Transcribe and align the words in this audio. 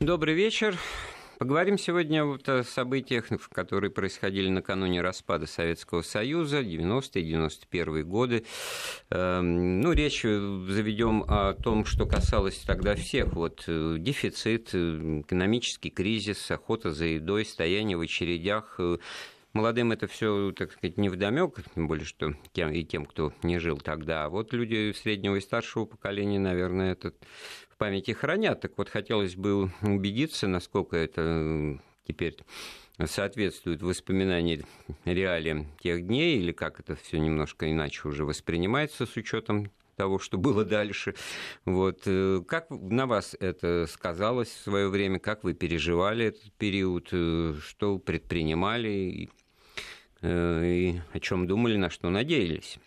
Добрый 0.00 0.34
вечер. 0.34 0.78
Поговорим 1.38 1.78
сегодня 1.78 2.22
вот 2.22 2.46
о 2.50 2.64
событиях, 2.64 3.28
которые 3.50 3.90
происходили 3.90 4.50
накануне 4.50 5.00
распада 5.00 5.46
Советского 5.46 6.02
Союза, 6.02 6.60
90-е, 6.60 7.24
91-е 7.24 8.04
годы. 8.04 8.44
Эм, 9.08 9.80
ну, 9.80 9.92
речь 9.92 10.20
заведем 10.20 11.24
о 11.26 11.54
том, 11.54 11.86
что 11.86 12.04
касалось 12.04 12.58
тогда 12.58 12.94
всех. 12.94 13.32
Вот 13.32 13.64
э, 13.68 13.96
дефицит, 13.98 14.74
э, 14.74 15.22
экономический 15.22 15.88
кризис, 15.88 16.50
охота 16.50 16.92
за 16.92 17.06
едой, 17.06 17.46
стояние 17.46 17.96
в 17.96 18.02
очередях, 18.02 18.74
э, 18.78 18.98
Молодым 19.56 19.90
это 19.90 20.06
все, 20.06 20.52
так 20.52 20.70
сказать, 20.70 20.98
не 20.98 21.08
вдомек, 21.08 21.64
тем 21.74 21.88
более, 21.88 22.04
что 22.04 22.34
тем, 22.52 22.70
и 22.72 22.84
тем, 22.84 23.06
кто 23.06 23.32
не 23.42 23.58
жил 23.58 23.78
тогда. 23.78 24.26
А 24.26 24.28
вот 24.28 24.52
люди 24.52 24.92
среднего 24.92 25.36
и 25.36 25.40
старшего 25.40 25.86
поколения, 25.86 26.38
наверное, 26.38 26.92
этот 26.92 27.16
в 27.70 27.78
памяти 27.78 28.10
хранят. 28.10 28.60
Так 28.60 28.76
вот, 28.76 28.90
хотелось 28.90 29.34
бы 29.34 29.70
убедиться, 29.80 30.46
насколько 30.46 30.98
это 30.98 31.80
теперь 32.06 32.36
соответствует 33.02 33.80
воспоминаниям 33.80 34.66
реалиям 35.06 35.68
тех 35.80 36.06
дней, 36.06 36.36
или 36.36 36.52
как 36.52 36.78
это 36.78 36.94
все 36.94 37.18
немножко 37.18 37.72
иначе 37.72 38.06
уже 38.08 38.26
воспринимается 38.26 39.06
с 39.06 39.16
учетом 39.16 39.70
того, 39.96 40.18
что 40.18 40.36
было 40.36 40.66
дальше. 40.66 41.14
Вот. 41.64 42.02
Э, 42.04 42.42
как 42.46 42.68
на 42.68 43.06
вас 43.06 43.34
это 43.40 43.86
сказалось 43.90 44.48
в 44.48 44.64
свое 44.64 44.88
время? 44.88 45.18
Как 45.18 45.44
вы 45.44 45.54
переживали 45.54 46.26
этот 46.26 46.52
период? 46.58 47.08
Э, 47.12 47.54
что 47.66 47.98
предпринимали? 47.98 49.30
Э, 50.22 50.64
и 50.64 51.00
о 51.12 51.20
чем 51.20 51.46
думали, 51.46 51.76
на 51.76 51.90
что 51.90 52.10
надеялись? 52.10 52.78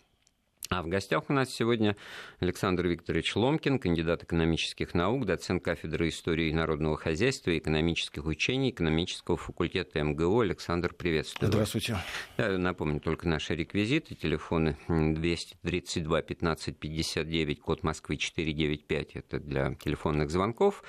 А 0.72 0.84
в 0.84 0.88
гостях 0.88 1.24
у 1.30 1.34
нас 1.34 1.50
сегодня 1.50 1.96
Александр 2.40 2.86
Викторович 2.86 3.36
Ломкин, 3.36 3.80
кандидат 3.80 4.22
экономических 4.22 4.94
наук, 4.94 5.26
доцент 5.26 5.64
кафедры 5.64 6.10
истории 6.10 6.52
народного 6.54 6.96
хозяйства 6.96 7.50
и 7.50 7.58
экономических 7.58 8.24
учений 8.28 8.70
экономического 8.70 9.36
факультета 9.36 10.04
МГУ. 10.04 10.42
Александр, 10.42 10.94
приветствую. 10.94 11.52
Здравствуйте. 11.52 11.98
Я 12.38 12.56
напомню 12.60 13.00
только 13.00 13.28
наши 13.28 13.56
реквизиты. 13.56 14.14
Телефоны 14.14 14.78
232 14.88 16.22
15 16.22 16.78
59, 16.78 17.60
код 17.62 17.82
Москвы 17.82 18.18
495. 18.18 19.16
Это 19.16 19.40
для 19.40 19.74
телефонных 19.74 20.30
звонков 20.30 20.84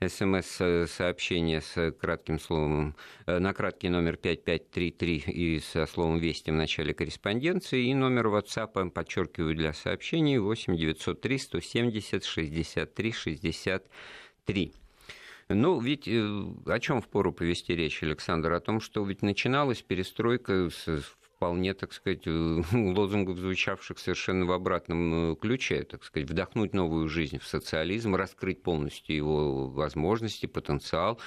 смс-сообщение 0.00 1.60
с 1.60 1.92
кратким 1.92 2.38
словом, 2.38 2.94
э, 3.26 3.38
на 3.38 3.52
краткий 3.52 3.88
номер 3.88 4.16
5533 4.16 5.16
и 5.26 5.60
со 5.60 5.86
словом 5.86 6.18
«Вести» 6.18 6.50
в 6.50 6.54
начале 6.54 6.92
корреспонденции, 6.92 7.86
и 7.86 7.94
номер 7.94 8.26
WhatsApp, 8.26 8.90
подчеркиваю, 8.90 9.54
для 9.54 9.72
сообщений 9.72 10.38
8 10.38 10.76
903 10.76 11.38
170 11.38 12.24
63 12.24 13.12
63. 13.12 14.72
Ну, 15.48 15.80
ведь 15.80 16.08
э, 16.08 16.44
о 16.66 16.78
чем 16.80 17.00
впору 17.00 17.32
повести 17.32 17.72
речь, 17.72 18.02
Александр? 18.02 18.52
О 18.52 18.60
том, 18.60 18.80
что 18.80 19.04
ведь 19.04 19.22
начиналась 19.22 19.80
перестройка 19.80 20.68
с 20.68 21.15
вполне, 21.36 21.74
так 21.74 21.92
сказать, 21.92 22.26
э, 22.26 22.62
лозунгов, 22.72 23.38
звучавших 23.38 23.98
совершенно 23.98 24.46
в 24.46 24.52
обратном 24.52 25.32
э, 25.32 25.36
ключе, 25.36 25.82
так 25.84 26.04
сказать, 26.04 26.28
вдохнуть 26.30 26.72
новую 26.72 27.08
жизнь 27.08 27.38
в 27.38 27.46
социализм, 27.46 28.14
раскрыть 28.16 28.62
полностью 28.62 29.14
его 29.14 29.68
возможности, 29.68 30.46
потенциал, 30.46 31.20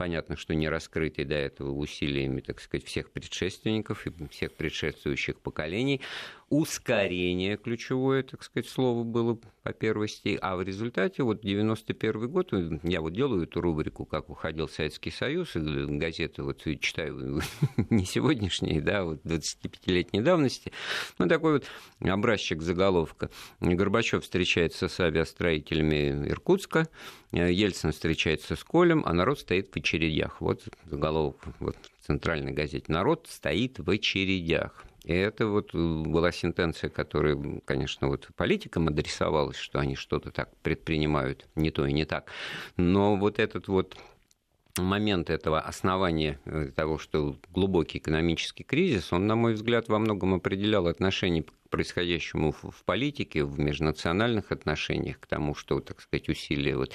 понятно, 0.00 0.34
что 0.34 0.54
не 0.54 0.66
раскрытый 0.66 1.26
до 1.26 1.34
этого 1.34 1.72
усилиями, 1.72 2.40
так 2.40 2.58
сказать, 2.62 2.86
всех 2.86 3.10
предшественников 3.10 4.06
и 4.06 4.28
всех 4.30 4.54
предшествующих 4.54 5.38
поколений. 5.40 6.00
Ускорение 6.48 7.56
ключевое, 7.58 8.24
так 8.24 8.42
сказать, 8.42 8.66
слово 8.66 9.04
было 9.04 9.38
по 9.62 9.72
первости, 9.72 10.36
а 10.40 10.56
в 10.56 10.62
результате 10.62 11.22
вот 11.22 11.42
91 11.42 12.28
год, 12.28 12.52
я 12.82 13.00
вот 13.02 13.12
делаю 13.12 13.44
эту 13.44 13.60
рубрику, 13.60 14.04
как 14.04 14.30
уходил 14.30 14.68
Советский 14.68 15.10
Союз, 15.12 15.54
и 15.54 15.60
газеты 15.60 16.42
вот 16.42 16.64
читаю 16.80 17.40
не 17.90 18.04
сегодняшние, 18.04 18.80
да, 18.80 19.04
вот 19.04 19.22
25-летней 19.22 20.22
давности, 20.22 20.72
ну 21.18 21.28
такой 21.28 21.52
вот 21.52 21.66
образчик 22.00 22.62
заголовка. 22.62 23.30
Горбачев 23.60 24.24
встречается 24.24 24.88
с 24.88 24.98
авиастроителями 24.98 26.30
Иркутска, 26.30 26.88
Ельцин 27.32 27.92
встречается 27.92 28.56
с 28.56 28.64
Колем, 28.64 29.04
а 29.06 29.12
народ 29.12 29.38
стоит 29.38 29.68
в 29.68 29.70
очередях. 29.90 30.40
Вот 30.40 30.62
заголовок 30.84 31.36
вот, 31.58 31.76
в 31.98 32.06
центральной 32.06 32.52
газете. 32.52 32.84
Народ 32.88 33.26
стоит 33.28 33.78
в 33.78 33.90
очередях. 33.90 34.84
И 35.04 35.12
это 35.12 35.46
вот 35.46 35.70
э, 35.74 35.78
была 35.78 36.30
сентенция, 36.30 36.90
которая, 36.90 37.38
конечно, 37.64 38.08
вот 38.08 38.28
политикам 38.36 38.88
адресовалась, 38.88 39.56
что 39.56 39.78
они 39.78 39.96
что-то 39.96 40.30
так 40.30 40.54
предпринимают, 40.62 41.46
не 41.54 41.70
то 41.70 41.86
и 41.86 41.92
не 41.92 42.04
так. 42.04 42.30
Но 42.76 43.16
вот 43.16 43.38
этот 43.38 43.68
вот 43.68 43.96
момент 44.78 45.30
этого 45.30 45.60
основания 45.60 46.40
э, 46.44 46.70
того, 46.74 46.98
что 46.98 47.36
глубокий 47.50 47.98
экономический 47.98 48.64
кризис, 48.64 49.12
он, 49.12 49.26
на 49.26 49.36
мой 49.36 49.54
взгляд, 49.54 49.88
во 49.88 49.98
многом 49.98 50.34
определял 50.34 50.86
отношение 50.86 51.42
к 51.42 51.52
происходящему 51.70 52.52
в 52.52 52.84
политике, 52.84 53.44
в 53.44 53.58
межнациональных 53.58 54.52
отношениях, 54.52 55.20
к 55.20 55.26
тому, 55.26 55.54
что, 55.54 55.80
так 55.80 56.00
сказать, 56.00 56.28
усилия 56.28 56.76
вот, 56.76 56.92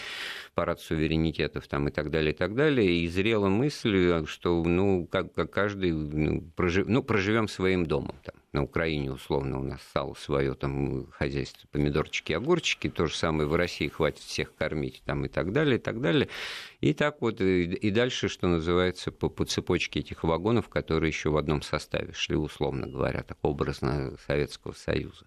парад 0.54 0.82
суверенитетов 0.82 1.68
там, 1.68 1.88
и 1.88 1.92
так 1.92 2.12
далее, 2.12 2.34
и 2.34 2.36
так 2.36 2.56
далее, 2.56 3.00
и 3.00 3.08
зрела 3.08 3.48
мысль, 3.48 4.26
что 4.26 4.64
ну, 4.64 5.08
как, 5.08 5.34
как 5.34 5.52
каждый 5.52 5.94
ну, 5.94 6.42
прожив... 6.56 6.88
ну, 6.88 7.04
проживем 7.04 7.48
своим 7.48 7.86
домом. 7.86 8.16
Там 8.24 8.35
на 8.56 8.64
Украине, 8.64 9.12
условно, 9.12 9.60
у 9.60 9.64
нас 9.64 9.82
сало 9.94 10.14
свое, 10.14 10.56
там 10.56 11.08
хозяйство, 11.12 11.68
помидорчики, 11.72 12.32
огурчики, 12.32 12.90
то 12.90 13.06
же 13.06 13.16
самое 13.16 13.48
в 13.48 13.56
России 13.56 13.90
хватит 13.90 14.20
всех 14.20 14.56
кормить, 14.56 15.02
там 15.06 15.26
и 15.26 15.28
так 15.28 15.52
далее, 15.52 15.76
и 15.76 15.80
так 15.80 16.02
далее. 16.02 16.30
И 16.80 16.94
так 16.94 17.22
вот, 17.22 17.42
и, 17.42 17.92
дальше, 17.92 18.30
что 18.30 18.48
называется, 18.48 19.12
по, 19.12 19.30
по 19.30 19.46
цепочке 19.46 20.00
этих 20.00 20.24
вагонов, 20.24 20.70
которые 20.70 21.10
еще 21.10 21.30
в 21.30 21.38
одном 21.38 21.62
составе 21.62 22.14
шли, 22.14 22.38
условно 22.38 22.88
говоря, 22.88 23.24
так 23.24 23.38
образно 23.42 24.16
Советского 24.26 24.72
Союза. 24.72 25.26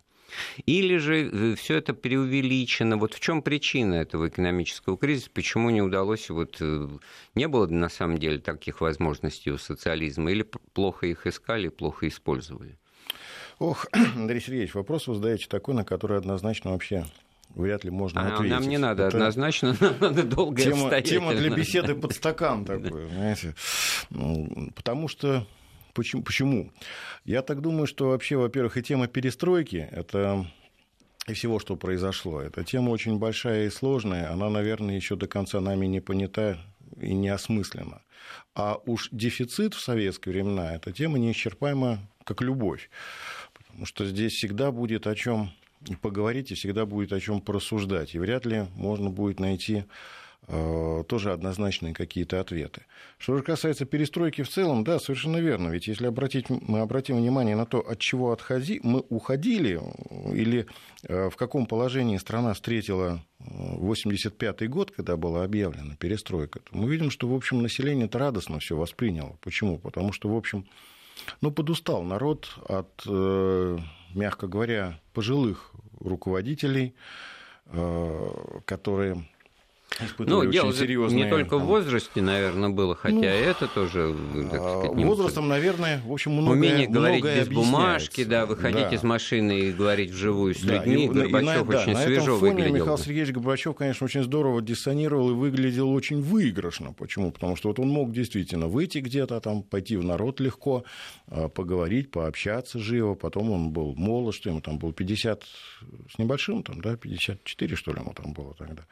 Или 0.67 0.97
же 0.97 1.31
э, 1.31 1.55
все 1.55 1.77
это 1.77 1.95
преувеличено? 1.95 2.97
Вот 2.97 3.15
в 3.15 3.21
чем 3.21 3.43
причина 3.43 3.95
этого 3.95 4.29
экономического 4.29 4.97
кризиса? 4.97 5.31
Почему 5.33 5.71
не 5.71 5.83
удалось, 5.83 6.31
вот 6.31 6.59
э, 6.61 6.89
не 7.35 7.49
было 7.49 7.67
на 7.67 7.89
самом 7.89 8.19
деле 8.19 8.39
таких 8.39 8.81
возможностей 8.81 9.51
у 9.51 9.59
социализма? 9.59 10.31
Или 10.31 10.43
плохо 10.43 11.07
их 11.07 11.27
искали, 11.27 11.69
плохо 11.69 12.09
использовали? 12.09 12.79
Ох, 13.59 13.87
Андрей 13.93 14.41
Сергеевич, 14.41 14.75
вопрос 14.75 15.07
вы 15.07 15.15
задаете 15.15 15.47
такой, 15.49 15.75
на 15.75 15.85
который 15.85 16.19
однозначно 16.19 16.73
вообще 16.73 17.05
вряд 17.55 17.85
ли 17.85 17.91
можно 17.91 18.23
а, 18.23 18.35
ответить. 18.35 18.53
Нам 18.53 18.69
не 18.69 18.79
надо 18.79 19.05
Это 19.05 19.17
однозначно, 19.17 19.77
нам 19.81 19.95
надо 20.01 20.23
долго 20.23 20.63
тема, 20.63 21.03
тема 21.03 21.35
для 21.35 21.51
беседы 21.51 21.95
под 21.95 22.13
стакан 22.15 22.65
такой, 22.67 23.09
знаете. 23.09 23.55
Ну, 24.11 24.71
потому 24.75 25.09
что 25.09 25.47
Почему? 25.95 26.23
Почему? 26.23 26.73
Я 27.25 27.43
так 27.43 27.61
думаю, 27.61 27.89
что 27.89 28.11
вообще, 28.11 28.37
во-первых, 28.37 28.77
и 28.77 28.83
тема 28.85 29.09
перестройки, 29.09 29.89
это 29.91 30.47
и 31.27 31.33
всего, 31.33 31.59
что 31.59 31.75
произошло. 31.75 32.41
Эта 32.41 32.63
тема 32.63 32.91
очень 32.91 33.19
большая 33.19 33.67
и 33.67 33.71
сложная, 33.71 34.31
она, 34.31 34.49
наверное, 34.49 34.95
еще 34.95 35.17
до 35.17 35.27
конца 35.27 35.61
нами 35.61 35.87
не 35.87 36.01
понята 36.01 36.57
и 37.01 37.13
не 37.15 37.31
осмыслена. 37.31 38.03
А 38.55 38.79
уж 38.87 39.09
дефицит 39.11 39.75
в 39.75 39.81
советские 39.81 40.35
времена– 40.35 40.75
это 40.77 40.93
тема 40.93 41.19
неисчерпаема, 41.19 41.99
как 42.23 42.43
любовь. 42.43 42.91
Что 43.85 44.07
здесь 44.07 44.33
всегда 44.33 44.71
будет 44.73 45.07
о 45.07 45.15
чем 45.15 45.51
поговорить 46.03 46.51
и 46.51 46.55
всегда 46.55 46.87
будет 46.87 47.13
о 47.13 47.21
чем 47.21 47.41
порассуждать. 47.41 48.15
И 48.15 48.19
вряд 48.19 48.47
ли 48.47 48.67
можно 48.75 49.11
будет 49.11 49.41
найти 49.41 49.85
э, 50.49 51.05
тоже 51.07 51.33
однозначные 51.33 51.95
какие-то 51.95 52.41
ответы. 52.41 52.83
Что 53.19 53.37
же 53.37 53.43
касается 53.43 53.85
перестройки 53.85 54.43
в 54.43 54.49
целом, 54.49 54.85
да, 54.85 54.99
совершенно 54.99 55.37
верно. 55.39 55.69
Ведь 55.69 55.87
если 55.87 56.07
обратить, 56.07 56.49
мы 56.49 56.81
обратим 56.81 57.17
внимание 57.17 57.57
на 57.57 57.67
то, 57.67 57.79
от 57.79 57.99
чего 57.99 58.33
отходи, 58.33 58.81
мы 58.83 59.05
уходили, 59.09 59.81
или 60.33 60.67
э, 61.05 61.31
в 61.31 61.37
каком 61.37 61.67
положении 61.67 62.17
страна 62.17 62.55
встретила 62.55 63.23
1985 63.41 64.63
э, 64.63 64.67
год, 64.67 64.91
когда 64.91 65.17
была 65.17 65.45
объявлена 65.45 65.95
перестройка, 65.97 66.61
то 66.61 66.77
мы 66.77 66.91
видим, 66.91 67.11
что, 67.11 67.29
в 67.29 67.35
общем, 67.35 67.63
население 67.63 68.07
это 68.07 68.19
радостно 68.19 68.59
все 68.59 68.77
восприняло. 68.77 69.39
Почему? 69.41 69.79
Потому 69.79 70.13
что, 70.13 70.29
в 70.29 70.37
общем, 70.37 70.67
ну, 71.41 71.51
подустал 71.51 72.03
народ 72.03 72.49
от, 72.69 73.03
э, 73.07 73.79
мягко 74.15 74.47
говоря, 74.47 75.01
пожилых 75.13 75.73
руководителей, 76.01 76.95
э, 77.67 78.61
ну, 80.19 80.45
дело 80.45 80.73
серьезные... 80.73 81.25
не 81.25 81.31
только 81.31 81.59
в 81.59 81.65
возрасте, 81.65 82.21
наверное, 82.21 82.69
было, 82.69 82.95
хотя 82.95 83.17
ну, 83.17 83.25
это 83.25 83.67
тоже... 83.69 84.15
Так 84.51 84.61
сказать, 84.61 84.95
не 84.95 85.05
возрастом, 85.05 85.49
наверное, 85.49 86.01
в 86.05 86.13
общем, 86.13 86.33
многое 86.33 86.53
Умение 86.53 86.89
говорить 86.89 87.25
без 87.25 87.49
бумажки, 87.49 88.25
да, 88.25 88.47
выходить 88.47 88.91
да. 88.91 88.95
из 88.95 89.03
машины 89.03 89.59
и 89.61 89.73
говорить 89.73 90.11
вживую 90.11 90.55
с 90.55 90.61
да, 90.61 90.77
людьми. 90.85 91.07
И, 91.07 91.09
Горбачев 91.09 91.71
и 91.71 91.75
очень 91.75 91.93
да, 91.95 92.03
свежо 92.03 92.21
на 92.21 92.23
этом 92.23 92.39
фоне 92.39 92.53
выглядел. 92.53 92.75
Михаил 92.75 92.99
Сергеевич 92.99 93.35
Горбачев, 93.35 93.77
конечно, 93.77 94.05
очень 94.05 94.23
здорово 94.23 94.63
диссонировал 94.63 95.31
и 95.31 95.35
выглядел 95.35 95.91
очень 95.91 96.21
выигрышно. 96.21 96.93
Почему? 96.93 97.33
Потому 97.33 97.57
что 97.57 97.69
вот 97.69 97.79
он 97.79 97.89
мог 97.89 98.13
действительно 98.13 98.69
выйти 98.69 98.99
где-то, 98.99 99.41
там, 99.41 99.63
пойти 99.63 99.97
в 99.97 100.05
народ 100.05 100.39
легко, 100.41 100.85
а, 101.27 101.49
поговорить, 101.49 102.11
пообщаться 102.11 102.79
живо. 102.79 103.15
Потом 103.15 103.51
он 103.51 103.71
был 103.71 103.95
молод, 103.97 104.35
что 104.35 104.51
ему 104.51 104.61
там 104.61 104.79
было 104.79 104.93
50 104.93 105.45
с 105.45 106.19
небольшим, 106.19 106.63
там, 106.63 106.81
да, 106.81 106.97
54, 106.97 107.77
что 107.77 107.93
ли, 107.93 108.01
ему 108.01 108.13
там 108.13 108.33
было 108.33 108.55
тогда. 108.55 108.85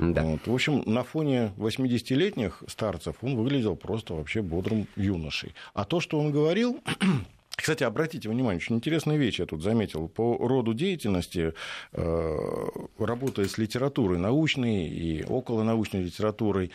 Да. 0.00 0.21
Вот. 0.22 0.46
В 0.46 0.54
общем, 0.54 0.82
на 0.86 1.02
фоне 1.02 1.52
80-летних 1.56 2.62
старцев 2.68 3.16
он 3.22 3.36
выглядел 3.36 3.76
просто 3.76 4.14
вообще 4.14 4.42
бодрым 4.42 4.86
юношей. 4.96 5.54
А 5.74 5.84
то, 5.84 6.00
что 6.00 6.18
он 6.18 6.30
говорил, 6.30 6.80
кстати, 7.50 7.82
обратите 7.82 8.28
внимание, 8.28 8.58
очень 8.58 8.76
интересная 8.76 9.16
вещь 9.16 9.40
я 9.40 9.46
тут 9.46 9.62
заметил. 9.62 10.08
По 10.08 10.36
роду 10.38 10.74
деятельности, 10.74 11.54
э, 11.92 12.66
работая 12.98 13.46
с 13.46 13.58
литературой 13.58 14.18
научной 14.18 14.88
и 14.88 15.24
околонаучной 15.24 16.02
литературой 16.04 16.70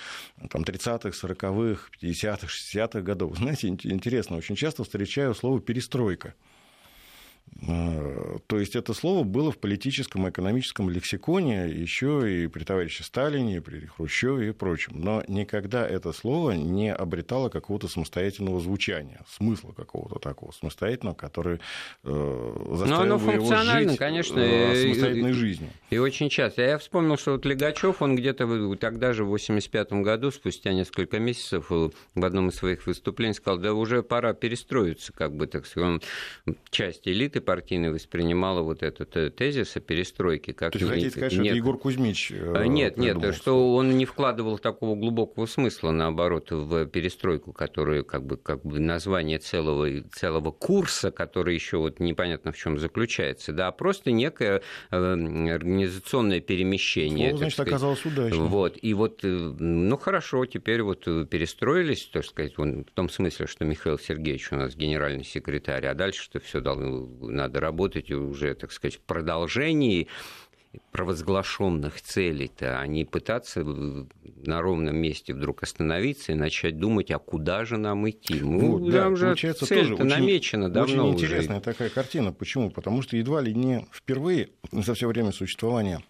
там, 0.50 0.63
30-х, 0.63 1.09
40-х, 1.09 1.89
50-х, 2.01 2.47
60-х 2.47 3.01
годов, 3.01 3.38
знаете, 3.38 3.69
интересно, 3.69 4.38
очень 4.38 4.55
часто 4.55 4.83
встречаю 4.83 5.33
слово 5.35 5.61
«перестройка». 5.61 6.33
Э, 7.67 8.38
то 8.47 8.59
есть 8.59 8.75
это 8.75 8.94
слово 8.94 9.23
было 9.23 9.51
в 9.51 9.57
политическом 9.57 10.27
и 10.27 10.29
экономическом 10.29 10.89
лексиконе 10.89 11.67
еще 11.69 12.44
и 12.44 12.47
при 12.47 12.63
товарище 12.63 13.03
Сталине, 13.03 13.57
и 13.57 13.59
при 13.59 13.88
Хрущеве 13.88 14.49
и 14.49 14.51
прочем. 14.51 15.01
Но 15.01 15.23
никогда 15.27 15.88
это 15.88 16.11
слово 16.13 16.51
не 16.51 16.94
обретало 16.94 17.49
какого-то 17.49 17.88
самостоятельного 17.88 18.59
звучания, 18.59 19.21
смысла 19.29 19.71
какого-то 19.71 20.19
такого 20.19 20.51
самостоятельного, 20.51 21.15
который 21.15 21.59
э, 22.03 22.73
заставил 22.73 23.17
бы 23.17 23.33
его 23.33 23.55
жить 23.55 23.97
конечно, 23.97 24.39
э, 24.39 24.83
самостоятельной 24.83 25.31
и, 25.31 25.33
жизнью. 25.33 25.69
И 25.89 25.97
очень 25.97 26.29
часто. 26.29 26.61
Я 26.61 26.77
вспомнил, 26.77 27.17
что 27.17 27.33
вот 27.33 27.45
Легачев, 27.45 28.01
он 28.01 28.15
где-то 28.15 28.75
тогда 28.75 29.13
же, 29.13 29.23
в 29.23 29.29
85 29.29 29.93
году, 29.93 30.31
спустя 30.31 30.73
несколько 30.73 31.19
месяцев, 31.19 31.69
в 31.69 31.91
одном 32.15 32.50
из 32.50 32.55
своих 32.55 32.85
выступлений 32.85 33.33
сказал, 33.33 33.59
да 33.59 33.73
уже 33.73 34.03
пора 34.03 34.33
перестроиться, 34.33 35.11
как 35.11 35.35
бы, 35.35 35.47
так 35.47 35.65
сказать, 35.65 36.03
часть 36.69 37.07
элиты 37.07 37.37
партийной 37.42 37.92
воспринимала 37.92 38.62
вот 38.62 38.84
этот 38.84 39.16
э, 39.18 39.30
тезис 39.30 39.75
о 39.75 39.80
перестройке 39.80 40.54
как 40.54 40.74
То 40.74 40.80
есть, 40.80 40.89
хотите 40.89 41.10
сказать, 41.12 41.31
что 41.34 41.42
нет, 41.42 41.51
это 41.51 41.57
Егор 41.57 41.78
Кузьмич 41.78 42.31
э, 42.31 42.66
Нет, 42.66 42.98
нет, 42.98 43.36
что 43.36 43.75
он 43.75 43.98
не 43.98 44.06
вкладывал 44.06 44.57
такого 44.57 44.95
глубокого 44.95 45.45
смысла, 45.45 45.92
наоборот, 45.92 46.51
в 46.51 46.86
перестройку, 46.88 47.54
которую 47.54 48.06
как 48.06 48.25
бы, 48.25 48.38
как 48.38 48.63
бы 48.63 48.80
название 48.80 49.39
целого, 49.39 49.88
целого 50.12 50.51
курса, 50.51 51.12
который 51.12 51.54
еще 51.54 51.78
вот 51.78 52.00
непонятно 52.00 52.51
в 52.51 52.57
чем 52.57 52.78
заключается, 52.80 53.54
да, 53.54 53.68
а 53.68 53.72
просто 53.72 54.12
некое 54.12 54.62
э, 54.92 54.95
организационное 54.95 56.39
перемещение. 56.39 57.30
Слово, 57.30 57.38
значит, 57.38 57.54
сказать. 57.54 57.74
оказалось 57.74 58.06
удачным. 58.06 58.48
Вот, 58.48 58.78
и 58.81 58.94
вот, 58.94 59.19
ну 59.24 59.98
хорошо, 59.98 60.45
теперь 60.45 60.81
вот 60.81 61.06
перестроились, 61.30 62.10
так 62.12 62.25
сказать, 62.25 62.57
в 62.57 62.84
том 62.94 63.10
смысле, 63.10 63.48
что 63.48 63.66
Михаил 63.66 64.00
Сергеевич 64.00 64.51
у 64.51 64.56
нас 64.56 64.75
генеральный 64.75 65.24
секретарь, 65.24 65.86
а 65.86 65.94
дальше-то 65.94 66.39
все 66.39 66.62
должно 66.62 67.06
надо 67.27 67.59
работать 67.59 68.12
уже, 68.12 68.53
так 68.56 68.71
сказать, 68.71 68.95
в 68.95 69.01
продолжении 69.01 70.07
провозглашенных 70.91 72.01
целей-то, 72.01 72.79
а 72.79 72.88
не 72.88 73.06
пытаться 73.06 73.63
на 73.63 74.62
ровном 74.62 74.95
месте 74.97 75.33
вдруг 75.33 75.63
остановиться 75.63 76.33
и 76.33 76.35
начать 76.35 76.77
думать, 76.77 77.12
а 77.12 77.19
куда 77.19 77.65
же 77.65 77.77
нам 77.77 78.07
идти? 78.09 78.39
Ну, 78.41 78.77
вот, 78.77 78.91
да, 78.91 79.09
уже 79.09 79.27
получается, 79.27 79.65
цель 79.65 79.89
тоже 79.89 80.03
намечена 80.03 80.69
давно 80.69 81.09
Очень 81.09 81.25
интересная 81.25 81.62
такая 81.62 81.89
картина. 81.89 82.31
Почему? 82.31 82.69
Потому 82.69 83.01
что 83.01 83.18
едва 83.18 83.41
ли 83.41 83.53
не 83.53 83.88
впервые 83.91 84.50
за 84.71 84.94
все 84.94 85.07
время 85.07 85.31
существования 85.31 86.01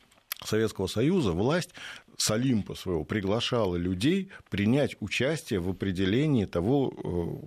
Советского 0.44 0.88
Союза 0.88 1.32
власть 1.32 1.72
с 2.18 2.32
Олимпа 2.32 2.74
своего 2.74 3.04
приглашала 3.04 3.76
людей 3.76 4.30
принять 4.50 4.98
участие 5.00 5.60
в 5.60 5.70
определении 5.70 6.46
того, 6.46 6.92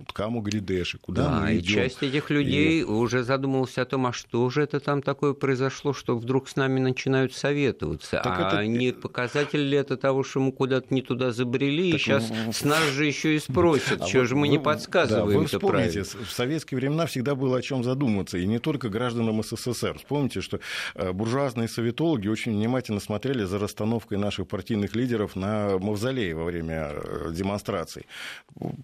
э, 0.07 0.13
кому 0.13 0.41
Гридеши, 0.41 0.97
куда 0.97 1.25
да, 1.25 1.39
мы 1.41 1.57
идем. 1.57 1.59
и 1.59 1.63
часть 1.63 2.01
этих 2.01 2.29
людей 2.29 2.79
и... 2.79 2.83
уже 2.83 3.23
задумывалась 3.23 3.77
о 3.77 3.85
том, 3.85 4.07
а 4.07 4.13
что 4.13 4.49
же 4.49 4.63
это 4.63 4.79
там 4.79 5.01
такое 5.01 5.33
произошло, 5.33 5.91
что 5.93 6.17
вдруг 6.17 6.47
с 6.47 6.55
нами 6.55 6.79
начинают 6.79 7.33
советоваться. 7.33 8.21
Так 8.23 8.39
а 8.39 8.47
это... 8.47 8.65
не 8.65 8.93
показатель 8.93 9.61
ли 9.61 9.77
это 9.77 9.97
того, 9.97 10.23
что 10.23 10.39
мы 10.39 10.53
куда-то 10.53 10.93
не 10.93 11.01
туда 11.01 11.31
забрели, 11.31 11.91
так 11.91 11.99
и 11.99 12.03
сейчас 12.03 12.29
мы... 12.29 12.53
с 12.53 12.63
нас 12.63 12.83
же 12.91 13.05
еще 13.05 13.35
и 13.35 13.39
спросят, 13.39 14.01
а 14.01 14.07
что 14.07 14.23
же 14.23 14.37
мы 14.37 14.47
не 14.47 14.57
подсказываем 14.57 15.33
да, 15.33 15.37
Вы 15.39 15.45
вспомните, 15.47 16.03
в 16.03 16.31
советские 16.31 16.77
времена 16.77 17.07
всегда 17.07 17.35
было 17.35 17.57
о 17.57 17.61
чем 17.61 17.83
задуматься, 17.83 18.37
и 18.37 18.47
не 18.47 18.59
только 18.59 18.87
гражданам 18.87 19.43
СССР. 19.43 19.97
Вспомните, 19.97 20.39
что 20.39 20.61
э, 20.95 21.11
буржуазные 21.11 21.67
советологи 21.67 22.29
очень 22.29 22.53
внимательно 22.53 23.01
смотрели 23.01 23.43
за 23.43 23.59
расстановкой 23.59 24.17
наших 24.17 24.47
партий 24.47 24.60
партийных 24.61 24.95
лидеров 24.95 25.35
на 25.35 25.79
мавзолее 25.79 26.35
во 26.35 26.43
время 26.43 26.91
э, 26.93 27.31
демонстраций. 27.33 28.05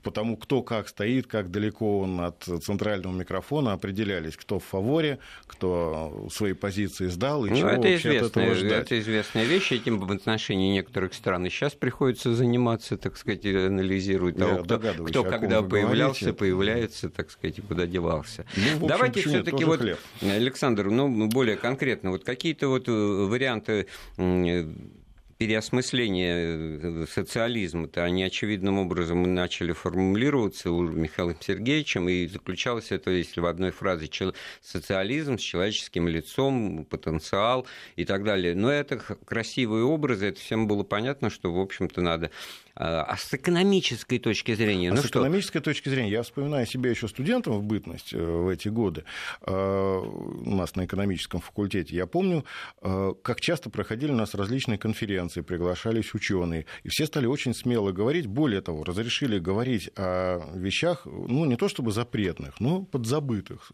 Потому 0.01 0.35
кто 0.35 0.63
как 0.63 0.87
стоит, 0.87 1.27
как 1.27 1.51
далеко 1.51 1.99
он 1.99 2.19
от 2.21 2.43
центрального 2.63 3.13
микрофона, 3.13 3.73
определялись, 3.73 4.35
кто 4.35 4.57
в 4.57 4.63
фаворе, 4.63 5.19
кто 5.45 6.27
свои 6.31 6.53
позиции 6.53 7.07
сдал 7.07 7.45
и 7.45 7.51
ну, 7.51 7.57
чего 7.57 7.69
это 7.69 7.81
вообще 7.81 8.09
от 8.09 8.25
этого 8.31 8.55
ждать. 8.55 8.85
Это 8.85 8.99
известная 8.99 9.43
вещь, 9.43 9.71
этим 9.71 9.99
в 9.99 10.11
отношении 10.11 10.73
некоторых 10.73 11.13
стран 11.13 11.45
и 11.45 11.49
сейчас 11.49 11.73
приходится 11.73 12.33
заниматься, 12.33 12.97
так 12.97 13.15
сказать, 13.15 13.45
анализировать 13.45 14.37
того, 14.37 14.63
кто, 14.63 14.79
кто 14.79 15.23
когда 15.23 15.61
появлялся, 15.61 16.25
говорите. 16.25 16.39
появляется, 16.39 17.09
так 17.09 17.29
сказать, 17.29 17.59
и 17.59 17.61
куда 17.61 17.85
девался. 17.85 18.45
Ну, 18.55 18.63
общем, 18.63 18.87
Давайте 18.87 19.21
все-таки 19.21 19.63
вот, 19.63 19.79
хлеб. 19.79 19.99
Александр, 20.21 20.85
ну, 20.89 21.27
более 21.27 21.55
конкретно, 21.55 22.09
вот 22.09 22.23
какие-то 22.23 22.67
вот 22.67 22.87
э, 22.87 22.91
варианты 22.91 23.85
переосмысление 25.37 26.79
э, 26.81 27.05
социализма-то, 27.09 28.03
они 28.03 28.23
очевидным 28.23 28.79
образом 28.79 29.33
начали 29.33 29.71
формулироваться 29.71 30.71
у 30.71 30.81
Михаила 30.81 31.35
Сергеевичем, 31.39 32.09
и 32.09 32.27
заключалось 32.27 32.91
это, 32.91 33.11
если 33.11 33.39
в 33.39 33.45
одной 33.45 33.71
фразе, 33.71 34.09
социализм 34.61 35.37
с 35.37 35.41
человеческим 35.41 36.07
лицом, 36.07 36.85
потенциал 36.85 37.67
и 37.95 38.05
так 38.05 38.23
далее. 38.23 38.55
Но 38.55 38.71
это 38.71 38.97
красивые 38.97 39.83
образы, 39.83 40.27
это 40.27 40.39
всем 40.39 40.67
было 40.67 40.83
понятно, 40.83 41.29
что, 41.29 41.53
в 41.53 41.59
общем-то, 41.59 42.01
надо 42.01 42.31
а 42.79 43.17
с 43.17 43.33
экономической 43.33 44.19
точки 44.19 44.53
зрения? 44.53 44.91
А 44.91 44.93
ну 44.93 45.01
с 45.01 45.05
что? 45.05 45.19
экономической 45.19 45.61
точки 45.61 45.89
зрения, 45.89 46.11
я 46.11 46.21
вспоминаю 46.21 46.67
себя 46.67 46.91
еще 46.91 47.07
студентом 47.07 47.53
в 47.53 47.63
бытность 47.63 48.13
э, 48.13 48.23
в 48.23 48.49
эти 48.49 48.67
годы 48.67 49.03
э, 49.41 49.51
у 49.51 50.55
нас 50.55 50.75
на 50.75 50.85
экономическом 50.85 51.41
факультете. 51.41 51.95
Я 51.95 52.05
помню, 52.05 52.45
как 52.81 53.41
часто 53.41 53.71
проходили 53.71 54.11
у 54.11 54.15
нас 54.15 54.35
различные 54.35 54.77
конференции, 54.77 55.26
приглашались 55.35 56.13
ученые, 56.13 56.65
и 56.83 56.89
все 56.89 57.05
стали 57.05 57.25
очень 57.25 57.53
смело 57.53 57.91
говорить. 57.91 58.27
Более 58.27 58.61
того, 58.61 58.83
разрешили 58.83 59.39
говорить 59.39 59.89
о 59.95 60.39
вещах, 60.55 61.05
ну, 61.05 61.45
не 61.45 61.55
то 61.55 61.67
чтобы 61.67 61.91
запретных, 61.91 62.59
но 62.59 62.83
подзабытых. 62.83 63.71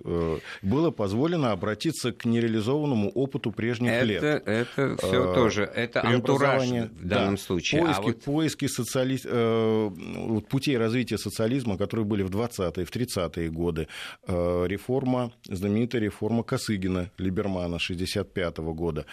Было 0.61 0.91
позволено 0.91 1.51
обратиться 1.51 2.11
к 2.11 2.25
нереализованному 2.25 3.09
опыту 3.09 3.51
прежних 3.51 3.91
это, 3.91 4.05
лет. 4.05 4.23
Это 4.23 4.97
все 4.97 5.33
тоже, 5.33 5.63
это 5.63 6.03
антураж 6.03 6.63
в 6.63 7.07
данном 7.07 7.35
да, 7.35 7.41
случае. 7.41 7.81
Поиски, 7.81 7.99
а 7.99 8.01
вот... 8.01 8.21
поиски 8.21 8.67
социали... 8.67 9.19
э, 9.23 10.41
путей 10.49 10.77
развития 10.77 11.17
социализма, 11.17 11.77
которые 11.77 12.05
были 12.05 12.23
в 12.23 12.29
20-е, 12.29 12.85
в 12.85 12.91
30-е 12.91 13.49
годы. 13.49 13.87
Э, 14.27 14.65
реформа, 14.67 15.31
знаменитая 15.45 16.01
реформа 16.01 16.43
Косыгина, 16.43 17.11
Либермана 17.17 17.79
65 17.79 18.59
-го 18.59 18.73
года. 18.73 19.05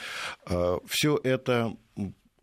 Э, 0.47 0.79
все 0.87 1.19
это 1.23 1.77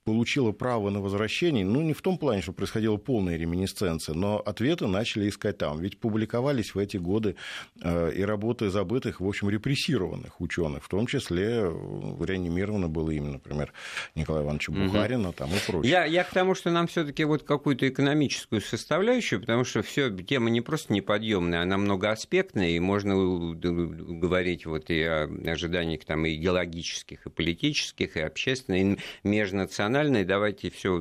получила 0.08 0.54
право 0.54 0.90
на 0.90 1.02
возвращение, 1.02 1.66
ну, 1.66 1.82
не 1.82 1.92
в 1.92 2.02
том 2.02 2.18
плане, 2.18 2.42
что 2.42 2.54
происходила 2.54 2.96
полная 2.96 3.36
реминисценция, 3.36 4.16
но 4.16 4.40
ответы 4.40 4.88
начали 4.88 5.28
искать 5.28 5.58
там. 5.58 5.82
Ведь 5.82 6.00
публиковались 6.00 6.76
в 6.76 6.80
эти 6.80 6.96
годы 6.96 7.36
э, 7.82 8.14
и 8.16 8.22
работы 8.22 8.70
забытых, 8.70 9.20
в 9.20 9.28
общем, 9.28 9.50
репрессированных 9.50 10.40
ученых, 10.40 10.86
в 10.86 10.88
том 10.88 11.08
числе 11.08 11.64
э, 11.64 12.26
реанимировано 12.26 12.88
было 12.88 13.12
имя, 13.12 13.32
например, 13.32 13.74
Николая 14.16 14.46
Ивановича 14.46 14.72
Бухарина 14.72 15.28
угу. 15.28 15.38
там 15.38 15.50
и 15.50 15.60
прочее. 15.68 15.92
Я, 15.92 16.06
я 16.06 16.24
к 16.24 16.32
тому, 16.32 16.56
что 16.56 16.72
нам 16.72 16.88
все 16.88 17.04
таки 17.04 17.26
вот 17.26 17.44
какую-то 17.44 17.90
экономическую 17.90 18.62
составляющую, 18.62 19.42
потому 19.42 19.66
что 19.66 19.82
все 19.82 20.10
тема 20.10 20.50
не 20.50 20.62
просто 20.62 20.94
неподъемная, 20.94 21.64
она 21.64 21.78
многоаспектная, 21.78 22.70
и 22.70 22.80
можно 22.80 23.14
говорить 23.14 24.66
вот 24.66 24.90
и 24.90 25.02
о 25.02 25.30
ожиданиях 25.48 26.06
там 26.06 26.26
и 26.26 26.36
идеологических, 26.36 27.26
и 27.26 27.30
политических, 27.30 28.16
и 28.16 28.22
общественных, 28.22 29.00
и 29.24 29.28
межнациональных, 29.28 29.97
национальной, 29.98 30.25
давайте 30.25 30.70
все 30.70 30.96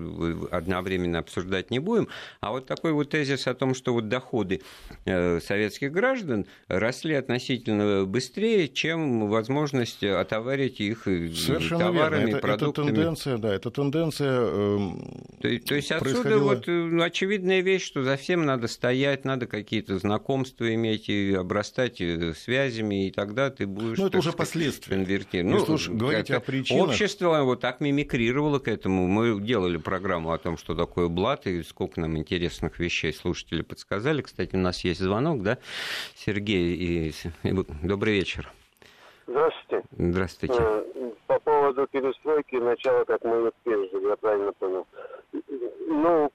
одновременно 0.51 1.19
обсуждать 1.19 1.71
не 1.71 1.79
будем. 1.79 2.09
А 2.41 2.51
вот 2.51 2.67
такой 2.67 2.93
вот 2.93 3.11
тезис 3.11 3.47
о 3.47 3.55
том, 3.55 3.75
что 3.75 3.93
вот 3.93 4.09
доходы 4.09 4.63
э, 5.05 5.41
советских 5.41 5.93
граждан 5.93 6.47
росли 6.69 7.15
относительно 7.15 8.05
быстрее, 8.05 8.69
чем 8.69 9.29
возможность 9.29 10.03
отоварить 10.03 10.81
их 10.81 11.05
Совершенно 11.05 11.87
товарами, 11.87 12.27
верно. 12.27 12.37
Это, 12.37 12.47
продуктами. 12.47 12.87
Это 12.87 12.95
тенденция, 12.95 13.39
да, 13.39 13.55
это 13.55 13.71
тенденция 13.71 14.41
э, 14.43 14.79
то, 15.41 15.59
то 15.61 15.75
есть 15.75 15.93
отсюда 15.93 16.39
вот 16.39 16.69
э, 16.69 16.99
очевидная 17.03 17.61
вещь, 17.61 17.85
что 17.85 18.03
за 18.03 18.17
всем 18.17 18.45
надо 18.45 18.69
стоять, 18.69 19.25
надо 19.25 19.47
какие-то 19.47 19.99
знакомства 19.99 20.73
иметь 20.75 21.09
и 21.09 21.35
обрастать 21.35 22.01
э, 22.01 22.35
связями, 22.35 23.09
и 23.09 23.11
тогда 23.11 23.51
ты 23.51 23.67
будешь... 23.67 23.99
Ну, 23.99 24.07
это 24.07 24.19
уже 24.19 24.33
последствия. 24.33 24.97
Конвертировать. 24.97 25.69
Ну, 25.69 25.75
уж 25.75 25.89
говорить 25.89 26.31
о 26.31 26.41
причинах... 26.41 26.89
Общество 26.89 27.43
вот 27.43 27.61
так 27.61 27.81
мимикрировало 27.81 28.59
к 28.59 28.69
этому 28.69 28.86
Поэтому 28.87 29.09
мы 29.09 29.41
делали 29.41 29.79
программу 29.79 30.31
о 30.31 30.39
том, 30.39 30.57
что 30.57 30.77
такое 30.77 31.09
блат, 31.09 31.49
и 31.49 31.65
сколько 31.65 32.01
нам 32.01 32.17
интересных 32.17 32.79
вещей 32.79 33.13
слушатели 33.13 33.63
подсказали. 33.63 34.23
Кстати, 34.23 34.55
у 34.55 34.61
нас 34.61 34.85
есть 34.85 35.01
звонок, 35.01 35.43
да, 35.43 35.59
Сергей, 36.15 36.77
и... 36.77 37.13
добрый 37.83 38.15
вечер. 38.15 38.49
Здравствуйте. 39.27 39.85
Здравствуйте. 39.91 40.55
Э, 40.61 41.11
по 41.27 41.41
поводу 41.41 41.89
перестройки 41.89 42.55
начала, 42.55 43.05
как 43.05 43.25
мы 43.25 43.37
ее 43.37 43.53
пережили, 43.65 44.09
я 44.09 44.17
правильно 44.19 44.53
понял. 44.53 44.87
Ну, 45.89 46.31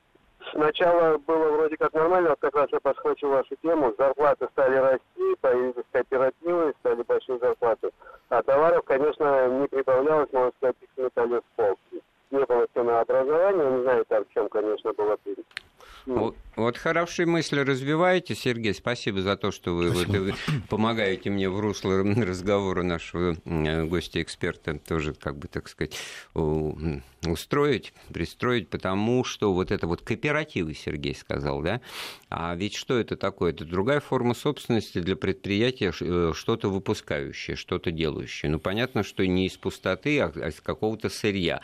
сначала 0.51 1.17
было 1.19 1.51
вроде 1.53 1.77
как 1.77 1.93
нормально, 1.93 2.31
вот 2.31 2.39
как 2.41 2.53
раз 2.53 2.67
я 2.73 2.81
подхвачу 2.81 3.29
вашу 3.29 3.55
тему, 3.61 3.95
зарплаты 3.97 4.49
стали 4.51 4.75
расти, 4.75 5.35
появились 5.39 5.85
кооперативы, 5.93 6.73
стали 6.81 7.01
большие 7.03 7.39
зарплаты, 7.39 7.91
а 8.27 8.43
товаров, 8.43 8.83
конечно, 8.83 9.47
не 9.61 9.69
прибавлялось, 9.69 10.27
можно 10.33 10.51
сказать, 10.57 10.75
их 10.81 10.89
металли 10.97 11.39
в 11.39 11.55
пол. 11.55 11.77
Не 12.31 12.45
было 12.45 12.67
ценообразования, 12.73 13.77
не 13.77 13.81
знаю, 13.83 14.05
там 14.07 14.23
чем, 14.33 14.49
конечно, 14.49 14.93
было 14.93 15.17
перед. 15.17 15.45
Вот, 16.05 16.35
вот 16.55 16.77
хорошие 16.77 17.25
мысли 17.25 17.59
развиваете, 17.59 18.33
Сергей. 18.33 18.73
Спасибо 18.73 19.21
за 19.21 19.37
то, 19.37 19.51
что 19.51 19.75
вы, 19.75 19.91
вот, 19.91 20.07
помогаете 20.69 21.29
мне 21.29 21.49
в 21.49 21.59
русло 21.59 22.03
разговора 22.03 22.83
нашего 22.83 23.35
э, 23.45 23.83
гостя-эксперта 23.83 24.79
тоже, 24.79 25.13
как 25.13 25.37
бы 25.37 25.47
так 25.47 25.67
сказать, 25.67 25.97
устроить, 27.25 27.93
пристроить, 28.11 28.69
потому 28.69 29.23
что 29.23 29.53
вот 29.53 29.71
это 29.71 29.85
вот 29.85 30.01
кооперативы, 30.01 30.73
Сергей 30.73 31.13
сказал, 31.13 31.61
да, 31.61 31.81
а 32.29 32.55
ведь 32.55 32.75
что 32.75 32.97
это 32.97 33.15
такое? 33.15 33.51
Это 33.51 33.63
другая 33.63 33.99
форма 33.99 34.33
собственности 34.33 34.99
для 34.99 35.15
предприятия, 35.15 35.93
э, 35.99 36.31
что-то 36.33 36.69
выпускающее, 36.69 37.55
что-то 37.55 37.91
делающее. 37.91 38.49
Ну, 38.49 38.59
понятно, 38.59 39.03
что 39.03 39.25
не 39.25 39.45
из 39.45 39.57
пустоты, 39.57 40.19
а 40.19 40.29
из 40.47 40.59
какого-то 40.61 41.09
сырья. 41.09 41.61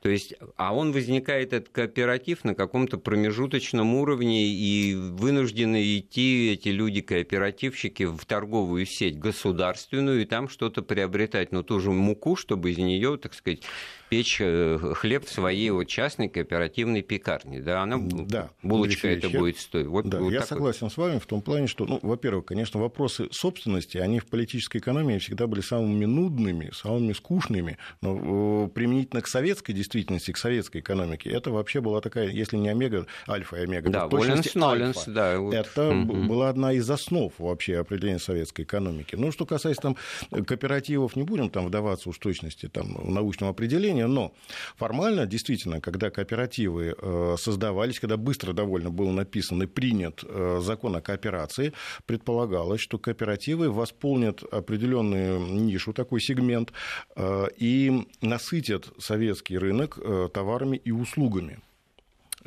То 0.00 0.08
есть, 0.08 0.34
а 0.56 0.74
он 0.74 0.92
возникает, 0.92 1.52
этот 1.52 1.70
кооператив, 1.70 2.44
на 2.44 2.54
каком-то 2.54 2.98
промежуточном 2.98 3.94
уровне, 3.94 4.46
и 4.46 4.94
вынуждены 4.94 5.98
идти 5.98 6.52
эти 6.52 6.68
люди-кооперативщики 6.68 8.04
в 8.04 8.24
торговую 8.26 8.86
сеть 8.86 9.18
государственную, 9.18 10.22
и 10.22 10.24
там 10.24 10.48
что-то 10.48 10.82
приобретать, 10.82 11.50
ну, 11.50 11.64
ту 11.64 11.80
же 11.80 11.90
муку, 11.90 12.36
чтобы 12.36 12.70
из 12.70 12.78
нее, 12.78 13.16
так 13.16 13.34
сказать, 13.34 13.62
печь 14.10 14.38
э, 14.40 14.76
хлеб 14.96 15.24
в 15.24 15.30
своей 15.30 15.70
вот 15.70 15.84
частной 15.84 16.28
кооперативной 16.28 17.02
пекарне. 17.02 17.60
Да, 17.60 17.82
она, 17.82 17.96
да, 17.98 18.50
булочка 18.62 19.08
это 19.08 19.28
я, 19.28 19.38
будет 19.38 19.58
стоить. 19.58 19.86
Вот, 19.86 20.06
да, 20.06 20.18
вот 20.18 20.32
я 20.32 20.42
согласен 20.42 20.86
вот. 20.86 20.92
с 20.92 20.96
вами 20.96 21.18
в 21.20 21.26
том 21.26 21.40
плане, 21.40 21.68
что, 21.68 21.86
ну, 21.86 22.00
во-первых, 22.02 22.46
конечно, 22.46 22.80
вопросы 22.80 23.28
собственности, 23.30 23.98
они 23.98 24.18
в 24.18 24.26
политической 24.26 24.78
экономии 24.78 25.18
всегда 25.18 25.46
были 25.46 25.60
самыми 25.60 26.06
нудными, 26.06 26.70
самыми 26.74 27.12
скучными, 27.12 27.78
но 28.02 28.66
применительно 28.68 29.22
к 29.22 29.28
советской 29.28 29.72
действительности, 29.72 30.32
к 30.32 30.38
советской 30.38 30.78
экономике, 30.80 31.30
это 31.30 31.52
вообще 31.52 31.80
была 31.80 32.00
такая, 32.00 32.28
если 32.30 32.56
не 32.56 32.68
омега, 32.68 33.06
альфа 33.28 33.58
и 33.58 33.60
омега, 33.60 33.90
да, 33.90 34.08
Воленс, 34.08 34.54
Ноленс, 34.56 35.04
да. 35.06 35.38
Вот. 35.38 35.54
Это 35.54 35.88
угу. 35.88 36.24
была 36.24 36.48
одна 36.48 36.72
из 36.72 36.90
основ 36.90 37.32
вообще 37.38 37.78
определения 37.78 38.18
советской 38.18 38.62
экономики. 38.62 39.14
Ну, 39.14 39.30
что 39.30 39.46
касается 39.46 39.82
там 39.82 39.96
кооперативов, 40.30 41.14
не 41.14 41.22
будем 41.22 41.48
там 41.48 41.66
вдаваться 41.66 42.08
уж 42.08 42.18
точности 42.18 42.68
там, 42.68 42.96
в 42.96 43.10
научном 43.10 43.50
определении, 43.50 43.99
образования, 44.00 44.06
но 44.06 44.32
формально, 44.76 45.26
действительно, 45.26 45.80
когда 45.80 46.10
кооперативы 46.10 46.94
э, 46.96 47.36
создавались, 47.38 48.00
когда 48.00 48.16
быстро 48.16 48.52
довольно 48.52 48.90
был 48.90 49.10
написан 49.10 49.62
и 49.62 49.66
принят 49.66 50.24
э, 50.24 50.60
закон 50.62 50.96
о 50.96 51.00
кооперации, 51.00 51.72
предполагалось, 52.06 52.80
что 52.80 52.98
кооперативы 52.98 53.70
восполнят 53.70 54.42
определенную 54.52 55.40
нишу, 55.40 55.92
такой 55.92 56.20
сегмент, 56.20 56.72
э, 57.16 57.46
и 57.58 58.06
насытят 58.20 58.92
советский 58.98 59.58
рынок 59.58 59.98
товарами 60.32 60.76
и 60.76 60.92
услугами. 60.92 61.58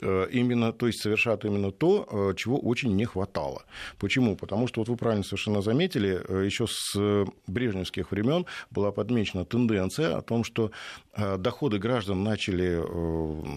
Э, 0.01 0.27
именно, 0.31 0.73
то 0.73 0.87
есть 0.87 1.01
совершат 1.01 1.45
именно 1.45 1.71
то, 1.71 2.07
э, 2.09 2.33
чего 2.35 2.57
очень 2.57 2.95
не 2.95 3.05
хватало. 3.05 3.63
Почему? 3.99 4.35
Потому 4.35 4.67
что, 4.67 4.81
вот 4.81 4.89
вы 4.89 4.97
правильно 4.97 5.23
совершенно 5.23 5.61
заметили, 5.61 6.19
э, 6.27 6.45
еще 6.45 6.65
с 6.67 6.95
брежневских 7.47 8.11
времен 8.11 8.45
была 8.71 8.91
подмечена 8.91 9.45
тенденция 9.45 10.17
о 10.17 10.21
том, 10.21 10.43
что 10.43 10.71
доходы 11.37 11.77
граждан 11.77 12.23
начали 12.23 12.75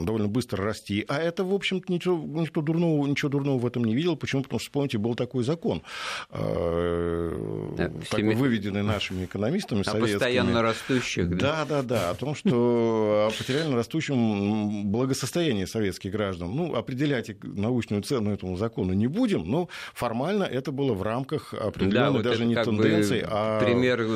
довольно 0.04 0.28
быстро 0.28 0.62
расти, 0.62 1.06
а 1.08 1.16
это, 1.16 1.42
в 1.42 1.54
общем-то, 1.54 1.90
ничего, 1.90 2.42
никто 2.42 2.60
дурного, 2.60 3.06
ничего 3.06 3.30
дурного 3.30 3.58
в 3.58 3.64
этом 3.64 3.84
не 3.84 3.94
видел. 3.94 4.14
Почему? 4.14 4.42
Потому 4.42 4.60
что, 4.60 4.68
вспомните, 4.68 4.98
был 4.98 5.14
такой 5.14 5.42
закон, 5.42 5.82
да, 6.30 7.90
такой 8.10 8.34
выведенный 8.34 8.82
нашими 8.82 9.24
экономистами 9.24 9.80
о 9.82 9.84
советскими. 9.84 10.18
постоянно 10.18 10.60
растущих. 10.60 11.34
Да, 11.38 11.64
да, 11.64 11.82
да, 11.82 12.10
о 12.10 12.14
том, 12.14 12.34
что 12.34 13.30
о 13.30 13.38
потерянно 13.38 13.76
растущем 13.76 14.90
благосостоянии 14.90 15.64
советских 15.64 16.12
граждан 16.12 16.25
граждан. 16.26 16.54
Ну, 16.54 16.74
определять 16.74 17.30
научную 17.42 18.02
цену 18.02 18.32
этому 18.32 18.56
закону 18.56 18.92
не 18.92 19.06
будем, 19.06 19.48
но 19.48 19.68
формально 19.94 20.44
это 20.44 20.72
было 20.72 20.92
в 20.94 21.02
рамках 21.02 21.54
определенной 21.54 21.92
да, 21.92 22.10
вот 22.10 22.22
даже 22.22 22.44
не 22.44 22.54
тенденции, 22.54 23.24
а... 23.26 23.60
Пример 23.60 24.06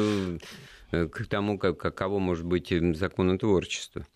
э, 0.92 1.08
к 1.08 1.26
тому, 1.26 1.58
как, 1.58 1.78
каково 1.78 2.18
может 2.18 2.44
быть 2.44 2.72
законотворчество. 2.96 4.06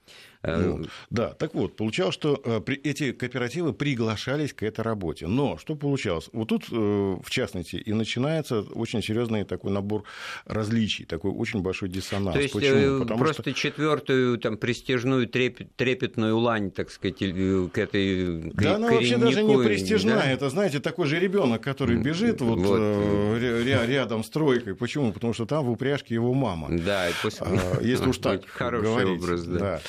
Э, 0.44 0.56
ну, 0.58 0.86
да, 1.10 1.28
так 1.30 1.54
вот, 1.54 1.76
получалось, 1.76 2.14
что 2.14 2.40
э, 2.44 2.60
эти 2.84 3.12
кооперативы 3.12 3.72
приглашались 3.72 4.52
к 4.52 4.62
этой 4.62 4.82
работе. 4.82 5.26
Но 5.26 5.56
что 5.56 5.74
получалось? 5.74 6.28
Вот 6.32 6.48
тут, 6.48 6.64
э, 6.70 6.74
в 6.74 7.30
частности, 7.30 7.76
и 7.76 7.92
начинается 7.94 8.60
очень 8.60 9.02
серьезный 9.02 9.44
такой 9.44 9.72
набор 9.72 10.04
различий, 10.44 11.06
такой 11.06 11.30
очень 11.30 11.62
большой 11.62 11.88
диссонанс. 11.88 12.34
То 12.34 12.42
есть 12.42 12.52
Почему? 12.52 13.00
Потому 13.00 13.20
просто 13.20 13.42
что... 13.42 13.54
четвертую 13.54 14.38
там 14.38 14.58
престижную 14.58 15.26
трепет, 15.28 15.74
трепетную 15.76 16.38
лань, 16.38 16.70
так 16.70 16.90
сказать, 16.90 17.18
к 17.18 17.78
этой 17.78 18.50
к 18.50 18.62
Да, 18.62 18.76
она 18.76 18.90
вообще 18.90 19.16
даже 19.16 19.42
не 19.42 19.56
престижная. 19.56 20.16
Да? 20.16 20.30
Это, 20.30 20.50
знаете, 20.50 20.80
такой 20.80 21.06
же 21.06 21.18
ребенок, 21.18 21.62
который 21.62 21.96
бежит 21.96 22.42
вот, 22.42 22.58
вот. 22.58 23.38
рядом 23.40 24.22
с 24.22 24.28
тройкой. 24.28 24.74
Почему? 24.74 25.12
Потому 25.12 25.32
что 25.32 25.46
там 25.46 25.64
в 25.64 25.70
упряжке 25.70 26.14
его 26.14 26.34
мама. 26.34 26.68
Да, 26.70 27.08
и 27.08 27.12
пусть... 27.22 27.38
А, 27.40 27.80
если 27.80 28.08
уж 28.08 28.18
так 28.24 28.46
Хороший 28.46 28.84
говорить. 28.84 29.22
образ, 29.22 29.44
да. 29.44 29.58
да. 29.58 29.80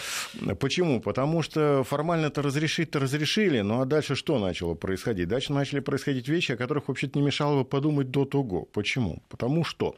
Почему? 0.54 1.02
Потому 1.02 1.42
что 1.42 1.84
формально-то 1.84 2.42
разрешить-то 2.42 3.00
разрешили, 3.00 3.62
ну 3.62 3.82
а 3.82 3.86
дальше 3.86 4.16
что 4.16 4.38
начало 4.38 4.76
происходить? 4.76 5.28
Дальше 5.28 5.54
начали 5.54 5.80
происходить 5.80 6.28
вещи, 6.28 6.52
о 6.52 6.58
которых 6.58 6.88
вообще-то 6.88 7.18
не 7.18 7.26
мешало 7.26 7.60
бы 7.60 7.66
подумать 7.66 8.12
до 8.12 8.26
того. 8.26 8.66
Почему? 8.74 9.24
Потому 9.30 9.64
что 9.64 9.96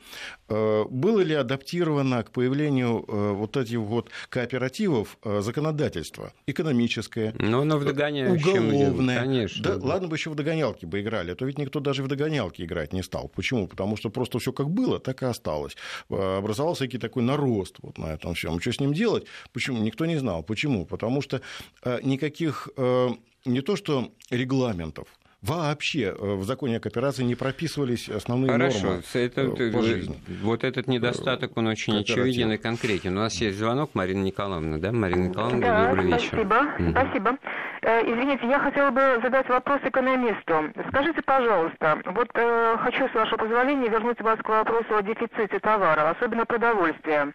э, 0.48 0.86
было 0.90 1.20
ли 1.20 1.34
адаптировано 1.34 2.24
к 2.24 2.32
появлению 2.32 3.04
э, 3.08 3.32
вот 3.34 3.58
этих 3.58 3.80
вот 3.80 4.10
кооперативов 4.30 5.18
э, 5.24 5.42
законодательство 5.42 6.32
экономическое, 6.46 7.34
ну, 7.40 7.64
но 7.64 7.78
в 7.78 7.86
уголовное. 7.86 9.20
Конечно. 9.20 9.64
Да, 9.64 9.76
да. 9.76 9.86
Ладно 9.86 10.08
бы 10.08 10.16
еще 10.16 10.30
в 10.30 10.36
догонялки 10.36 10.86
бы 10.86 11.02
играли, 11.02 11.32
а 11.32 11.36
то 11.36 11.46
ведь 11.46 11.58
никто 11.58 11.80
даже 11.80 12.04
в 12.04 12.08
догонялки 12.08 12.62
играть 12.62 12.94
не 12.94 13.04
стал. 13.04 13.28
Почему? 13.36 13.68
Потому 13.68 13.98
что 13.98 14.10
просто 14.10 14.40
все 14.40 14.52
как 14.54 14.70
было, 14.70 15.00
так 15.00 15.24
и 15.24 15.26
осталось. 15.26 15.76
Образовался 16.10 16.84
некий 16.84 16.98
такой 16.98 17.24
нарост 17.24 17.76
вот 17.82 17.98
на 17.98 18.14
этом 18.14 18.34
всем. 18.34 18.60
Что 18.62 18.72
с 18.72 18.80
ним 18.80 18.94
делать? 18.94 19.26
Почему? 19.52 19.82
Никто 19.82 20.06
не 20.06 20.18
знал. 20.18 20.37
Почему? 20.42 20.86
Потому 20.86 21.22
что 21.22 21.42
э, 21.84 22.00
никаких 22.04 22.70
э, 22.78 23.10
не 23.46 23.62
то 23.62 23.76
что 23.76 24.12
регламентов, 24.30 25.08
вообще 25.42 26.16
э, 26.18 26.36
в 26.36 26.44
законе 26.44 26.78
о 26.78 26.80
кооперации 26.80 27.24
не 27.24 27.36
прописывались 27.36 28.10
основные 28.10 28.52
Хорошо. 28.52 28.84
нормы 28.84 29.04
это, 29.14 29.50
по 29.72 29.82
жизни. 29.82 30.20
Вот 30.42 30.64
этот 30.64 30.88
недостаток, 30.88 31.58
он 31.58 31.68
очень 31.68 31.98
очевиден 31.98 32.52
и 32.52 32.58
конкретен. 32.58 33.18
У 33.18 33.22
нас 33.22 33.36
есть 33.36 33.58
звонок, 33.58 33.92
Марина 33.94 34.24
Николаевна, 34.24 34.78
да? 34.78 34.92
Марина 34.92 35.28
Николаевна, 35.28 35.68
да, 35.68 35.90
добрый 35.90 36.06
вечер. 36.08 36.28
Спасибо, 36.28 36.56
угу. 36.80 36.92
спасибо. 36.92 37.38
Извините, 37.84 38.48
я 38.48 38.60
хотела 38.60 38.90
бы 38.90 39.20
задать 39.22 39.48
вопрос 39.48 39.80
экономисту. 39.86 40.74
Скажите, 40.90 41.22
пожалуйста, 41.22 42.02
вот 42.06 42.28
э, 42.34 42.78
хочу, 42.80 43.08
с 43.08 43.14
вашего 43.14 43.38
позволения, 43.38 43.88
вернуть 43.88 44.20
вас 44.20 44.40
к 44.40 44.50
вопросу 44.50 44.98
о 44.98 45.02
дефиците 45.02 45.60
товара, 45.60 46.10
особенно 46.10 46.46
продовольствия. 46.46 47.34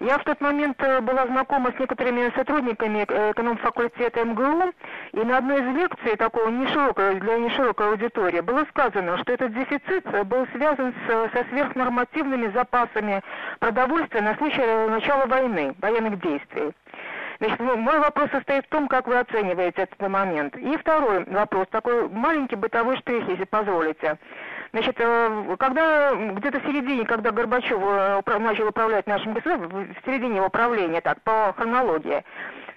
Я 0.00 0.18
в 0.18 0.24
тот 0.24 0.40
момент 0.40 0.76
э, 0.82 1.00
была 1.00 1.26
знакома 1.26 1.72
с 1.72 1.78
некоторыми 1.78 2.30
сотрудниками 2.36 3.06
э, 3.08 3.32
эконом-факультета 3.32 4.24
МГУ, 4.24 4.72
и 5.12 5.20
на 5.20 5.38
одной 5.38 5.60
из 5.60 5.76
лекций, 5.76 6.16
такого 6.16 6.48
неширокой, 6.48 7.14
для 7.14 7.38
неширокой 7.38 7.88
аудитории, 7.88 8.40
было 8.40 8.64
сказано, 8.70 9.16
что 9.18 9.32
этот 9.32 9.54
дефицит 9.54 10.06
э, 10.12 10.24
был 10.24 10.46
связан 10.52 10.92
с, 11.06 11.32
со 11.32 11.44
сверхнормативными 11.48 12.48
запасами 12.48 13.22
продовольствия 13.58 14.20
на 14.20 14.34
случай 14.36 14.88
начала 14.88 15.26
войны, 15.26 15.74
военных 15.80 16.20
действий. 16.20 16.72
Значит, 17.38 17.60
мой 17.60 17.98
вопрос 17.98 18.30
состоит 18.30 18.64
в 18.64 18.68
том, 18.68 18.88
как 18.88 19.06
вы 19.06 19.18
оцениваете 19.18 19.82
этот 19.82 20.00
момент. 20.08 20.56
И 20.56 20.76
второй 20.78 21.24
вопрос, 21.24 21.66
такой 21.70 22.08
маленький 22.08 22.56
бытовой 22.56 22.96
штрих, 22.98 23.28
если 23.28 23.44
позволите. 23.44 24.18
Значит, 24.76 24.96
э, 24.98 25.56
когда 25.58 26.14
где-то 26.14 26.60
в 26.60 26.64
середине, 26.64 27.06
когда 27.06 27.30
Горбачев 27.30 27.78
э, 27.80 28.38
начал 28.38 28.68
управлять 28.68 29.06
нашим 29.06 29.32
государством, 29.32 29.70
в 29.70 30.04
середине 30.04 30.36
его 30.36 30.50
правления, 30.50 31.00
так, 31.00 31.22
по 31.22 31.54
хронологии, 31.56 32.22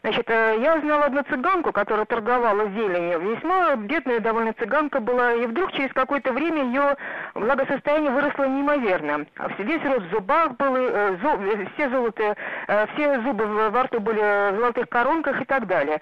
Значит, 0.01 0.29
э, 0.29 0.57
я 0.61 0.79
знала 0.79 1.05
одну 1.05 1.23
цыганку, 1.23 1.71
которая 1.71 2.05
торговала 2.05 2.69
зеленью. 2.69 3.19
Весьма 3.19 3.75
бедная 3.75 4.19
довольно 4.19 4.53
цыганка 4.53 4.99
была, 4.99 5.33
и 5.33 5.45
вдруг 5.45 5.71
через 5.73 5.91
какое-то 5.93 6.31
время 6.31 6.63
ее 6.63 6.95
благосостояние 7.35 8.11
выросло 8.11 8.45
неимоверно. 8.45 9.25
Весь 9.57 9.83
рот 9.83 10.03
в 10.03 10.11
зубах 10.11 10.55
был, 10.57 10.75
зуб, 11.21 11.41
все 11.73 11.89
золотые, 11.89 12.35
все 12.93 13.21
зубы 13.21 13.45
во 13.69 13.83
рту 13.83 13.99
были 13.99 14.51
в 14.53 14.59
золотых 14.59 14.87
коронках 14.89 15.41
и 15.41 15.45
так 15.45 15.67
далее. 15.67 15.99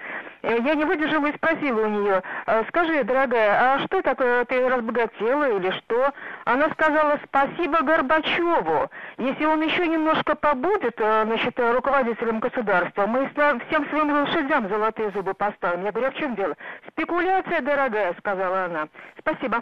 Э, 0.48 0.58
я 0.60 0.76
не 0.76 0.86
выдержала 0.86 1.28
и 1.28 1.36
спросила 1.36 1.82
у 1.82 1.90
нее, 1.90 2.22
«А 2.46 2.64
скажи, 2.70 3.04
дорогая, 3.04 3.76
а 3.76 3.80
что 3.86 4.02
такое, 4.02 4.46
ты 4.46 4.68
разбогатела 4.70 5.58
или 5.58 5.72
что? 5.72 6.14
Она 6.48 6.70
сказала, 6.72 7.20
спасибо 7.26 7.82
Горбачеву. 7.84 8.90
Если 9.18 9.44
он 9.44 9.62
еще 9.62 9.86
немножко 9.86 10.34
побудет, 10.34 10.96
э, 10.98 11.24
значит, 11.26 11.60
руководителем 11.60 12.40
государства, 12.40 13.06
мы 13.06 13.30
всем 13.30 13.90
своим 13.90 14.12
лошадям 14.12 14.70
золотые 14.70 15.12
зубы 15.12 15.34
поставим. 15.34 15.84
Я 15.84 15.92
говорю, 15.92 16.08
а 16.08 16.12
в 16.12 16.16
чем 16.16 16.36
дело? 16.36 16.56
Спекуляция, 16.90 17.62
дорогая, 17.62 18.16
сказала 18.20 18.64
она. 18.64 18.88
Спасибо. 19.20 19.62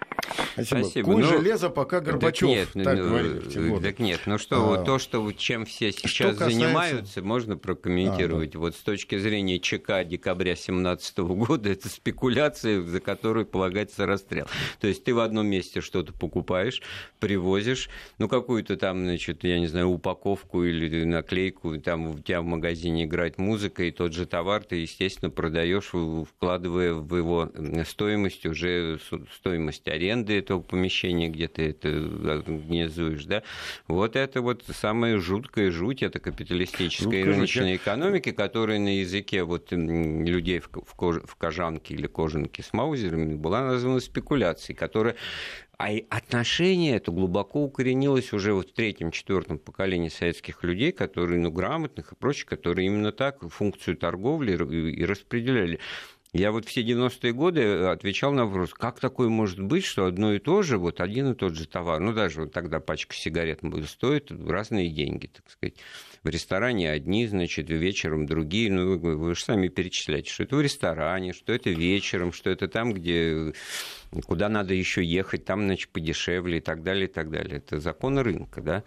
Спасибо. 0.54 0.80
Спасибо. 0.84 1.06
Куй 1.06 1.22
ну, 1.24 1.28
железо, 1.28 1.70
пока 1.70 2.02
Горбачев. 2.02 2.50
Так 2.50 2.76
нет, 2.76 2.86
так, 2.86 2.98
ну, 2.98 3.04
говорили, 3.04 3.80
так 3.80 4.00
нет, 4.00 4.22
ну 4.26 4.38
что, 4.38 4.58
а, 4.58 4.60
вот 4.60 4.86
то, 4.86 5.00
что 5.00 5.32
чем 5.32 5.66
все 5.66 5.92
сейчас 5.92 6.34
касается... 6.34 6.50
занимаются, 6.50 7.22
можно 7.22 7.58
прокомментировать. 7.58 8.52
А, 8.52 8.54
да. 8.54 8.60
Вот 8.60 8.76
с 8.76 8.80
точки 8.80 9.18
зрения 9.18 9.60
ЧК 9.60 10.04
декабря 10.04 10.54
2017 10.54 11.18
года, 11.20 11.72
это 11.72 11.90
спекуляция, 11.90 12.82
за 12.82 13.00
которую 13.00 13.46
полагается 13.46 14.06
расстрел. 14.06 14.46
То 14.80 14.88
есть 14.88 15.04
ты 15.04 15.14
в 15.14 15.20
одном 15.20 15.48
месте 15.48 15.82
что-то 15.82 16.14
покупаешь, 16.14 16.75
привозишь, 17.20 17.90
ну 18.18 18.28
какую-то 18.28 18.78
там, 18.78 19.04
значит, 19.04 19.44
я 19.44 19.60
не 19.60 19.68
знаю, 19.68 19.90
упаковку 19.90 20.64
или 20.64 21.04
наклейку, 21.04 21.78
там 21.78 22.08
у 22.08 22.20
тебя 22.20 22.42
в 22.42 22.46
магазине 22.46 23.06
играет 23.06 23.38
музыка, 23.38 23.84
и 23.84 23.92
тот 23.92 24.14
же 24.14 24.26
товар 24.26 24.64
ты, 24.64 24.78
естественно, 24.78 25.30
продаешь, 25.30 25.92
вкладывая 26.28 26.94
в 26.94 27.16
его 27.16 27.52
стоимость 27.88 28.46
уже 28.46 29.00
стоимость 29.36 29.88
аренды 29.88 30.38
этого 30.38 30.62
помещения, 30.62 31.30
где 31.30 31.48
ты 31.48 31.70
это 31.70 31.90
организуешь, 31.90 33.26
да. 33.26 33.44
Вот 33.88 34.16
это 34.16 34.42
вот 34.42 34.64
самая 34.68 35.20
жуткая 35.20 35.72
жуть, 35.72 36.04
это 36.04 36.20
капиталистическая 36.20 37.04
Жуткая 37.04 37.24
рыночная 37.26 37.76
экономика, 37.76 38.32
которая 38.32 38.80
на 38.80 39.00
языке 39.00 39.44
вот 39.44 39.72
людей 39.72 40.60
в, 40.60 40.70
кож, 40.70 41.18
в 41.24 41.36
кожанке 41.36 41.94
или 41.94 42.08
кожанке 42.08 42.64
с 42.64 42.74
маузерами 42.74 43.36
была 43.36 43.62
названа 43.62 44.00
спекуляцией, 44.00 44.78
которая 44.78 45.16
а 45.78 45.90
отношение 46.10 46.96
это 46.96 47.12
глубоко 47.12 47.64
укоренилось 47.64 48.34
уже 48.34 48.54
вот 48.54 48.70
в 48.70 48.74
третьем, 48.74 49.12
четвертом 49.12 49.60
поколении 49.60 50.10
советских 50.10 50.64
людей, 50.64 50.92
которые, 50.92 51.40
ну, 51.40 51.52
грамотных 51.52 52.12
и 52.12 52.16
прочих, 52.16 52.46
которые 52.46 52.88
именно 52.88 53.12
так 53.12 53.48
функцию 53.50 53.98
торговли 53.98 54.52
и 54.92 55.06
распределяли. 55.06 55.80
Я 56.34 56.52
вот 56.52 56.66
все 56.66 56.82
90-е 56.82 57.32
годы 57.32 57.64
отвечал 57.86 58.34
на 58.34 58.46
вопрос, 58.46 58.74
как 58.74 59.00
такое 59.00 59.30
может 59.30 59.62
быть, 59.62 59.86
что 59.86 60.06
одно 60.06 60.34
и 60.34 60.40
то 60.40 60.64
же, 60.64 60.78
вот 60.78 61.00
один 61.00 61.32
и 61.32 61.34
тот 61.34 61.56
же 61.56 61.66
товар, 61.66 62.02
ну 62.02 62.12
даже 62.12 62.42
вот 62.42 62.52
тогда 62.52 62.82
пачка 62.82 63.16
сигарет 63.16 63.62
стоит 63.88 64.32
разные 64.32 64.90
деньги, 64.90 65.28
так 65.28 65.50
сказать. 65.50 65.76
В 66.26 66.28
ресторане 66.28 66.90
одни, 66.90 67.28
значит, 67.28 67.70
вечером 67.70 68.26
другие, 68.26 68.72
ну 68.72 68.98
вы, 68.98 69.16
вы 69.16 69.36
же 69.36 69.44
сами 69.44 69.68
перечисляете, 69.68 70.32
что 70.32 70.42
это 70.42 70.56
в 70.56 70.62
ресторане, 70.62 71.34
что 71.34 71.54
это 71.54 71.70
вечером, 71.70 72.34
что 72.34 72.50
это 72.50 72.68
там, 72.68 72.94
где 72.94 73.54
куда 74.22 74.50
надо 74.50 74.74
еще 74.74 75.04
ехать, 75.04 75.46
там, 75.46 75.66
значит, 75.66 75.90
подешевле 75.90 76.58
и 76.58 76.62
так 76.62 76.84
далее, 76.84 77.06
и 77.06 77.12
так 77.12 77.30
далее. 77.30 77.58
Это 77.58 77.80
законы 77.80 78.24
рынка, 78.24 78.62
да, 78.62 78.84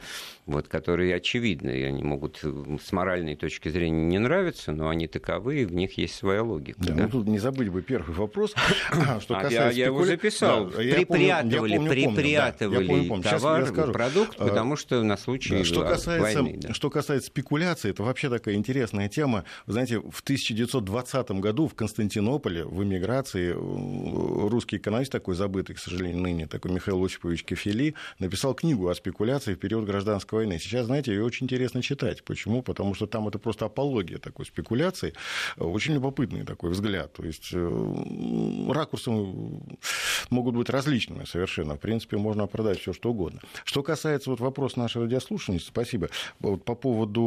вот, 0.47 0.69
которые 0.69 1.15
очевидны, 1.15 1.71
и 1.71 1.83
они 1.83 2.03
могут 2.03 2.43
с 2.43 2.93
моральной 2.93 3.37
точки 3.37 3.69
зрения 3.69 4.05
не 4.05 4.19
нравиться, 4.19 4.73
но 4.73 4.89
они 4.89 5.07
таковы, 5.07 5.63
и 5.63 5.65
в 5.65 5.73
них 5.73 5.99
есть 5.99 6.15
своя 6.15 6.43
логика. 6.43 6.79
Да, 6.81 6.95
да? 6.95 7.03
Ну, 7.05 7.09
тут 7.11 7.27
не 7.27 7.39
забыть 7.39 7.69
бы 7.69 7.83
первый 7.83 8.15
вопрос, 8.15 8.55
что 9.21 9.37
а 9.37 9.51
я, 9.51 9.71
я 9.71 9.87
его 9.87 10.05
записал. 10.05 10.67
Да, 10.67 10.79
припрятывали, 10.79 11.77
помню, 11.77 11.91
припрятывали 11.91 12.87
помню, 12.87 13.03
да. 13.03 13.09
помню, 13.09 13.25
товар, 13.25 13.93
продукт, 13.93 14.37
а, 14.39 14.47
потому 14.47 14.77
что 14.77 15.03
на 15.03 15.17
случай 15.17 15.59
да, 15.59 15.65
что 15.65 15.85
касается, 15.85 16.43
войны. 16.43 16.59
Да. 16.61 16.75
Что 16.75 16.91
касается 16.91 17.28
спекуляции, 17.29 17.91
это 17.91 18.03
вообще 18.03 18.29
такая 18.29 18.55
интересная 18.55 19.09
тема. 19.09 19.45
Вы 19.67 19.75
знаете, 19.75 20.01
в 20.01 20.21
1920 20.21 21.31
году 21.33 21.69
в 21.69 21.75
Константинополе 21.75 22.65
в 22.65 22.83
эмиграции 22.83 23.51
русский 23.53 24.77
экономист 24.77 25.13
такой 25.13 25.35
забытый, 25.35 25.77
к 25.77 25.79
сожалению, 25.79 26.19
ныне, 26.19 26.47
такой 26.47 26.73
Михаил 26.73 27.05
Осипович 27.05 27.45
Кефили, 27.45 27.95
написал 28.19 28.55
книгу 28.55 28.89
о 28.89 28.95
спекуляции 28.95 29.55
в 29.55 29.59
период 29.59 29.85
гражданской 29.85 30.41
войны. 30.41 30.59
Сейчас, 30.59 30.87
знаете, 30.87 31.13
ее 31.13 31.25
очень 31.25 31.45
интересно 31.45 31.83
читать. 31.83 32.25
Почему? 32.25 32.63
Потому 32.63 32.95
что 32.95 33.07
там 33.07 33.29
это 33.29 33.39
просто 33.39 33.67
апология 33.67 34.19
такой 34.19 34.47
спекуляции. 34.47 35.15
Очень 35.57 35.95
любопытный 35.95 36.45
такой 36.45 36.71
взгляд. 36.71 37.13
То 37.13 37.25
есть 37.25 37.51
э, 37.53 38.71
ракурсы 38.71 39.11
могут 40.31 40.55
быть 40.57 40.71
различными 40.71 41.25
совершенно. 41.25 41.77
В 41.77 41.81
принципе, 41.81 42.17
можно 42.17 42.45
оправдать 42.45 42.81
все 42.81 42.93
что 42.93 43.11
угодно. 43.11 43.41
Что 43.65 43.83
касается 43.83 44.31
вот 44.31 44.41
вопроса 44.41 44.79
нашей 44.79 45.03
радиослушательницы, 45.03 45.67
спасибо, 45.67 46.09
вот 46.41 46.65
по 46.65 46.75
поводу 46.75 47.18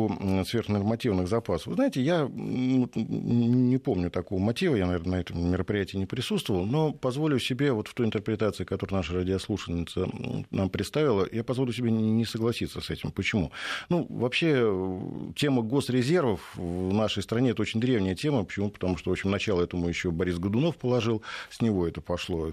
сверхнормативных 0.45 1.27
запасов. 1.27 1.67
Вы 1.67 1.73
знаете, 1.75 2.01
я 2.01 2.29
не 2.31 3.77
помню 3.77 4.09
такого 4.09 4.39
мотива, 4.39 4.75
я, 4.75 4.85
наверное, 4.85 5.11
на 5.11 5.21
этом 5.21 5.51
мероприятии 5.51 5.97
не 5.97 6.05
присутствовал, 6.05 6.65
но 6.65 6.91
позволю 6.91 7.39
себе 7.39 7.71
вот 7.71 7.87
в 7.87 7.93
той 7.93 8.05
интерпретации, 8.05 8.63
которую 8.63 8.97
наша 8.97 9.13
радиослушательница 9.13 10.07
нам 10.51 10.69
представила, 10.69 11.27
я 11.31 11.43
позволю 11.43 11.73
себе 11.73 11.91
не 11.91 12.25
согласиться 12.25 12.81
с 12.81 12.89
этим. 12.89 13.11
Почему? 13.11 13.51
Ну, 13.89 14.05
вообще, 14.09 14.61
тема 15.35 15.61
госрезервов 15.61 16.55
в 16.55 16.93
нашей 16.93 17.23
стране– 17.23 17.49
это 17.51 17.61
очень 17.61 17.79
древняя 17.79 18.15
тема. 18.15 18.43
Почему? 18.43 18.69
Потому 18.69 18.97
что, 18.97 19.09
в 19.09 19.13
общем, 19.13 19.31
начало 19.31 19.61
этому 19.61 19.87
еще 19.87 20.11
Борис 20.11 20.37
Годунов 20.37 20.77
положил, 20.77 21.21
с 21.49 21.61
него 21.61 21.87
это 21.87 22.01
пошло. 22.01 22.51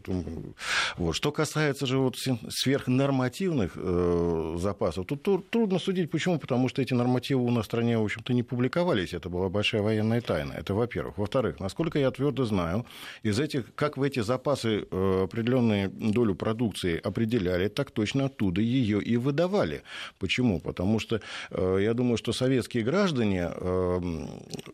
Вот. 0.96 1.14
Что 1.14 1.33
касается 1.33 1.87
же 1.87 1.98
вот 1.98 2.16
сверхнормативных 2.48 3.72
э, 3.77 4.57
запасов, 4.59 5.07
тут 5.07 5.51
трудно 5.51 5.79
судить. 5.79 6.11
Почему? 6.11 6.38
Потому 6.38 6.68
что 6.68 6.83
эти 6.83 6.94
нормативы 6.94 7.28
у 7.35 7.51
нас 7.51 7.64
в 7.64 7.67
стране, 7.67 7.99
в 7.99 8.05
общем-то, 8.05 8.33
не 8.33 8.43
публиковались. 8.43 9.14
Это 9.14 9.29
была 9.29 9.49
большая 9.49 9.83
военная 9.83 10.21
тайна. 10.21 10.53
Это 10.53 10.75
во-первых. 10.75 11.19
Во-вторых, 11.19 11.61
насколько 11.61 11.99
я 11.99 12.11
твердо 12.11 12.45
знаю, 12.45 12.87
из 13.23 13.38
этих, 13.41 13.75
как 13.75 13.97
в 13.97 14.03
эти 14.03 14.21
запасы 14.21 14.87
э, 14.91 15.21
определенную 15.25 15.91
долю 15.91 16.35
продукции 16.35 17.01
определяли, 17.03 17.69
так 17.69 17.91
точно 17.91 18.27
оттуда 18.27 18.61
ее 18.61 19.03
и 19.03 19.17
выдавали. 19.17 19.83
Почему? 20.19 20.61
Потому 20.61 20.99
что 20.99 21.21
э, 21.51 21.79
я 21.81 21.95
думаю, 21.95 22.17
что 22.17 22.33
советские 22.33 22.85
граждане, 22.85 23.51
э, 23.55 24.01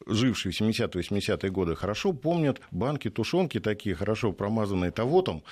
жившие 0.06 0.52
в 0.52 0.60
70-80-е 0.60 1.50
годы, 1.50 1.74
хорошо 1.74 2.12
помнят 2.12 2.60
банки 2.70 3.10
тушенки 3.10 3.60
такие, 3.60 3.94
хорошо 3.94 4.32
промазанные 4.32 4.90
тавотом, 4.90 5.42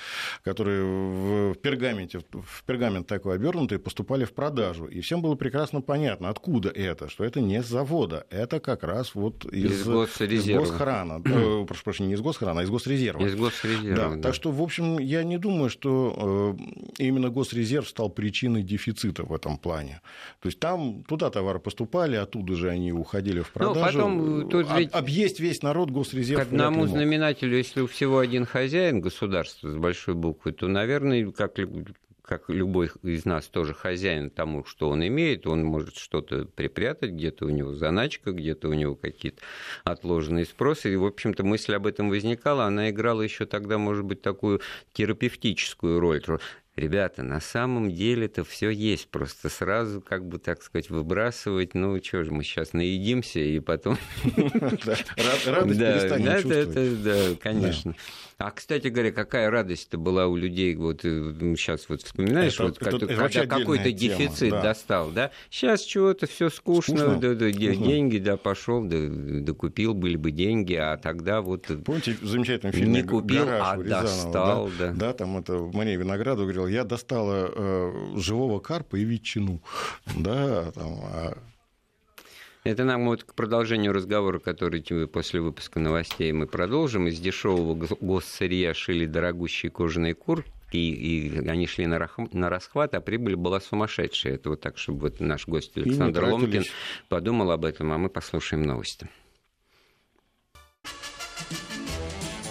которые 0.44 0.84
в 0.84 1.54
пергаменте, 1.54 2.20
в 2.32 2.64
пергамент 2.64 3.06
такой 3.06 3.34
обернутый, 3.34 3.78
поступали 3.78 4.24
в 4.24 4.32
продажу. 4.32 4.86
И 4.86 5.00
всем 5.00 5.22
было 5.22 5.34
прекрасно 5.34 5.80
понятно, 5.80 6.28
откуда 6.28 6.70
это, 6.84 7.08
что 7.08 7.24
это 7.24 7.40
не 7.40 7.62
с 7.62 7.66
завода, 7.66 8.26
это 8.30 8.60
как 8.60 8.82
раз 8.82 9.14
вот 9.14 9.44
из, 9.46 9.86
из, 9.86 10.20
из 10.20 10.46
госхрана. 10.46 11.22
э, 11.24 11.64
прошу 11.66 11.84
прощения, 11.84 12.08
не 12.08 12.14
из 12.14 12.20
госхрана, 12.20 12.60
а 12.60 12.64
из 12.64 12.70
госрезерва. 12.70 13.24
Из 13.24 13.34
госрезерва, 13.34 13.96
да. 13.96 14.16
да. 14.16 14.22
Так 14.22 14.34
что, 14.34 14.50
в 14.50 14.62
общем, 14.62 14.98
я 14.98 15.22
не 15.24 15.38
думаю, 15.38 15.70
что 15.70 16.56
э, 16.58 17.02
именно 17.02 17.30
госрезерв 17.30 17.88
стал 17.88 18.10
причиной 18.10 18.62
дефицита 18.62 19.24
в 19.24 19.32
этом 19.32 19.58
плане. 19.58 20.00
То 20.40 20.48
есть 20.48 20.58
там 20.58 21.04
туда 21.04 21.30
товары 21.30 21.58
поступали, 21.58 22.16
оттуда 22.16 22.54
же 22.54 22.70
они 22.70 22.92
уходили 22.92 23.40
в 23.40 23.50
ну, 23.54 23.60
продажу. 23.74 23.98
Но 23.98 24.04
потом, 24.04 24.50
тут 24.50 24.66
ведь... 24.76 24.92
Объесть 24.92 25.40
весь 25.40 25.62
народ 25.62 25.90
госрезерв 25.90 26.40
К 26.40 26.42
одному 26.44 26.86
знаменателю, 26.86 27.56
если 27.56 27.80
у 27.80 27.86
всего 27.86 28.18
один 28.18 28.44
хозяин 28.44 29.00
государства 29.00 29.70
с 29.70 29.76
большой 29.76 30.14
буквы, 30.14 30.52
то, 30.52 30.68
наверное, 30.68 31.30
как 31.32 31.58
как 32.32 32.48
любой 32.48 32.90
из 33.02 33.26
нас 33.26 33.46
тоже 33.46 33.74
хозяин 33.74 34.30
тому, 34.30 34.64
что 34.64 34.88
он 34.88 35.06
имеет, 35.06 35.46
он 35.46 35.64
может 35.64 35.96
что-то 35.96 36.46
припрятать, 36.46 37.10
где-то 37.10 37.44
у 37.44 37.50
него 37.50 37.74
заначка, 37.74 38.32
где-то 38.32 38.68
у 38.68 38.72
него 38.72 38.94
какие-то 38.94 39.42
отложенные 39.84 40.46
спросы. 40.46 40.94
И, 40.94 40.96
в 40.96 41.04
общем-то, 41.04 41.44
мысль 41.44 41.74
об 41.74 41.86
этом 41.86 42.08
возникала, 42.08 42.64
она 42.64 42.88
играла 42.88 43.20
еще 43.20 43.44
тогда, 43.44 43.76
может 43.76 44.06
быть, 44.06 44.22
такую 44.22 44.62
терапевтическую 44.94 46.00
роль. 46.00 46.22
Ребята, 46.74 47.22
на 47.22 47.38
самом 47.38 47.92
деле 47.92 48.26
это 48.26 48.44
все 48.44 48.70
есть, 48.70 49.08
просто 49.08 49.50
сразу, 49.50 50.00
как 50.00 50.26
бы 50.26 50.38
так 50.38 50.62
сказать, 50.62 50.88
выбрасывать, 50.88 51.74
ну 51.74 52.02
что 52.02 52.24
же, 52.24 52.32
мы 52.32 52.44
сейчас 52.44 52.72
наедимся 52.72 53.40
и 53.40 53.60
потом... 53.60 53.98
Радость 55.46 55.78
перестанем 55.78 57.02
Да, 57.04 57.36
конечно. 57.42 57.94
А, 58.38 58.50
кстати 58.50 58.88
говоря, 58.88 59.12
какая 59.12 59.50
радость-то 59.50 59.98
была 59.98 60.26
у 60.26 60.34
людей, 60.34 60.74
вот 60.74 61.02
сейчас 61.02 61.88
вот 61.90 62.02
вспоминаешь, 62.02 62.54
это, 62.54 62.64
вот, 62.64 63.02
это, 63.02 63.06
когда, 63.06 63.46
какой-то 63.46 63.92
дефицит 63.92 64.50
да. 64.50 64.62
достал, 64.62 65.10
да? 65.10 65.30
Сейчас 65.50 65.82
чего-то 65.82 66.26
все 66.26 66.48
скучно, 66.48 66.96
скучно. 66.96 67.20
Да, 67.20 67.34
да, 67.34 67.50
скучно. 67.52 67.86
деньги, 67.86 68.18
да, 68.18 68.36
пошел, 68.38 68.82
да, 68.82 68.96
да 69.08 69.52
купил, 69.52 69.92
были 69.92 70.16
бы 70.16 70.30
деньги, 70.30 70.74
а 70.74 70.96
тогда 70.96 71.42
вот... 71.42 71.66
Помните 71.84 72.16
замечательный 72.22 72.72
фильм 72.72 72.92
Не 72.92 73.02
купил, 73.02 73.44
а 73.46 73.76
Рязанова, 73.76 73.84
достал, 73.84 74.70
да? 74.78 74.88
Да, 74.88 74.94
да, 74.94 75.12
там 75.12 75.36
это 75.36 75.58
Мария 75.72 75.98
Виноградова 75.98 76.44
говорила, 76.44 76.61
я 76.66 76.84
достала 76.84 77.50
э, 77.54 78.14
живого 78.16 78.60
карпа 78.60 78.96
и 78.96 79.04
ветчину, 79.04 79.62
да, 80.16 80.70
там, 80.72 81.00
а 81.04 81.38
это 82.64 82.84
нам 82.84 83.06
вот 83.06 83.24
к 83.24 83.34
продолжению 83.34 83.92
разговора, 83.92 84.38
который 84.38 84.82
после 85.08 85.40
выпуска 85.40 85.80
новостей 85.80 86.30
мы 86.30 86.46
продолжим. 86.46 87.08
Из 87.08 87.18
дешевого 87.18 87.74
госсырья 88.00 88.72
шили 88.72 89.06
дорогущие 89.06 89.70
кожаные 89.70 90.14
куртки, 90.14 90.76
и, 90.76 91.26
и 91.26 91.48
они 91.48 91.66
шли 91.66 91.86
на, 91.86 91.98
рах, 91.98 92.18
на 92.32 92.48
расхват, 92.48 92.94
а 92.94 93.00
прибыль 93.00 93.34
была 93.34 93.60
сумасшедшая. 93.60 94.34
Это 94.34 94.50
вот 94.50 94.60
так, 94.60 94.78
чтобы 94.78 95.00
вот 95.00 95.18
наш 95.18 95.48
гость 95.48 95.76
Александр 95.76 96.24
Ломкин 96.24 96.64
подумал 97.08 97.50
об 97.50 97.64
этом, 97.64 97.92
а 97.92 97.98
мы 97.98 98.08
послушаем 98.08 98.62
новости. 98.62 99.08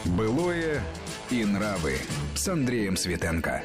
Былое 0.05 0.83
и 1.29 1.45
нравы 1.45 1.93
с 2.35 2.47
Андреем 2.49 2.97
Светенко. 2.97 3.63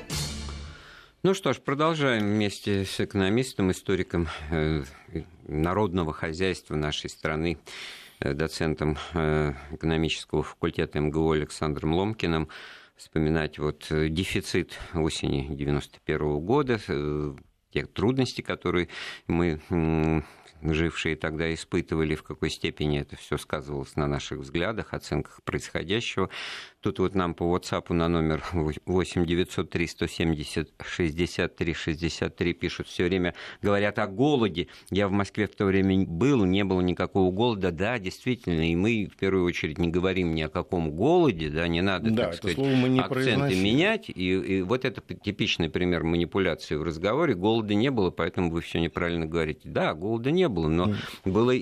Ну 1.27 1.35
что 1.35 1.53
ж, 1.53 1.61
продолжаем 1.61 2.25
вместе 2.25 2.85
с 2.85 3.01
экономистом, 3.01 3.73
историком 3.73 4.29
э, 4.53 4.85
народного 5.49 6.13
хозяйства 6.13 6.77
нашей 6.77 7.11
страны, 7.11 7.59
э, 8.21 8.33
доцентом 8.33 8.97
э, 9.13 9.53
экономического 9.73 10.45
факультета 10.45 11.01
МГУ 11.01 11.33
Александром 11.33 11.95
Ломкиным 11.95 12.49
вспоминать 12.95 13.59
вот 13.59 13.89
дефицит 13.91 14.79
осени 14.95 15.53
91 15.53 16.39
года, 16.39 16.79
те 17.73 17.87
трудности, 17.87 18.43
которые 18.43 18.89
мы 19.27 20.23
жившие 20.63 21.17
тогда 21.17 21.53
испытывали, 21.53 22.15
в 22.15 22.23
какой 22.23 22.51
степени 22.51 23.01
это 23.01 23.17
все 23.17 23.37
сказывалось 23.37 23.97
на 23.97 24.07
наших 24.07 24.39
взглядах, 24.39 24.95
оценках 24.95 25.43
происходящего. 25.43 26.31
Тут 26.87 27.01
вот 27.01 27.17
нам 27.17 27.35
по 27.35 27.43
WhatsApp 27.43 27.93
на 27.93 28.07
номер 28.07 28.45
8 28.53 29.27
903 29.27 29.87
170 29.89 30.71
63 30.87 31.75
63 31.75 32.53
пишут 32.53 32.87
все 32.87 33.07
время, 33.07 33.35
говорят 33.61 33.99
о 33.99 34.07
голоде. 34.07 34.69
Я 34.91 35.09
в 35.09 35.11
Москве 35.11 35.49
в 35.49 35.57
то 35.57 35.65
время 35.65 36.07
был, 36.07 36.45
не 36.45 36.63
было 36.63 36.81
никакого 36.81 37.33
голода. 37.33 37.73
Да, 37.73 37.99
действительно, 37.99 38.71
и 38.71 38.77
мы 38.77 39.11
в 39.13 39.17
первую 39.17 39.45
очередь 39.47 39.79
не 39.79 39.89
говорим 39.89 40.33
ни 40.37 40.43
о 40.43 40.49
каком 40.49 40.93
голоде, 40.93 41.51
да, 41.51 41.67
не 41.67 41.83
надо, 41.83 42.13
да, 42.13 42.27
так 42.27 42.35
сказать, 42.37 42.57
мы 42.57 42.89
не 42.89 43.01
акценты 43.01 43.57
менять. 43.61 44.09
И, 44.09 44.13
и 44.13 44.63
вот 44.63 44.85
это 44.85 45.03
типичный 45.17 45.69
пример 45.69 46.05
манипуляции 46.05 46.77
в 46.77 46.85
разговоре. 46.85 47.35
Голода 47.35 47.75
не 47.75 47.91
было, 47.91 48.13
поэтому 48.13 48.53
вы 48.53 48.61
все 48.61 48.79
неправильно 48.79 49.27
говорите. 49.27 49.63
Да, 49.65 49.93
голода 49.93 50.31
не 50.31 50.49
было, 50.49 50.69
но 50.69 50.91
mm. 50.91 50.97
было 51.33 51.53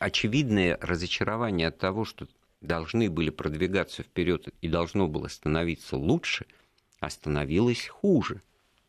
очевидное 0.00 0.76
разочарование 0.80 1.68
от 1.68 1.78
того, 1.78 2.04
что 2.04 2.26
должны 2.62 3.10
были 3.10 3.30
продвигаться 3.30 4.02
вперед 4.02 4.48
и 4.60 4.68
должно 4.68 5.08
было 5.08 5.28
становиться 5.28 5.96
лучше, 5.96 6.46
а 7.00 7.10
становилось 7.10 7.86
хуже. 7.88 8.42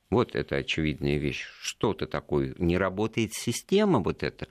Вот 0.09 0.35
это 0.35 0.57
очевидная 0.57 1.17
вещь. 1.17 1.47
Что-то 1.59 2.05
такое. 2.05 2.53
Не 2.57 2.77
работает 2.77 3.33
система 3.33 3.99
вот 3.99 4.23
эта 4.23 4.47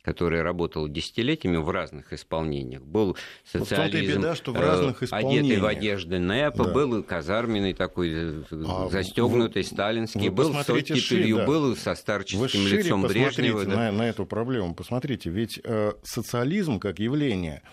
которая 0.00 0.42
работала 0.42 0.88
десятилетиями 0.88 1.58
в 1.58 1.68
разных 1.68 2.14
исполнениях. 2.14 2.82
Был 2.82 3.18
социализм, 3.44 4.20
беда, 4.20 4.34
что 4.36 4.52
в 4.52 4.56
разных 4.58 5.02
исполнениях. 5.02 5.44
одетый 5.44 5.60
в 5.60 5.66
одежды 5.66 6.18
НЭПа, 6.18 6.64
да. 6.64 6.72
был 6.72 7.02
казарменный 7.02 7.74
такой, 7.74 8.12
э, 8.14 8.42
а 8.66 8.88
застегнутый, 8.90 9.62
вы, 9.62 9.68
сталинский, 9.68 10.30
вы 10.30 10.34
был 10.34 10.54
с 10.54 10.70
оттепелью, 10.70 11.38
да. 11.38 11.46
был 11.46 11.76
со 11.76 11.94
старческим 11.94 12.62
вы 12.62 12.70
лицом 12.70 13.02
Брежнева. 13.02 13.66
Да. 13.66 13.76
На, 13.76 13.92
на 13.92 14.08
эту 14.08 14.24
проблему, 14.24 14.74
посмотрите, 14.74 15.28
ведь 15.28 15.60
э, 15.62 15.92
социализм 16.04 16.78
как 16.78 17.00
явление– 17.00 17.62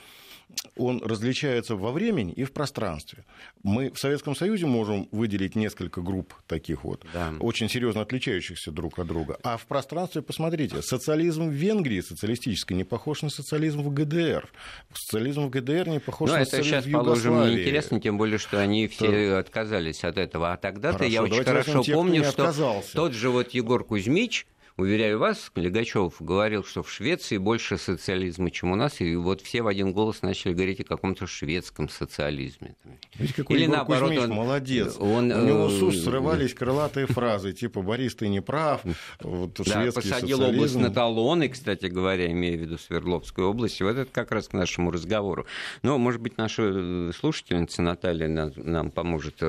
он 0.77 1.01
различается 1.03 1.75
во 1.75 1.91
времени 1.91 2.33
и 2.33 2.43
в 2.43 2.51
пространстве. 2.51 3.25
Мы 3.63 3.91
в 3.91 3.99
Советском 3.99 4.35
Союзе 4.35 4.65
можем 4.65 5.07
выделить 5.11 5.55
несколько 5.55 6.01
групп 6.01 6.33
таких 6.47 6.83
вот, 6.83 7.05
да. 7.13 7.33
очень 7.39 7.69
серьезно 7.69 8.01
отличающихся 8.01 8.71
друг 8.71 8.99
от 8.99 9.07
друга. 9.07 9.37
А 9.43 9.57
в 9.57 9.65
пространстве, 9.65 10.21
посмотрите, 10.21 10.81
социализм 10.81 11.49
в 11.49 11.53
Венгрии 11.53 12.01
социалистический 12.01 12.75
не 12.75 12.83
похож 12.83 13.21
на 13.21 13.29
социализм 13.29 13.81
в 13.81 13.93
ГДР. 13.93 14.49
Социализм 14.93 15.47
в 15.47 15.49
ГДР 15.49 15.89
не 15.89 15.99
похож 15.99 16.29
Но 16.29 16.37
на 16.37 16.45
социализм 16.45 16.75
в 16.75 16.87
Югославии. 16.87 17.11
это 17.11 17.23
сейчас, 17.23 17.31
положим, 17.31 17.49
неинтересно, 17.55 18.01
тем 18.01 18.17
более, 18.17 18.37
что 18.37 18.59
они 18.59 18.87
все 18.87 19.07
То... 19.07 19.39
отказались 19.39 20.03
от 20.03 20.17
этого. 20.17 20.53
А 20.53 20.57
тогда-то 20.57 21.05
я 21.05 21.23
очень 21.23 21.43
хорошо 21.43 21.83
помню, 21.83 22.23
что 22.25 22.83
тот 22.93 23.13
же 23.13 23.29
вот 23.29 23.51
Егор 23.51 23.83
Кузьмич, 23.83 24.47
Уверяю 24.77 25.19
вас, 25.19 25.53
Легачев 25.55 26.15
говорил, 26.19 26.65
что 26.65 26.83
в 26.83 26.91
Швеции 26.91 27.37
больше 27.37 27.77
социализма, 27.77 28.51
чем 28.51 28.73
у 28.73 28.75
нас, 28.75 28.99
и 28.99 29.15
вот 29.15 29.39
все 29.39 29.61
в 29.61 29.67
один 29.67 29.93
голос 29.93 30.21
начали 30.21 30.53
говорить 30.53 30.81
о 30.81 30.83
каком-то 30.83 31.27
шведском 31.27 31.87
социализме. 31.87 32.75
Видите, 33.13 33.41
какой 33.41 33.55
Или 33.55 33.63
Егор 33.63 33.77
наоборот, 33.77 34.09
Кузьмич, 34.09 34.23
он, 34.23 34.29
молодец. 34.31 34.95
Он, 34.99 35.31
У 35.31 35.45
него 35.45 35.69
с 35.69 35.81
уст 35.81 36.03
срывались 36.03 36.53
крылатые 36.53 37.07
фразы, 37.07 37.53
типа 37.53 37.81
«Борис, 37.81 38.15
ты 38.15 38.27
не 38.27 38.41
прав», 38.41 38.81
вот, 39.21 39.53
да, 39.65 39.89
посадил 39.93 40.39
социализм. 40.39 40.43
область 40.43 40.75
на 40.75 40.91
талоны, 40.91 41.47
кстати 41.47 41.85
говоря, 41.85 42.29
имея 42.29 42.57
в 42.57 42.61
виду 42.61 42.77
Свердловскую 42.77 43.47
область. 43.47 43.81
Вот 43.81 43.95
это 43.95 44.11
как 44.11 44.31
раз 44.31 44.49
к 44.49 44.53
нашему 44.53 44.91
разговору. 44.91 45.45
Но, 45.83 45.97
может 45.97 46.19
быть, 46.19 46.37
наша 46.37 47.13
слушательница 47.13 47.81
Наталья 47.81 48.27
нам, 48.27 48.51
нам 48.57 48.91
поможет 48.91 49.41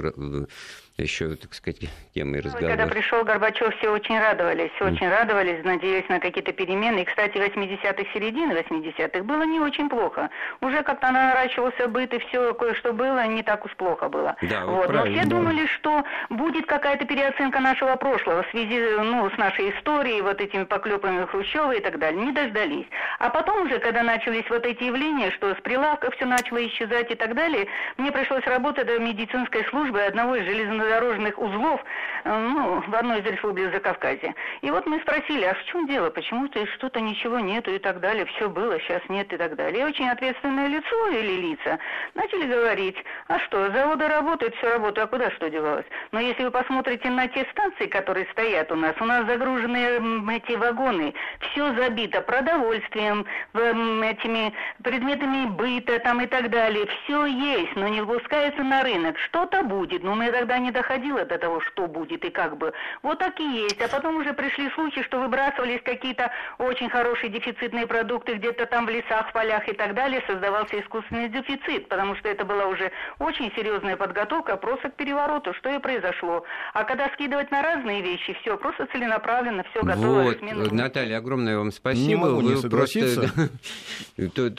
еще, 1.02 1.36
так 1.36 1.52
сказать, 1.52 1.80
темой 2.14 2.40
разговора. 2.40 2.76
Когда 2.76 2.86
пришел 2.86 3.22
Горбачев, 3.22 3.76
все 3.76 3.90
очень 3.90 4.18
радовались, 4.18 4.70
очень 4.80 5.08
радовались, 5.08 5.62
надеялись 5.62 6.08
на 6.08 6.20
какие-то 6.20 6.52
перемены. 6.52 7.00
И, 7.00 7.04
кстати, 7.04 7.36
80-х, 7.36 8.02
середины 8.14 8.52
80-х 8.54 9.22
было 9.24 9.42
не 9.42 9.60
очень 9.60 9.90
плохо. 9.90 10.30
Уже 10.62 10.82
как-то 10.82 11.10
наращивался 11.10 11.88
быт, 11.88 12.14
и 12.14 12.18
все 12.20 12.54
кое-что 12.54 12.94
было, 12.94 13.26
не 13.26 13.42
так 13.42 13.66
уж 13.66 13.76
плохо 13.76 14.08
было. 14.08 14.36
Да, 14.40 14.64
вот. 14.64 14.90
Но 14.90 15.04
все 15.04 15.26
думали, 15.26 15.66
что 15.66 16.02
будет 16.30 16.66
какая-то 16.66 17.04
переоценка 17.04 17.60
нашего 17.60 17.96
прошлого 17.96 18.42
в 18.44 18.50
связи 18.50 18.80
ну, 18.98 19.28
с 19.30 19.36
нашей 19.36 19.76
историей, 19.76 20.22
вот 20.22 20.40
этими 20.40 20.64
поклепами 20.64 21.26
Хрущева 21.26 21.72
и 21.72 21.80
так 21.80 21.98
далее. 21.98 22.24
Не 22.24 22.32
дождались. 22.32 22.86
А 23.18 23.28
потом 23.28 23.66
уже, 23.66 23.80
когда 23.80 24.02
начались 24.02 24.48
вот 24.48 24.64
эти 24.64 24.84
явления, 24.84 25.30
что 25.32 25.54
с 25.54 25.60
прилавков 25.60 26.14
все 26.14 26.24
начало 26.24 26.66
исчезать 26.66 27.10
и 27.10 27.14
так 27.14 27.34
далее, 27.34 27.66
мне 27.98 28.10
пришлось 28.10 28.44
работать 28.46 28.88
в 28.88 28.98
медицинской 28.98 29.64
службе 29.66 30.04
одного 30.04 30.36
из 30.36 30.46
железнодорожных 30.46 30.85
железнодорожных 30.86 31.38
узлов 31.38 31.80
э, 32.24 32.38
ну, 32.38 32.80
в 32.86 32.94
одной 32.94 33.20
из 33.20 33.26
республик 33.26 33.72
Закавказья. 33.72 34.34
И 34.62 34.70
вот 34.70 34.86
мы 34.86 35.00
спросили, 35.00 35.44
а 35.44 35.54
в 35.54 35.64
чем 35.64 35.86
дело, 35.86 36.10
почему-то 36.10 36.64
что-то 36.74 37.00
ничего 37.00 37.38
нету 37.40 37.72
и 37.72 37.78
так 37.78 38.00
далее, 38.00 38.26
все 38.26 38.48
было, 38.48 38.78
сейчас 38.80 39.02
нет 39.08 39.32
и 39.32 39.36
так 39.36 39.56
далее. 39.56 39.80
И 39.80 39.84
очень 39.84 40.08
ответственное 40.08 40.68
лицо 40.68 41.08
или 41.08 41.50
лица 41.50 41.78
начали 42.14 42.46
говорить, 42.46 42.96
а 43.28 43.38
что, 43.40 43.70
заводы 43.70 44.08
работают, 44.08 44.54
все 44.56 44.70
работает, 44.70 45.06
а 45.06 45.10
куда 45.10 45.30
что 45.32 45.50
девалось? 45.50 45.86
Но 46.12 46.20
если 46.20 46.44
вы 46.44 46.50
посмотрите 46.50 47.10
на 47.10 47.28
те 47.28 47.46
станции, 47.52 47.86
которые 47.86 48.26
стоят 48.32 48.70
у 48.72 48.76
нас, 48.76 48.94
у 49.00 49.04
нас 49.04 49.26
загружены 49.26 50.30
эти 50.36 50.56
вагоны, 50.56 51.14
все 51.40 51.74
забито 51.74 52.20
продовольствием, 52.22 53.26
этими 53.54 54.52
предметами 54.82 55.46
быта 55.46 55.98
там 56.00 56.20
и 56.20 56.26
так 56.26 56.50
далее, 56.50 56.86
все 56.86 57.26
есть, 57.26 57.74
но 57.76 57.88
не 57.88 58.00
выпускается 58.00 58.62
на 58.62 58.82
рынок. 58.82 59.18
Что-то 59.18 59.62
будет, 59.62 60.02
но 60.02 60.14
мы 60.14 60.30
тогда 60.30 60.58
не 60.58 60.72
доходило 60.76 61.24
до 61.24 61.38
того, 61.38 61.60
что 61.60 61.86
будет 61.86 62.24
и 62.24 62.30
как 62.30 62.58
бы. 62.58 62.72
Вот 63.02 63.18
так 63.18 63.40
и 63.40 63.44
есть. 63.62 63.80
А 63.80 63.88
потом 63.88 64.16
уже 64.16 64.34
пришли 64.34 64.70
случаи, 64.70 65.00
что 65.00 65.20
выбрасывались 65.20 65.80
какие-то 65.82 66.30
очень 66.58 66.90
хорошие 66.90 67.30
дефицитные 67.30 67.86
продукты 67.86 68.34
где-то 68.34 68.66
там 68.66 68.86
в 68.86 68.90
лесах, 68.90 69.30
в 69.30 69.32
полях 69.32 69.66
и 69.68 69.72
так 69.72 69.94
далее. 69.94 70.22
Создавался 70.26 70.78
искусственный 70.80 71.28
дефицит, 71.28 71.88
потому 71.88 72.14
что 72.16 72.28
это 72.28 72.44
была 72.44 72.66
уже 72.66 72.92
очень 73.18 73.50
серьезная 73.56 73.96
подготовка 73.96 74.56
просто 74.56 74.90
к 74.90 74.94
перевороту, 74.96 75.54
что 75.54 75.70
и 75.70 75.78
произошло. 75.78 76.44
А 76.74 76.84
когда 76.84 77.08
скидывать 77.14 77.50
на 77.50 77.62
разные 77.62 78.02
вещи, 78.02 78.36
все 78.42 78.58
просто 78.58 78.86
целенаправленно, 78.92 79.64
все 79.70 79.82
готово. 79.82 80.34
Вот, 80.36 80.72
Наталья, 80.72 81.18
огромное 81.18 81.56
вам 81.56 81.72
спасибо. 81.72 82.06
Не 82.06 82.14
могу 82.16 82.40
не 82.42 82.68
просто 82.68 83.30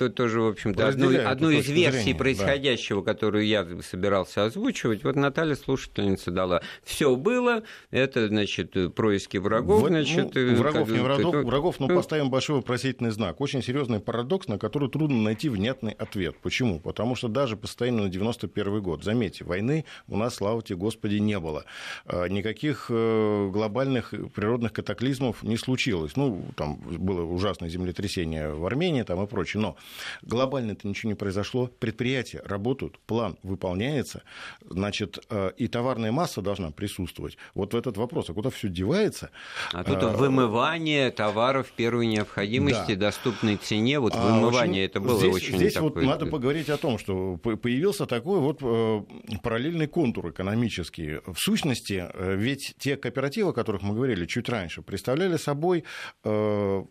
тоже, 0.15 0.41
в 0.41 0.47
общем-то, 0.47 0.87
одну, 0.87 1.09
одну 1.27 1.49
из 1.51 1.69
версий 1.69 2.13
происходящего, 2.15 3.03
которую 3.03 3.45
я 3.45 3.65
собирался 3.81 4.45
озвучивать, 4.45 5.03
вот 5.03 5.15
Наталья 5.15 5.55
слушатель 5.55 6.06
учительница 6.07 6.31
дала. 6.31 6.61
Все 6.83 7.15
было, 7.15 7.63
это, 7.91 8.27
значит, 8.27 8.73
происки 8.95 9.37
врагов, 9.37 9.81
вот, 9.81 9.89
значит... 9.89 10.33
Ну, 10.33 10.55
врагов, 10.55 10.89
не 10.89 10.99
врагов, 10.99 11.35
это, 11.35 11.45
врагов, 11.45 11.79
но 11.79 11.87
ну, 11.87 11.95
поставим 11.95 12.29
большой 12.29 12.57
вопросительный 12.57 13.11
знак. 13.11 13.41
Очень 13.41 13.61
серьезный 13.61 13.99
парадокс, 13.99 14.47
на 14.47 14.57
который 14.57 14.89
трудно 14.89 15.21
найти 15.21 15.49
внятный 15.49 15.91
ответ. 15.91 16.35
Почему? 16.41 16.79
Потому 16.79 17.15
что 17.15 17.27
даже 17.27 17.57
по 17.57 17.67
состоянию 17.67 18.03
на 18.03 18.09
91 18.09 18.81
год, 18.81 19.03
заметьте, 19.03 19.43
войны 19.43 19.85
у 20.07 20.17
нас, 20.17 20.35
слава 20.35 20.61
тебе, 20.61 20.77
Господи, 20.77 21.15
не 21.17 21.39
было. 21.39 21.65
А, 22.05 22.27
никаких 22.27 22.87
э, 22.89 23.49
глобальных 23.51 24.13
природных 24.33 24.73
катаклизмов 24.73 25.43
не 25.43 25.57
случилось. 25.57 26.15
Ну, 26.15 26.45
там 26.55 26.77
было 26.77 27.23
ужасное 27.23 27.69
землетрясение 27.69 28.53
в 28.53 28.65
Армении 28.65 29.03
там 29.03 29.23
и 29.23 29.27
прочее, 29.27 29.61
но 29.61 29.77
глобально-то 30.21 30.87
ничего 30.87 31.11
не 31.11 31.15
произошло. 31.15 31.67
Предприятия 31.79 32.41
работают, 32.45 32.99
план 32.99 33.37
выполняется, 33.43 34.23
значит, 34.61 35.19
э, 35.29 35.51
и 35.57 35.67
товар 35.67 35.96
товарная 35.97 36.11
масса 36.11 36.41
должна 36.41 36.71
присутствовать. 36.71 37.37
Вот 37.55 37.73
в 37.73 37.77
этот 37.77 37.97
вопрос, 37.97 38.29
а 38.29 38.33
куда 38.33 38.49
все 38.49 38.69
девается? 38.69 39.31
А 39.73 39.83
тут 39.83 40.03
а, 40.03 40.09
вымывание 40.09 41.09
товаров 41.11 41.71
первой 41.75 42.05
необходимости, 42.05 42.93
да. 42.93 43.07
доступной 43.07 43.57
цене, 43.57 43.99
вот 43.99 44.13
а, 44.15 44.19
вымывание, 44.19 44.83
очень, 44.83 44.91
это 44.91 44.99
было 44.99 45.17
здесь, 45.17 45.35
очень 45.35 45.57
Здесь 45.57 45.73
такое... 45.73 45.89
вот 45.89 46.03
надо 46.03 46.27
поговорить 46.27 46.69
о 46.69 46.77
том, 46.77 46.99
что 46.99 47.37
появился 47.37 48.05
такой 48.05 48.39
вот 48.39 48.59
э, 48.61 49.01
параллельный 49.41 49.87
контур 49.87 50.29
экономический. 50.29 51.19
В 51.25 51.37
сущности, 51.37 52.05
э, 52.13 52.35
ведь 52.35 52.75
те 52.77 52.95
кооперативы, 52.95 53.49
о 53.49 53.53
которых 53.53 53.81
мы 53.81 53.95
говорили 53.95 54.25
чуть 54.25 54.49
раньше, 54.49 54.81
представляли 54.83 55.37
собой 55.37 55.83
э, 56.23 56.83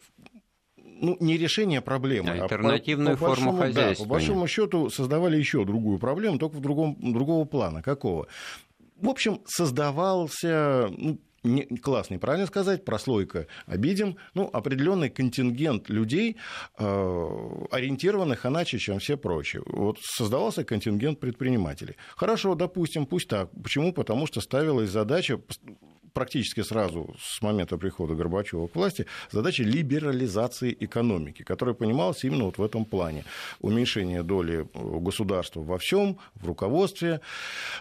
ну, 1.00 1.16
не 1.20 1.36
решение 1.36 1.80
проблемы, 1.80 2.30
альтернативную 2.30 3.14
а 3.14 3.16
по, 3.16 3.26
по 3.26 3.34
форму 3.34 3.52
большому, 3.52 3.58
хозяйства. 3.58 4.04
Да, 4.04 4.08
по 4.08 4.14
большому 4.14 4.46
счету 4.46 4.90
создавали 4.90 5.36
еще 5.36 5.64
другую 5.64 5.98
проблему, 5.98 6.38
только 6.38 6.56
в 6.56 6.60
другом, 6.60 6.96
другого 7.00 7.44
плана. 7.44 7.82
Какого? 7.82 8.26
В 9.00 9.08
общем, 9.08 9.40
создавался 9.46 10.90
ну, 10.96 11.18
не, 11.46 11.64
класс 11.64 12.10
неправильно 12.10 12.46
сказать, 12.46 12.84
прослойка 12.84 13.46
обидим, 13.66 14.16
ну, 14.34 14.50
определенный 14.52 15.10
контингент 15.10 15.88
людей, 15.88 16.36
э, 16.78 17.66
ориентированных 17.70 18.44
иначе, 18.44 18.78
чем 18.78 18.98
все 18.98 19.16
прочие. 19.16 19.62
Вот 19.66 19.98
создавался 20.00 20.64
контингент 20.64 21.20
предпринимателей. 21.20 21.96
Хорошо, 22.16 22.54
допустим, 22.54 23.06
пусть 23.06 23.28
так. 23.28 23.50
Почему? 23.62 23.92
Потому 23.92 24.26
что 24.26 24.40
ставилась 24.40 24.90
задача 24.90 25.40
практически 26.16 26.62
сразу 26.62 27.14
с 27.20 27.42
момента 27.42 27.76
прихода 27.76 28.14
Горбачева 28.14 28.68
к 28.68 28.74
власти 28.74 29.04
задача 29.30 29.62
либерализации 29.62 30.74
экономики, 30.80 31.42
которая 31.42 31.74
понималась 31.74 32.24
именно 32.24 32.44
вот 32.44 32.56
в 32.56 32.62
этом 32.62 32.86
плане. 32.86 33.24
Уменьшение 33.60 34.22
доли 34.22 34.66
государства 34.72 35.60
во 35.60 35.76
всем, 35.76 36.16
в 36.34 36.46
руководстве, 36.46 37.20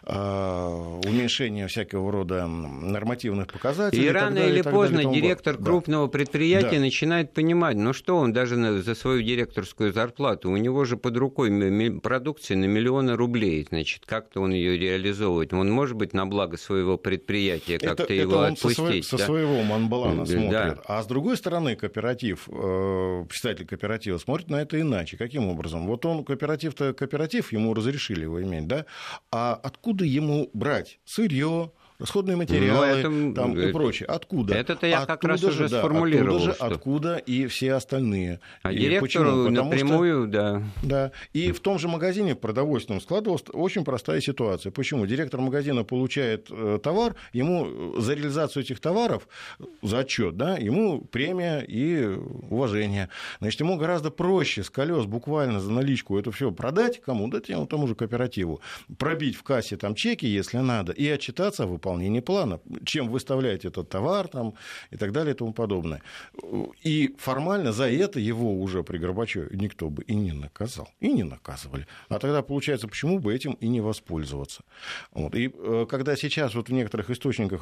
а, 0.03 0.99
уменьшение 1.05 1.67
всякого 1.67 2.11
рода 2.11 2.45
нормативных 2.45 3.47
показателей. 3.47 4.03
И, 4.03 4.07
и 4.07 4.09
рано 4.09 4.35
далее, 4.35 4.55
или 4.55 4.61
поздно 4.63 4.97
далее, 4.97 5.13
директор 5.13 5.55
крупного 5.55 6.07
да. 6.07 6.11
предприятия 6.11 6.71
да. 6.71 6.81
начинает 6.81 7.33
понимать, 7.33 7.77
ну 7.77 7.93
что 7.93 8.17
он 8.17 8.33
даже 8.33 8.81
за 8.81 8.95
свою 8.95 9.21
директорскую 9.21 9.93
зарплату, 9.93 10.51
у 10.51 10.57
него 10.57 10.83
же 10.83 10.97
под 10.97 11.15
рукой 11.15 12.01
продукция 12.01 12.57
на 12.57 12.65
миллионы 12.65 13.15
рублей, 13.15 13.65
значит, 13.69 14.03
как-то 14.05 14.41
он 14.41 14.51
ее 14.51 14.77
реализовывает. 14.77 15.53
Он 15.53 15.71
может 15.71 15.95
быть 15.95 16.11
на 16.11 16.25
благо 16.25 16.57
своего 16.57 16.97
предприятия 16.97 17.79
как-то 17.79 18.24
его 18.25 18.37
он 18.37 18.53
отпустить. 18.53 19.05
Со, 19.05 19.17
да? 19.17 19.23
со 19.23 19.25
своего 19.25 19.63
Монблана 19.63 20.25
смотрит. 20.25 20.51
Да. 20.51 20.77
А 20.87 21.01
с 21.01 21.07
другой 21.07 21.37
стороны, 21.37 21.75
кооператив, 21.75 22.47
э, 22.49 23.25
представитель 23.27 23.65
кооператива 23.65 24.17
смотрит 24.17 24.49
на 24.49 24.61
это 24.61 24.79
иначе. 24.79 25.17
Каким 25.17 25.47
образом? 25.47 25.87
Вот 25.87 26.05
он, 26.05 26.23
кооператив-то 26.23 26.93
кооператив, 26.93 27.51
ему 27.51 27.73
разрешили 27.73 28.21
его 28.21 28.41
иметь, 28.41 28.67
да? 28.67 28.85
А 29.31 29.59
откуда 29.61 30.05
ему 30.05 30.49
брать 30.53 30.99
сырье, 31.05 31.71
расходные 31.99 32.35
материалы 32.35 32.87
ну, 33.03 33.29
это, 33.29 33.35
там, 33.35 33.57
и 33.59 33.71
прочее. 33.71 34.07
Откуда? 34.07 34.55
Это-то 34.55 34.87
я 34.87 34.99
откуда 34.99 35.17
как 35.17 35.23
раз 35.23 35.43
уже 35.43 35.69
да, 35.69 35.79
сформулировал. 35.79 36.37
Откуда, 36.37 36.51
же, 36.51 36.55
что... 36.55 36.65
откуда 36.65 37.17
и 37.17 37.47
все 37.47 37.73
остальные. 37.73 38.39
А 38.63 38.71
и 38.71 38.77
директору 38.77 39.49
напрямую, 39.49 40.23
что, 40.23 40.31
да. 40.31 40.63
Да. 40.83 41.11
И 41.33 41.51
в 41.51 41.59
том 41.59 41.79
же 41.79 41.87
магазине 41.87 42.35
продовольственном 42.35 43.01
складывалась 43.01 43.43
очень 43.53 43.83
простая 43.83 44.21
ситуация. 44.21 44.71
Почему? 44.71 45.05
Директор 45.05 45.39
магазина 45.39 45.83
получает 45.83 46.47
э, 46.49 46.79
товар, 46.81 47.15
ему 47.33 47.99
за 47.99 48.13
реализацию 48.13 48.63
этих 48.63 48.79
товаров, 48.79 49.27
за 49.81 49.99
отчет, 49.99 50.37
да, 50.37 50.57
ему 50.57 51.01
премия 51.01 51.59
и 51.59 52.05
уважение. 52.05 53.09
Значит, 53.39 53.59
ему 53.61 53.77
гораздо 53.77 54.11
проще 54.11 54.63
с 54.63 54.69
колес 54.69 55.05
буквально 55.05 55.59
за 55.59 55.71
наличку 55.71 56.17
это 56.17 56.31
все 56.31 56.51
продать 56.51 57.01
кому? 57.01 57.27
Да 57.29 57.39
тем, 57.39 57.67
тому 57.67 57.87
же 57.87 57.95
кооперативу. 57.95 58.61
Пробить 58.97 59.35
в 59.35 59.43
кассе 59.43 59.77
там 59.77 59.95
чеки, 59.95 60.25
если 60.25 60.57
надо, 60.57 60.91
и 60.91 61.07
отчитаться 61.07 61.63
о 61.63 61.67
выполнении 61.85 62.19
плана, 62.19 62.59
чем 62.83 63.09
выставляете 63.09 63.67
этот 63.67 63.89
товар 63.89 64.27
там, 64.27 64.53
и 64.91 64.97
так 64.97 65.11
далее 65.11 65.33
и 65.33 65.37
тому 65.37 65.53
подобное. 65.53 66.01
И 66.83 67.15
формально 67.17 67.71
за 67.71 67.89
это 67.89 68.19
его 68.19 68.59
уже 68.61 68.83
при 68.83 68.97
Горбачеве 68.97 69.49
никто 69.51 69.89
бы 69.89 70.03
и 70.03 70.15
не 70.15 70.31
наказал, 70.31 70.89
и 70.99 71.13
не 71.13 71.23
наказывали. 71.23 71.85
А 72.09 72.19
тогда 72.19 72.41
получается, 72.41 72.87
почему 72.87 73.19
бы 73.19 73.33
этим 73.35 73.53
и 73.53 73.67
не 73.67 73.81
воспользоваться? 73.81 74.63
Вот. 75.11 75.35
И 75.35 75.51
э, 75.53 75.85
когда 75.89 76.15
сейчас 76.15 76.55
вот 76.55 76.69
в 76.69 76.73
некоторых 76.73 77.09
источниках 77.09 77.61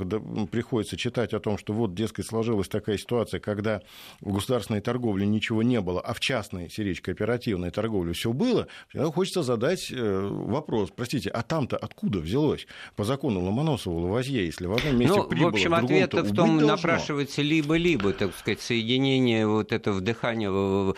приходится 0.51 0.95
читать 0.97 1.33
о 1.33 1.39
том, 1.39 1.57
что 1.57 1.73
вот, 1.73 1.93
дескать, 1.93 2.25
сложилась 2.25 2.67
такая 2.67 2.97
ситуация, 2.97 3.39
когда 3.39 3.81
в 4.21 4.33
государственной 4.33 4.81
торговле 4.81 5.25
ничего 5.25 5.63
не 5.63 5.81
было, 5.81 5.99
а 6.01 6.13
в 6.13 6.19
частной, 6.19 6.71
речь 6.77 7.01
кооперативной 7.01 7.71
торговле 7.71 8.13
все 8.13 8.31
было, 8.31 8.67
хочется 9.13 9.43
задать 9.43 9.91
э, 9.91 10.29
вопрос, 10.31 10.91
простите, 10.95 11.29
а 11.29 11.41
там-то 11.41 11.77
откуда 11.77 12.19
взялось? 12.19 12.67
По 12.95 13.03
закону 13.03 13.41
Ломоносова 13.41 14.12
Лавазье, 14.13 14.45
если 14.45 14.67
в 14.67 14.73
одном 14.73 14.97
месте 14.97 15.15
ну, 15.15 15.23
прибыло, 15.23 15.49
в 15.49 15.53
общем, 15.53 15.73
ответ 15.73 16.13
в 16.13 16.35
том 16.35 16.57
напрашивается 16.57 17.41
либо-либо, 17.41 18.13
так 18.13 18.35
сказать, 18.35 18.61
соединение, 18.61 19.47
вот 19.47 19.71
это 19.71 19.91
вдыхание, 19.91 20.93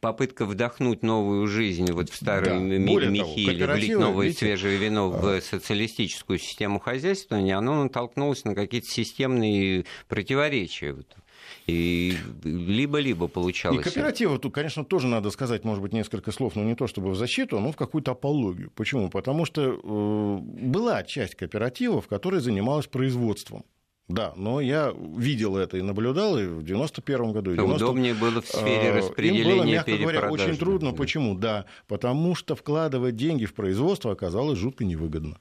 попытка 0.00 0.46
вдохнуть 0.46 1.02
новую 1.02 1.46
жизнь 1.48 1.90
вот 1.92 2.10
в 2.10 2.14
старый 2.14 2.50
да. 2.50 2.58
мехи 2.58 3.40
или 3.40 3.64
влить 3.64 3.98
новое 3.98 4.26
видите, 4.26 4.46
свежее 4.46 4.78
вино 4.78 5.10
в 5.10 5.26
а. 5.26 5.40
социалистическую 5.40 6.38
систему 6.38 6.78
хозяйствования, 6.78 7.58
оно 7.58 7.82
натолкнулось 7.82 8.44
на 8.44 8.54
какие-то 8.54 8.88
системные 8.88 9.84
противоречия. 10.08 10.96
И 11.70 12.16
либо-либо 12.44 13.28
получалось. 13.28 13.80
И 13.80 13.82
кооперативы 13.82 14.38
тут, 14.38 14.52
конечно, 14.52 14.84
тоже 14.84 15.06
надо 15.06 15.30
сказать, 15.30 15.64
может 15.64 15.82
быть, 15.82 15.92
несколько 15.92 16.32
слов, 16.32 16.56
но 16.56 16.64
не 16.64 16.74
то 16.74 16.86
чтобы 16.86 17.10
в 17.10 17.16
защиту, 17.16 17.60
но 17.60 17.72
в 17.72 17.76
какую-то 17.76 18.12
апологию. 18.12 18.70
Почему? 18.74 19.08
Потому 19.08 19.44
что 19.44 19.62
э, 19.62 20.38
была 20.40 21.02
часть 21.04 21.36
кооперативов, 21.36 22.08
которая 22.08 22.40
занималась 22.40 22.86
производством. 22.86 23.64
Да, 24.08 24.32
но 24.34 24.60
я 24.60 24.92
видел 25.16 25.56
это 25.56 25.76
и 25.76 25.82
наблюдал 25.82 26.36
и 26.36 26.44
в 26.44 26.64
91 26.64 27.32
году. 27.32 27.52
И 27.52 27.54
90... 27.54 27.84
Удобнее 27.84 28.14
было 28.14 28.42
в 28.42 28.46
сфере 28.46 28.88
э, 28.88 28.98
распределения 28.98 29.50
Им 29.50 29.56
было, 29.58 29.64
мягко 29.64 29.96
говоря, 29.96 30.30
очень 30.30 30.56
трудно. 30.56 30.92
Почему? 30.92 31.36
Да, 31.36 31.66
потому 31.86 32.34
что 32.34 32.56
вкладывать 32.56 33.14
деньги 33.14 33.44
в 33.44 33.54
производство 33.54 34.10
оказалось 34.10 34.58
жутко 34.58 34.84
невыгодно. 34.84 35.38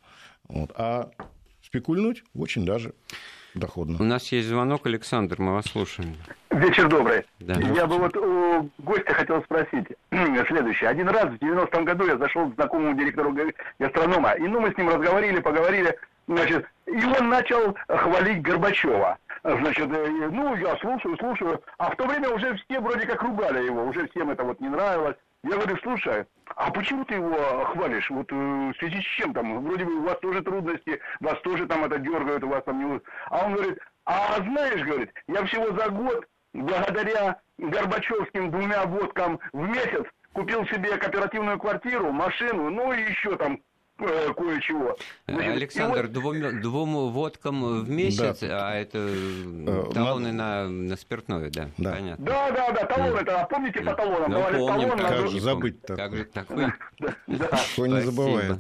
Вот. 0.48 0.72
А 0.76 1.10
спекульнуть 1.64 2.24
очень 2.36 2.64
даже 2.66 2.94
доходно. 3.56 3.98
У 4.00 4.04
нас 4.04 4.32
есть 4.32 4.48
звонок, 4.48 4.86
Александр, 4.86 5.36
мы 5.40 5.54
вас 5.54 5.66
слушаем. 5.66 6.16
Вечер 6.50 6.88
добрый. 6.88 7.26
Да. 7.40 7.56
Я 7.56 7.86
бы 7.86 7.98
вот 7.98 8.16
у 8.18 8.70
гостя 8.80 9.14
хотел 9.14 9.44
спросить 9.44 9.88
следующее. 10.48 10.90
Один 10.90 11.10
раз 11.10 11.26
в 11.26 11.36
90-м 11.36 11.86
году 11.86 12.06
я 12.06 12.18
зашел 12.18 12.50
к 12.50 12.56
знакомому 12.56 12.96
директору 12.96 13.36
гастронома, 13.80 14.34
и 14.34 14.42
ну 14.42 14.60
мы 14.60 14.72
с 14.72 14.78
ним 14.78 14.90
разговаривали, 14.90 15.40
поговорили, 15.42 15.96
значит, 16.28 16.66
и 16.86 17.06
он 17.06 17.30
начал 17.30 17.76
хвалить 17.88 18.42
Горбачева. 18.42 19.18
Значит, 19.44 19.90
э, 19.90 20.30
ну, 20.32 20.56
я 20.56 20.76
слушаю, 20.78 21.18
слушаю, 21.18 21.62
а 21.78 21.92
в 21.92 21.96
то 21.96 22.06
время 22.06 22.30
уже 22.30 22.56
все 22.56 22.80
вроде 22.80 23.06
как 23.06 23.22
ругали 23.24 23.66
его, 23.66 23.86
уже 23.86 24.08
всем 24.10 24.30
это 24.30 24.44
вот 24.44 24.60
не 24.60 24.68
нравилось. 24.68 25.16
Я 25.44 25.52
говорю, 25.52 25.78
слушай, 25.84 26.26
а 26.56 26.70
почему 26.72 27.06
ты 27.06 27.16
его 27.16 27.64
хвалишь? 27.66 28.10
Вот 28.10 28.30
э, 28.32 28.36
в 28.36 28.74
связи 28.78 29.00
с 29.02 29.06
чем 29.18 29.34
там? 29.34 29.64
Вроде 29.64 29.86
бы 29.86 29.96
у 29.96 30.04
вас 30.04 30.20
тоже 30.20 30.42
трудности, 30.42 31.00
вас 31.22 31.40
тоже 31.42 31.66
там 31.66 31.86
это 31.86 31.98
дергают, 31.98 32.44
у 32.44 32.50
вас 32.50 32.64
там 32.66 32.80
не... 32.80 33.02
А 33.30 33.46
он 33.46 33.54
говорит, 33.54 33.80
а 34.06 34.36
знаешь, 34.42 34.84
говорит, 34.84 35.14
я 35.28 35.46
всего 35.46 35.72
за 35.78 35.90
год, 35.90 36.28
благодаря 36.54 37.40
Горбачевским 37.58 38.52
двумя 38.52 38.86
водкам 38.86 39.40
в 39.54 39.66
месяц, 39.66 40.06
купил 40.34 40.66
себе 40.68 40.98
кооперативную 40.98 41.58
квартиру, 41.58 42.12
машину, 42.12 42.70
ну 42.70 42.92
и 42.92 43.02
еще 43.04 43.38
там 43.38 43.60
кое-чего. 44.00 44.98
Значит, 45.28 45.52
Александр, 45.52 46.02
вот... 46.04 46.12
двум, 46.12 46.62
двум 46.62 47.12
водкам 47.12 47.82
в 47.82 47.90
месяц, 47.90 48.40
да. 48.40 48.70
а 48.70 48.76
это 48.76 48.98
э, 49.00 49.84
талоны 49.94 50.32
на, 50.32 50.68
на 50.68 50.96
спиртное, 50.96 51.50
да, 51.50 51.70
да. 51.78 51.92
понятно. 51.92 52.26
Да, 52.26 52.52
да, 52.52 52.72
да, 52.72 52.86
талон 52.86 53.14
да. 53.14 53.22
это, 53.22 53.42
а 53.42 53.46
помните 53.46 53.82
по 53.82 53.94
талонам? 53.94 54.32
Ну, 54.32 54.68
помним, 54.68 54.90
талон, 54.90 55.00
как 55.00 55.28
же 55.28 55.40
забыть-то? 55.40 55.96
Как 55.96 56.16
же 56.16 56.26
такой? 56.26 56.74
Кто 57.74 57.88
не 57.88 58.02
забывает. 58.02 58.60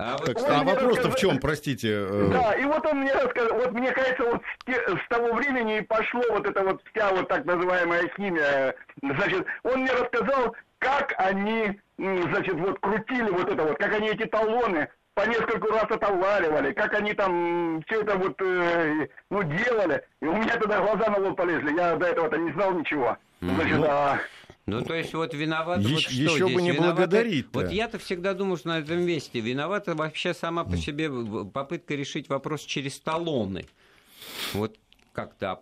А, 0.00 0.16
вот, 0.16 0.26
так, 0.26 0.38
а 0.48 0.62
вопрос-то 0.62 1.10
в 1.10 1.16
чем, 1.16 1.40
простите? 1.40 1.88
Э, 2.08 2.28
да, 2.32 2.52
и 2.52 2.64
вот 2.64 2.86
он 2.86 3.00
мне 3.00 3.12
рассказал, 3.12 3.58
вот 3.58 3.72
мне 3.72 3.90
кажется, 3.90 4.22
вот 4.30 4.42
с, 4.64 5.04
с 5.04 5.08
того 5.08 5.32
времени 5.32 5.78
и 5.78 5.80
пошло 5.80 6.22
вот 6.30 6.46
эта 6.46 6.62
вот 6.62 6.80
вся 6.92 7.10
вот 7.12 7.26
так 7.26 7.44
называемая 7.44 8.08
химия. 8.16 8.76
Значит, 9.02 9.44
он 9.64 9.80
мне 9.80 9.90
рассказал, 9.90 10.54
как 10.78 11.14
они, 11.18 11.80
значит, 11.98 12.54
вот 12.54 12.78
крутили 12.80 13.30
вот 13.30 13.50
это 13.50 13.64
вот, 13.64 13.78
как 13.78 13.92
они 13.94 14.08
эти 14.08 14.24
талоны 14.26 14.88
по 15.14 15.26
несколько 15.26 15.66
раз 15.72 15.90
отоваривали, 15.90 16.72
как 16.72 16.94
они 16.94 17.12
там 17.12 17.82
все 17.86 18.02
это 18.02 18.16
вот, 18.16 18.40
э, 18.40 19.08
ну, 19.30 19.42
делали. 19.42 20.04
И 20.22 20.26
у 20.26 20.36
меня 20.36 20.56
тогда 20.56 20.80
глаза 20.80 21.10
на 21.10 21.18
лоб 21.18 21.36
полезли, 21.36 21.76
я 21.76 21.96
до 21.96 22.06
этого-то 22.06 22.36
не 22.36 22.52
знал 22.52 22.78
ничего. 22.78 23.16
Значит, 23.40 23.84
а... 23.84 24.20
Ну, 24.66 24.82
то 24.82 24.94
есть, 24.94 25.14
вот 25.14 25.34
виноват 25.34 25.80
Е- 25.80 25.94
вот 25.94 26.00
что 26.02 26.12
Еще 26.12 26.28
здесь? 26.28 26.54
бы 26.54 26.62
не 26.62 26.70
виновата... 26.72 26.94
благодарить 26.94 27.46
-то. 27.46 27.50
Вот 27.54 27.72
я-то 27.72 27.98
всегда 27.98 28.34
думаю, 28.34 28.58
что 28.58 28.68
на 28.68 28.78
этом 28.78 29.00
месте 29.00 29.40
виновата 29.40 29.94
вообще 29.94 30.34
сама 30.34 30.64
по 30.64 30.76
себе 30.76 31.10
попытка 31.52 31.94
решить 31.94 32.28
вопрос 32.28 32.60
через 32.62 33.00
талоны. 33.00 33.66
Вот 34.52 34.76
как-то, 35.18 35.60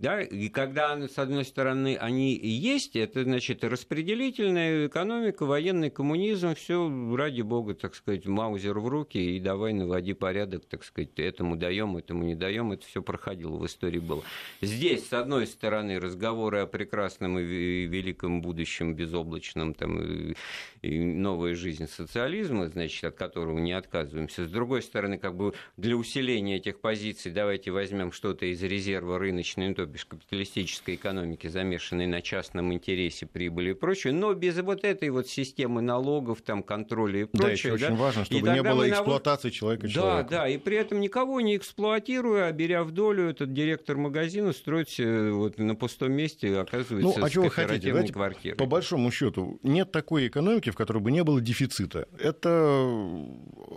да, 0.00 0.20
и 0.20 0.48
когда, 0.48 1.06
с 1.06 1.16
одной 1.16 1.44
стороны, 1.44 1.96
они 1.96 2.34
есть, 2.34 2.96
это, 2.96 3.22
значит, 3.22 3.62
распределительная 3.62 4.88
экономика, 4.88 5.46
военный 5.46 5.90
коммунизм, 5.90 6.56
все 6.56 6.90
ради 7.14 7.42
бога, 7.42 7.74
так 7.74 7.94
сказать, 7.94 8.26
маузер 8.26 8.80
в 8.80 8.88
руки, 8.88 9.16
и 9.16 9.38
давай 9.38 9.74
наводи 9.74 10.12
порядок, 10.12 10.64
так 10.64 10.82
сказать, 10.82 11.10
этому 11.20 11.54
даем, 11.54 11.98
этому 11.98 12.24
не 12.24 12.34
даем, 12.34 12.72
это 12.72 12.84
все 12.84 13.00
проходило 13.00 13.56
в 13.58 13.64
истории 13.64 14.00
было. 14.00 14.24
Здесь, 14.60 15.06
с 15.06 15.12
одной 15.12 15.46
стороны, 15.46 16.00
разговоры 16.00 16.58
о 16.58 16.66
прекрасном 16.66 17.38
и 17.38 17.86
великом 17.86 18.42
будущем, 18.42 18.96
безоблачном, 18.96 19.74
там, 19.74 20.02
и, 20.02 20.34
и 20.82 20.98
новая 20.98 21.54
жизнь 21.54 21.86
социализма, 21.86 22.66
значит, 22.66 23.04
от 23.04 23.14
которого 23.14 23.60
не 23.60 23.72
отказываемся. 23.72 24.48
С 24.48 24.50
другой 24.50 24.82
стороны, 24.82 25.16
как 25.16 25.36
бы 25.36 25.54
для 25.76 25.94
усиления 25.94 26.56
этих 26.56 26.80
позиций 26.80 27.30
давайте 27.30 27.70
возьмем 27.70 28.10
что-то 28.10 28.46
из 28.46 28.60
резерва 28.64 28.79
резерва 28.80 29.18
рыночной, 29.18 29.68
ну, 29.68 29.74
то 29.74 29.84
бишь 29.84 30.06
капиталистической 30.06 30.94
экономики, 30.94 31.46
замешанной 31.48 32.06
на 32.06 32.22
частном 32.22 32.72
интересе, 32.72 33.26
прибыли 33.26 33.70
и 33.70 33.74
прочее, 33.74 34.12
но 34.14 34.32
без 34.32 34.58
вот 34.60 34.84
этой 34.84 35.10
вот 35.10 35.28
системы 35.28 35.82
налогов, 35.82 36.40
там, 36.40 36.62
контроля 36.62 37.22
и 37.22 37.24
прочее. 37.24 37.46
Да, 37.46 37.52
еще 37.52 37.68
да, 37.68 37.86
очень 37.86 37.96
важно, 37.96 38.24
чтобы 38.24 38.48
не 38.48 38.62
было 38.62 38.88
эксплуатации 38.88 39.48
навод... 39.48 39.54
человека 39.54 39.86
Да, 39.86 39.92
человека. 39.92 40.30
да, 40.30 40.48
и 40.48 40.56
при 40.56 40.76
этом 40.78 41.00
никого 41.00 41.40
не 41.40 41.56
эксплуатируя, 41.56 42.46
а 42.46 42.52
беря 42.52 42.82
в 42.82 42.90
долю, 42.92 43.28
этот 43.28 43.52
директор 43.52 43.96
магазина 43.96 44.52
строить 44.52 44.98
вот 44.98 45.58
на 45.58 45.74
пустом 45.74 46.12
месте, 46.12 46.56
оказывается, 46.58 47.20
ну, 47.20 47.24
а 47.24 47.28
что 47.28 47.42
вы 47.42 47.50
хотите? 47.50 47.88
Давайте, 47.88 48.12
квартирой. 48.12 48.56
По 48.56 48.66
большому 48.66 49.10
счету, 49.10 49.58
нет 49.62 49.92
такой 49.92 50.28
экономики, 50.28 50.70
в 50.70 50.74
которой 50.74 50.98
бы 50.98 51.10
не 51.10 51.22
было 51.22 51.40
дефицита. 51.40 52.08
Это 52.18 52.88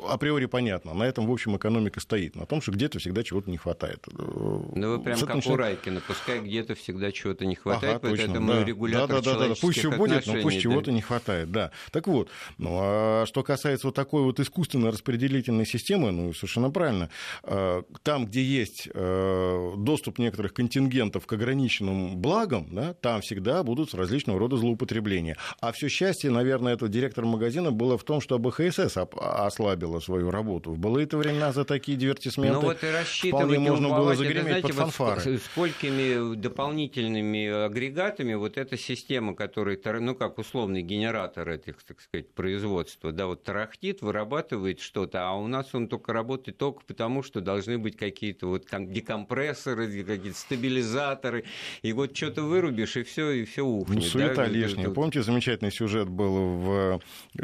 априори 0.08 0.46
понятно. 0.46 0.94
На 0.94 1.04
этом, 1.04 1.28
в 1.28 1.32
общем, 1.32 1.58
экономика 1.58 2.00
стоит. 2.00 2.36
На 2.36 2.46
том, 2.46 2.62
что 2.62 2.72
где-то 2.72 3.00
всегда 3.00 3.24
чего-то 3.24 3.50
не 3.52 3.58
хватает. 3.58 4.06
Ну, 4.14 4.93
вы 4.98 5.04
прям 5.04 5.20
как 5.20 5.36
начинает... 5.36 5.60
у 5.60 5.62
Райкина. 5.62 6.02
Пускай 6.06 6.40
где-то 6.40 6.76
всегда 6.76 7.12
чего-то 7.12 7.46
не 7.46 7.56
хватает, 7.56 7.96
ага, 7.96 8.10
точно, 8.10 8.26
поэтому 8.26 8.54
да. 8.54 8.64
регулятор 8.64 9.22
да, 9.22 9.22
да, 9.22 9.40
да, 9.40 9.48
да. 9.50 9.56
Пусть 9.60 9.80
все 9.80 9.92
будет, 9.92 10.26
но 10.28 10.42
пусть 10.42 10.58
да. 10.58 10.62
чего-то 10.62 10.92
не 10.92 11.02
хватает. 11.02 11.52
Да. 11.52 11.72
Так 11.92 12.08
вот, 12.08 12.30
ну, 12.58 12.78
а 12.82 13.26
что 13.28 13.44
касается 13.44 13.88
вот 13.88 13.96
такой 13.96 14.24
вот 14.24 14.40
искусственной 14.40 14.90
распределительной 14.90 15.66
системы, 15.66 16.12
ну, 16.12 16.34
совершенно 16.34 16.70
правильно. 16.70 17.10
А, 17.44 17.84
там, 18.04 18.26
где 18.26 18.44
есть 18.44 18.90
э, 18.94 19.72
доступ 19.78 20.20
некоторых 20.20 20.54
контингентов 20.54 21.26
к 21.26 21.34
ограниченным 21.34 22.18
благам, 22.18 22.68
да, 22.72 22.94
там 22.94 23.22
всегда 23.22 23.64
будут 23.64 23.94
различного 23.94 24.40
рода 24.40 24.58
злоупотребления. 24.58 25.38
А 25.60 25.72
все 25.72 25.90
счастье, 25.90 26.30
наверное, 26.30 26.74
этого 26.74 26.90
директора 26.90 27.26
магазина 27.26 27.72
было 27.72 27.98
в 27.98 28.04
том, 28.04 28.22
что 28.22 28.40
БХСС 28.40 28.98
ослабила 29.18 30.00
свою 30.00 30.32
работу. 30.32 30.72
В 30.72 30.78
былые-то 30.78 31.18
времена 31.18 31.52
за 31.52 31.66
такие 31.66 31.98
дивертисменты 31.98 32.54
ну, 32.54 32.62
вот 32.62 32.78
и 33.24 33.30
вполне 33.30 33.60
можно 33.60 33.90
было 33.90 34.16
загреметь 34.16 34.44
знаете, 34.44 34.73
фанфары. 34.74 35.32
Вот 35.32 35.42
сколькими 35.42 36.36
дополнительными 36.36 37.66
агрегатами 37.66 38.34
вот 38.34 38.58
эта 38.58 38.78
система, 38.78 39.36
которая, 39.36 39.80
ну 40.00 40.16
как 40.16 40.38
условный 40.38 40.82
генератор 40.82 41.50
этих, 41.50 41.84
так 41.84 42.02
сказать, 42.02 42.30
производства, 42.34 43.12
да, 43.12 43.28
вот 43.28 43.44
тарахтит, 43.44 44.02
вырабатывает 44.02 44.80
что-то, 44.80 45.28
а 45.28 45.34
у 45.34 45.48
нас 45.48 45.74
он 45.74 45.88
только 45.88 46.14
работает 46.14 46.58
только 46.58 46.82
потому, 46.86 47.24
что 47.24 47.42
должны 47.42 47.78
быть 47.78 47.98
какие-то 47.98 48.48
вот 48.48 48.66
декомпрессоры, 48.72 50.04
какие-то 50.04 50.38
стабилизаторы, 50.38 51.46
и 51.82 51.94
вот 51.94 52.16
что-то 52.16 52.44
вырубишь, 52.44 52.98
и 52.98 53.04
все, 53.04 53.32
и 53.32 53.46
все 53.46 53.64
ухнет. 53.64 53.96
Ну, 53.96 54.02
суета 54.02 54.36
да? 54.36 54.48
лишняя. 54.48 54.90
Помните, 54.90 55.24
замечательный 55.24 55.72
сюжет 55.72 56.10
был 56.10 56.34
в 56.34 57.00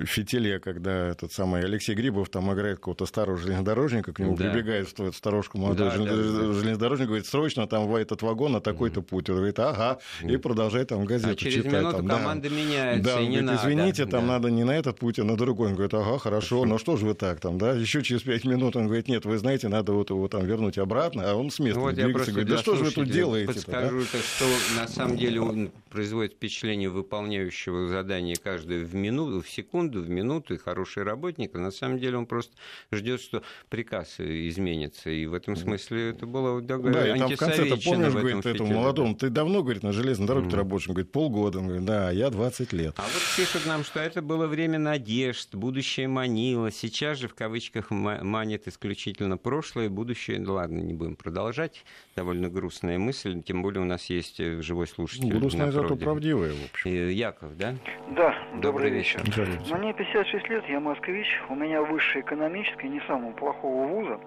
«Фитиле», 0.06 0.60
когда 0.60 1.10
этот 1.10 1.32
самый 1.32 1.64
Алексей 1.64 1.96
Грибов 1.96 2.30
там 2.30 2.52
играет 2.54 2.78
какого-то 2.78 3.06
старого 3.06 3.38
железнодорожника, 3.38 4.14
к 4.14 4.20
нему 4.20 4.36
да. 4.36 4.50
прибегает 4.50 4.90
сторожку 5.16 5.58
молодой 5.58 5.90
да, 5.90 5.96
желез... 5.96 6.34
да, 6.34 6.54
железнодорожник, 6.54 7.08
говорит, 7.08 7.19
срочно 7.26 7.68
там 7.68 7.88
в 7.88 7.96
этот 7.96 8.22
вагон 8.22 8.54
на 8.54 8.62
такой-то 8.62 9.02
путь. 9.02 9.30
Он 9.30 9.38
говорит, 9.38 9.60
ага, 9.60 10.00
и 10.22 10.38
продолжает 10.38 10.90
там 10.90 11.06
газету 11.06 11.34
а 11.34 11.36
через 11.36 11.64
читать. 11.64 11.72
минуту 11.72 11.98
там, 11.98 12.08
команда 12.08 12.50
да. 12.50 12.56
меняется, 12.56 13.04
да, 13.04 13.22
и 13.22 13.28
не 13.28 13.38
говорит, 13.38 13.46
надо. 13.46 13.62
извините, 13.62 14.06
там 14.06 14.22
да. 14.22 14.34
надо 14.34 14.52
не 14.52 14.64
на 14.64 14.72
этот 14.72 15.00
путь, 15.00 15.20
а 15.20 15.24
на 15.24 15.36
другой. 15.36 15.70
Он 15.70 15.74
говорит, 15.76 15.94
ага, 15.94 16.18
хорошо, 16.20 16.66
но 16.66 16.78
что 16.78 16.98
же 16.98 17.06
вы 17.06 17.14
так 17.14 17.40
там, 17.40 17.58
да? 17.58 17.74
Еще 17.74 18.02
через 18.04 18.22
пять 18.22 18.46
минут 18.46 18.76
он 18.76 18.86
говорит, 18.86 19.08
нет, 19.08 19.26
вы 19.26 19.38
знаете, 19.38 19.68
надо 19.68 19.94
вот 19.94 20.10
его 20.10 20.28
там 20.28 20.46
вернуть 20.46 20.78
обратно, 20.78 21.30
а 21.30 21.36
он 21.36 21.52
с 21.52 21.60
места 21.60 21.80
вот 21.80 21.96
двигается. 21.96 22.32
Говорит, 22.32 22.50
да 22.50 22.58
что 22.58 22.76
же 22.76 22.86
вы 22.86 22.92
тут 22.92 23.10
делаете? 23.10 23.54
Подскажу, 23.54 24.00
да? 24.00 24.20
что 24.20 24.46
на 24.80 24.88
самом 24.88 25.18
деле 25.18 25.42
он 25.42 25.72
производит 25.90 26.34
впечатление 26.34 26.90
выполняющего 26.90 27.88
задание 27.88 28.36
каждую 28.36 28.86
в 28.86 28.96
минуту, 28.96 29.42
в 29.42 29.50
секунду, 29.50 30.02
в 30.02 30.10
минуту, 30.10 30.54
и 30.54 30.58
хороший 30.58 31.04
работник, 31.04 31.56
а 31.56 31.60
на 31.60 31.72
самом 31.72 32.00
деле 32.00 32.18
он 32.18 32.26
просто 32.26 32.54
ждет, 32.92 33.22
что 33.22 33.44
приказ 33.70 34.20
изменится. 34.20 35.10
И 35.10 35.26
в 35.26 35.34
этом 35.34 35.56
смысле 35.56 36.10
это 36.12 36.26
было 36.26 36.62
да, 36.62 36.78
да, 36.78 37.09
и 37.16 37.20
там 37.20 37.30
в 37.30 37.38
конце, 37.38 37.66
ты 37.66 37.78
помнишь, 37.78 38.14
говорит, 38.14 38.46
этому 38.46 38.74
молодому, 38.74 39.16
ты 39.16 39.30
давно, 39.30 39.62
говорит, 39.64 39.84
на 39.84 39.92
железной 39.92 40.28
дороге 40.28 40.48
mm. 40.48 40.52
ты 40.52 40.58
работаешь? 40.58 40.88
Он 40.88 40.94
говорит, 40.96 41.12
полгода. 41.12 41.60
Он 41.60 41.66
говорит, 41.66 41.86
да, 41.86 42.12
я 42.12 42.30
20 42.30 42.74
лет. 42.74 42.96
А 42.98 43.04
вот 43.04 43.24
пишут 43.36 43.66
нам, 43.66 43.84
что 43.84 44.00
это 44.00 44.22
было 44.22 44.48
время 44.48 44.80
надежд, 44.80 45.56
будущее 45.56 46.08
манило. 46.08 46.72
Сейчас 46.72 47.18
же, 47.18 47.28
в 47.28 47.36
кавычках, 47.36 47.92
манит 47.92 48.68
исключительно 48.68 49.38
прошлое, 49.38 49.90
будущее. 49.90 50.40
Ну 50.40 50.54
ладно, 50.54 50.80
не 50.80 50.94
будем 50.94 51.16
продолжать. 51.16 51.84
Довольно 52.16 52.50
грустная 52.50 52.98
мысль, 53.00 53.42
тем 53.42 53.62
более 53.62 53.82
у 53.82 53.86
нас 53.86 54.06
есть 54.06 54.40
э, 54.40 54.62
живой 54.62 54.88
слушатель. 54.88 55.30
Грустная, 55.30 55.72
зато 55.72 55.96
правдивая, 55.96 56.54
в 56.54 56.72
общем. 56.72 57.10
Яков, 57.10 57.58
да? 57.58 57.76
Да, 58.16 58.34
добрый, 58.54 58.62
добрый 58.62 58.92
вечер. 58.92 59.24
вечер. 59.26 59.78
Мне 59.78 59.94
56 59.94 60.50
лет, 60.50 60.64
я 60.70 60.80
москвич, 60.80 61.28
у 61.50 61.56
меня 61.56 61.82
высшее 61.82 62.24
экономическое, 62.24 62.90
не 62.90 63.02
самого 63.08 63.32
плохого 63.34 63.88
вуза. 63.88 64.20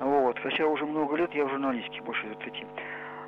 Вот, 0.00 0.38
хотя 0.40 0.66
уже 0.66 0.84
много 0.86 1.16
лет 1.16 1.34
я 1.34 1.44
в 1.44 1.50
журналистике, 1.50 2.02
больше 2.02 2.26
30. 2.26 2.66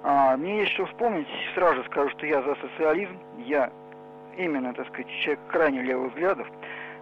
А, 0.03 0.37
мне 0.37 0.61
есть 0.61 0.73
что 0.73 0.87
вспомнить, 0.87 1.29
сразу 1.55 1.83
скажу, 1.85 2.11
что 2.11 2.27
я 2.27 2.43
за 2.43 2.55
социализм, 2.57 3.19
я 3.39 3.71
именно, 4.37 4.73
так 4.75 4.87
сказать, 4.89 5.09
человек 5.23 5.41
крайне 5.49 5.83
левых 5.83 6.13
взглядов. 6.13 6.47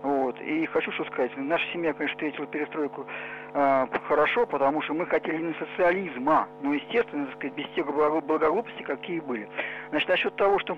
Вот. 0.03 0.39
И 0.41 0.67
хочу 0.67 0.93
что 0.93 1.05
сказать, 1.07 1.33
наша 1.37 1.65
семья, 1.73 1.95
конечно, 1.95 2.15
встретила 2.15 2.47
перестройку 2.47 3.07
э, 3.55 3.87
хорошо, 4.07 4.47
потому 4.47 4.83
что 4.83 4.93
мы 4.93 5.07
хотели 5.07 5.39
не 5.39 5.55
социализма, 5.55 6.47
но, 6.63 6.75
естественно, 6.75 7.27
так 7.27 7.37
сказать, 7.37 7.55
без 7.55 7.67
тех 7.75 7.87
благоглупостей, 7.87 8.85
какие 8.85 9.21
были. 9.21 9.49
Значит, 9.91 10.09
насчет 10.11 10.37
того, 10.37 10.59
что 10.59 10.77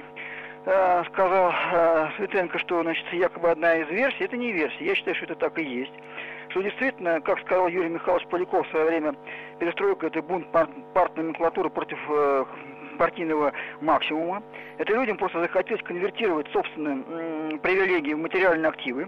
э, 0.64 1.04
сказал 1.12 1.52
э, 1.72 2.08
Светенко, 2.16 2.58
что, 2.60 2.82
значит, 2.82 3.04
якобы 3.12 3.50
одна 3.50 3.74
из 3.76 3.88
версий, 3.88 4.24
это 4.24 4.36
не 4.36 4.52
версия. 4.52 4.84
Я 4.84 4.94
считаю, 4.94 5.16
что 5.16 5.24
это 5.24 5.34
так 5.34 5.58
и 5.58 5.64
есть 5.64 5.94
что 6.56 6.62
действительно, 6.62 7.20
как 7.20 7.38
сказал 7.40 7.68
Юрий 7.68 7.90
Михайлович 7.90 8.26
Поляков 8.28 8.66
в 8.66 8.70
свое 8.70 8.86
время, 8.86 9.14
перестройка– 9.58 10.06
это 10.08 10.22
бунт 10.22 10.50
партной 10.50 11.24
номенклатуры 11.24 11.68
против 11.68 11.98
э, 12.08 12.44
партийного 12.98 13.52
максимума. 13.82 14.42
Это 14.78 14.94
людям 14.94 15.18
просто 15.18 15.40
захотелось 15.42 15.82
конвертировать 15.82 16.48
собственные 16.52 17.58
привилегии 17.58 18.14
в 18.14 18.18
материальные 18.18 18.70
активы. 18.70 19.06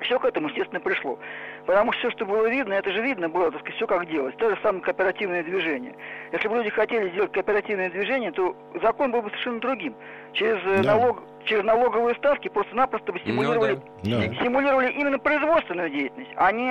Все 0.00 0.18
к 0.18 0.24
этому, 0.24 0.48
естественно, 0.48 0.80
пришло. 0.80 1.18
Потому 1.66 1.92
что 1.92 2.08
все, 2.08 2.10
что 2.12 2.24
было 2.24 2.48
видно, 2.48 2.72
это 2.72 2.90
же 2.90 3.02
видно 3.02 3.28
было, 3.28 3.50
так 3.50 3.60
сказать, 3.60 3.76
все 3.76 3.86
как 3.86 4.06
делать. 4.06 4.34
То 4.38 4.48
же 4.48 4.58
самое 4.62 4.82
кооперативное 4.82 5.44
движение. 5.44 5.94
Если 6.32 6.48
бы 6.48 6.56
люди 6.56 6.70
хотели 6.70 7.10
сделать 7.10 7.32
кооперативное 7.32 7.90
движение, 7.90 8.32
то 8.32 8.56
закон 8.80 9.12
был 9.12 9.20
бы 9.20 9.28
совершенно 9.28 9.60
другим. 9.60 9.94
Через 10.32 10.58
э, 10.64 10.82
да. 10.82 10.96
налог 10.96 11.22
через 11.44 11.64
налоговые 11.64 12.14
ставки 12.16 12.48
просто-напросто 12.48 13.12
бы 13.12 13.18
ну 13.18 13.24
стимулировали, 13.24 13.80
ну, 14.04 14.20
да. 14.20 14.34
стимулировали 14.34 14.92
именно 14.92 15.18
производственную 15.18 15.90
деятельность, 15.90 16.30
а 16.36 16.52
не 16.52 16.70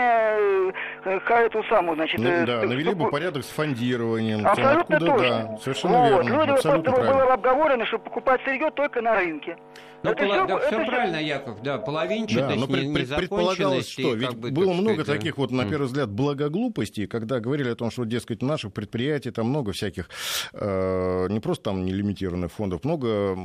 э, 1.06 1.20
эту 1.30 1.64
самую, 1.66 1.96
значит... 1.96 2.20
Ну, 2.20 2.30
э, 2.30 2.46
да, 2.46 2.62
навели 2.64 2.94
бы 2.94 3.10
порядок 3.10 3.44
с 3.44 3.50
фондированием. 3.50 4.46
Абсолютно 4.46 4.98
откуда, 4.98 5.18
точно. 5.18 5.30
Да, 5.30 5.58
совершенно 5.58 5.98
вот. 5.98 6.10
верно. 6.10 6.30
Люди 6.30 6.50
абсолютно 6.52 6.92
просто 6.92 7.14
было 7.14 7.34
обговорено, 7.34 7.86
что 7.86 8.00
покупать 8.00 8.42
сырье 8.44 8.72
только 8.72 9.02
на 9.02 9.16
рынке. 9.16 9.58
Ну, 10.04 10.12
это 10.12 10.26
все, 10.26 10.48
да, 10.48 10.58
это 10.58 10.68
все 10.68 10.86
правильно, 10.86 11.16
Яков, 11.18 11.62
да, 11.62 11.78
половинчатость, 11.78 12.56
да, 12.56 12.56
но 12.56 12.68
пред, 12.68 12.94
пред, 12.94 13.16
предполагалось, 13.16 13.88
что 13.88 14.16
ведь 14.16 14.30
как 14.30 14.40
бы, 14.40 14.50
было 14.50 14.74
много 14.74 15.04
сказать, 15.04 15.20
таких 15.20 15.38
вот, 15.38 15.52
на 15.52 15.66
первый 15.66 15.86
взгляд, 15.86 16.10
благоглупостей, 16.10 17.06
когда 17.06 17.40
говорили 17.40 17.70
о 17.70 17.76
том, 17.76 17.92
что, 17.92 18.04
дескать, 18.06 18.42
наших 18.42 18.74
предприятий 18.74 19.30
там 19.30 19.50
много 19.50 19.74
всяких, 19.74 20.10
э, 20.54 21.28
не 21.30 21.40
просто 21.40 21.66
там 21.66 21.86
нелимитированных 21.86 22.52
фондов, 22.52 22.84
много 22.84 23.08
э, 23.08 23.36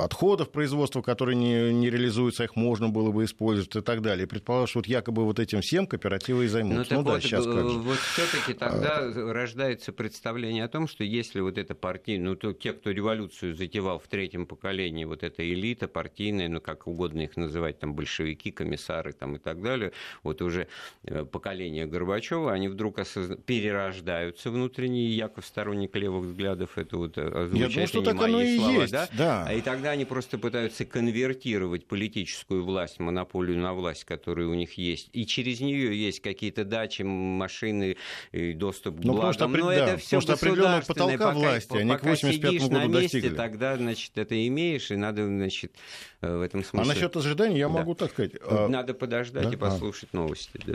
отходов 0.00 0.50
производства, 0.50 1.02
которые 1.02 1.36
не, 1.36 1.72
не 1.72 1.90
реализуются, 1.90 2.44
их 2.44 2.56
можно 2.56 2.88
было 2.88 3.10
бы 3.10 3.24
использовать 3.24 3.74
и 3.76 3.80
так 3.80 4.02
далее. 4.02 4.26
Предполагалось, 4.26 4.70
что 4.70 4.80
вот 4.80 4.86
якобы 4.86 5.24
вот 5.24 5.38
этим 5.38 5.60
всем 5.60 5.86
кооперативы 5.86 6.44
и 6.44 6.48
займутся. 6.48 6.94
Ну, 6.94 7.00
ну 7.00 7.06
да, 7.06 7.12
вот, 7.12 7.22
сейчас 7.22 7.44
как 7.44 7.68
же. 7.68 7.78
Вот 7.78 7.98
все-таки 7.98 8.54
тогда 8.54 8.98
а... 8.98 9.32
рождается 9.32 9.92
представление 9.92 10.64
о 10.64 10.68
том, 10.68 10.88
что 10.88 11.04
если 11.04 11.40
вот 11.40 11.58
эта 11.58 11.74
партия, 11.74 12.18
ну, 12.18 12.36
то 12.36 12.52
те, 12.52 12.72
кто 12.72 12.90
революцию 12.90 13.54
затевал 13.54 13.98
в 13.98 14.08
третьем 14.08 14.46
поколении, 14.46 15.04
вот 15.04 15.22
эта 15.22 15.48
элита 15.48 15.88
партийная, 15.88 16.48
ну, 16.48 16.60
как 16.60 16.86
угодно 16.86 17.22
их 17.22 17.36
называть, 17.36 17.78
там, 17.78 17.94
большевики, 17.94 18.50
комиссары 18.50 19.12
там, 19.12 19.36
и 19.36 19.38
так 19.38 19.62
далее, 19.62 19.92
вот 20.22 20.42
уже 20.42 20.68
э, 21.04 21.24
поколение 21.24 21.86
Горбачева, 21.86 22.52
они 22.52 22.68
вдруг 22.68 22.98
осозна... 22.98 23.36
перерождаются 23.36 24.50
внутренние, 24.50 25.14
Яков 25.16 25.46
сторонник 25.46 25.94
левых 25.96 26.24
взглядов, 26.24 26.78
это 26.78 26.96
вот 26.96 27.18
озвучать 27.18 27.60
Я 27.60 27.68
думаю, 27.68 27.88
что 27.88 28.02
так 28.02 28.20
оно 28.20 28.40
и 28.40 28.56
слова, 28.56 28.70
есть, 28.70 28.92
да? 28.92 29.08
да. 29.12 29.52
И 29.52 29.60
тогда 29.74 29.90
они 29.90 30.04
просто 30.04 30.38
пытаются 30.38 30.84
конвертировать 30.84 31.84
политическую 31.86 32.64
власть, 32.64 33.00
монополию 33.00 33.58
на 33.58 33.74
власть, 33.74 34.04
которая 34.04 34.46
у 34.46 34.54
них 34.54 34.78
есть, 34.78 35.10
и 35.12 35.26
через 35.26 35.58
нее 35.60 36.00
есть 36.00 36.20
какие-то 36.20 36.64
дачи, 36.64 37.02
машины, 37.02 37.96
и 38.30 38.52
доступ 38.52 39.00
к 39.00 39.04
ну, 39.04 39.14
благам. 39.14 39.52
Но 39.52 39.66
да, 39.66 39.74
это 39.74 39.96
все 39.96 40.18
определенного 40.18 40.82
потолка 40.82 41.18
пока, 41.18 41.32
власти, 41.32 41.76
они 41.76 41.96
к 41.96 42.04
85 42.04 42.52
году 42.62 42.72
на 42.72 42.86
месте, 42.86 43.18
достигли. 43.18 43.34
тогда, 43.34 43.76
значит, 43.76 44.16
это 44.16 44.46
имеешь, 44.46 44.92
и 44.92 44.96
надо, 44.96 45.26
значит, 45.26 45.72
э, 46.20 46.36
в 46.36 46.42
этом 46.42 46.60
а 46.60 46.64
смысле... 46.64 46.92
А 46.92 46.94
насчет 46.94 47.16
ожидания 47.16 47.58
я 47.58 47.66
да. 47.66 47.74
могу 47.74 47.96
так 47.96 48.12
сказать. 48.12 48.32
А, 48.46 48.68
надо 48.68 48.94
подождать 48.94 49.44
да? 49.44 49.52
и 49.52 49.56
послушать 49.56 50.10
а. 50.12 50.18
новости. 50.18 50.60
Да. 50.64 50.74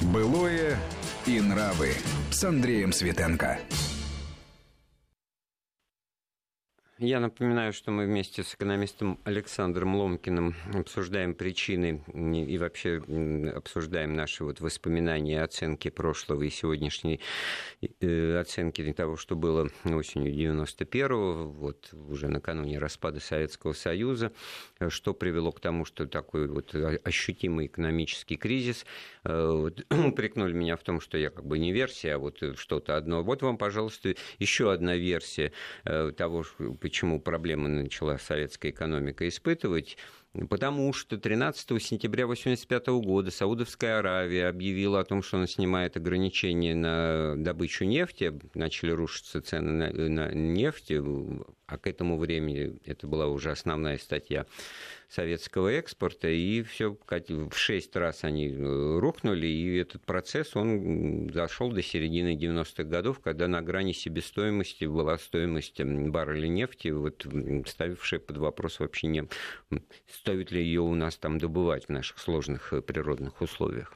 Былое 0.00 0.76
и 1.26 1.40
нравы 1.40 1.92
с 2.32 2.42
Андреем 2.42 2.92
Светенко. 2.92 3.60
Я 7.02 7.18
напоминаю, 7.18 7.72
что 7.72 7.90
мы 7.92 8.04
вместе 8.04 8.42
с 8.42 8.54
экономистом 8.54 9.18
Александром 9.24 9.96
Ломкиным 9.96 10.54
обсуждаем 10.74 11.32
причины 11.34 12.04
и 12.46 12.58
вообще 12.58 13.00
обсуждаем 13.56 14.14
наши 14.14 14.44
вот 14.44 14.60
воспоминания, 14.60 15.42
оценки 15.42 15.88
прошлого 15.88 16.42
и 16.42 16.50
сегодняшней 16.50 17.20
э, 18.02 18.38
оценки 18.38 18.92
того, 18.92 19.16
что 19.16 19.34
было 19.34 19.70
осенью 19.82 20.34
91-го, 20.34 21.48
вот 21.48 21.88
уже 21.94 22.28
накануне 22.28 22.78
распада 22.78 23.18
Советского 23.18 23.72
Союза, 23.72 24.34
что 24.88 25.14
привело 25.14 25.52
к 25.52 25.60
тому, 25.60 25.86
что 25.86 26.06
такой 26.06 26.48
вот 26.48 26.74
ощутимый 27.02 27.68
экономический 27.68 28.36
кризис. 28.36 28.84
Э, 29.24 29.70
упрекнули 29.90 30.52
меня 30.52 30.76
в 30.76 30.82
том, 30.82 31.00
что 31.00 31.16
я 31.16 31.30
как 31.30 31.46
бы 31.46 31.58
не 31.58 31.72
версия, 31.72 32.16
а 32.16 32.18
вот 32.18 32.42
что-то 32.58 32.98
одно. 32.98 33.22
Вот 33.22 33.40
вам, 33.40 33.56
пожалуйста, 33.56 34.14
еще 34.38 34.70
одна 34.70 34.96
версия 34.96 35.52
э, 35.86 36.12
того, 36.14 36.44
почему 36.78 36.89
проблемы 37.20 37.68
начала 37.68 38.18
советская 38.18 38.72
экономика 38.72 39.28
испытывать. 39.28 39.96
Потому 40.48 40.92
что 40.92 41.18
13 41.18 41.82
сентября 41.82 42.24
1985 42.24 42.86
года 43.04 43.30
Саудовская 43.32 43.98
Аравия 43.98 44.46
объявила 44.46 45.00
о 45.00 45.04
том, 45.04 45.22
что 45.22 45.38
она 45.38 45.48
снимает 45.48 45.96
ограничения 45.96 46.74
на 46.76 47.34
добычу 47.36 47.84
нефти, 47.84 48.32
начали 48.54 48.92
рушиться 48.92 49.42
цены 49.42 49.72
на, 49.72 50.08
на 50.08 50.32
нефть, 50.32 50.92
а 51.66 51.78
к 51.78 51.88
этому 51.88 52.16
времени 52.16 52.78
это 52.84 53.08
была 53.08 53.26
уже 53.26 53.50
основная 53.50 53.98
статья 53.98 54.46
советского 55.10 55.68
экспорта, 55.68 56.28
и 56.28 56.62
все 56.62 56.96
в 57.08 57.52
шесть 57.54 57.96
раз 57.96 58.22
они 58.22 58.48
э, 58.48 58.98
рухнули, 58.98 59.46
и 59.46 59.76
этот 59.76 60.02
процесс, 60.06 60.54
он 60.54 61.26
дошел 61.26 61.72
до 61.72 61.82
середины 61.82 62.36
90-х 62.36 62.84
годов, 62.84 63.18
когда 63.18 63.48
на 63.48 63.60
грани 63.60 63.92
себестоимости 63.92 64.84
была 64.84 65.18
стоимость 65.18 65.82
барреля 65.82 66.48
нефти, 66.48 66.88
вот, 66.88 67.26
ставившая 67.66 68.20
под 68.20 68.36
вопрос 68.36 68.78
вообще 68.78 69.08
не 69.08 69.28
стоит 70.08 70.52
ли 70.52 70.62
ее 70.62 70.80
у 70.80 70.94
нас 70.94 71.16
там 71.16 71.38
добывать 71.38 71.86
в 71.86 71.88
наших 71.88 72.18
сложных 72.18 72.72
э, 72.72 72.80
природных 72.80 73.42
условиях. 73.42 73.92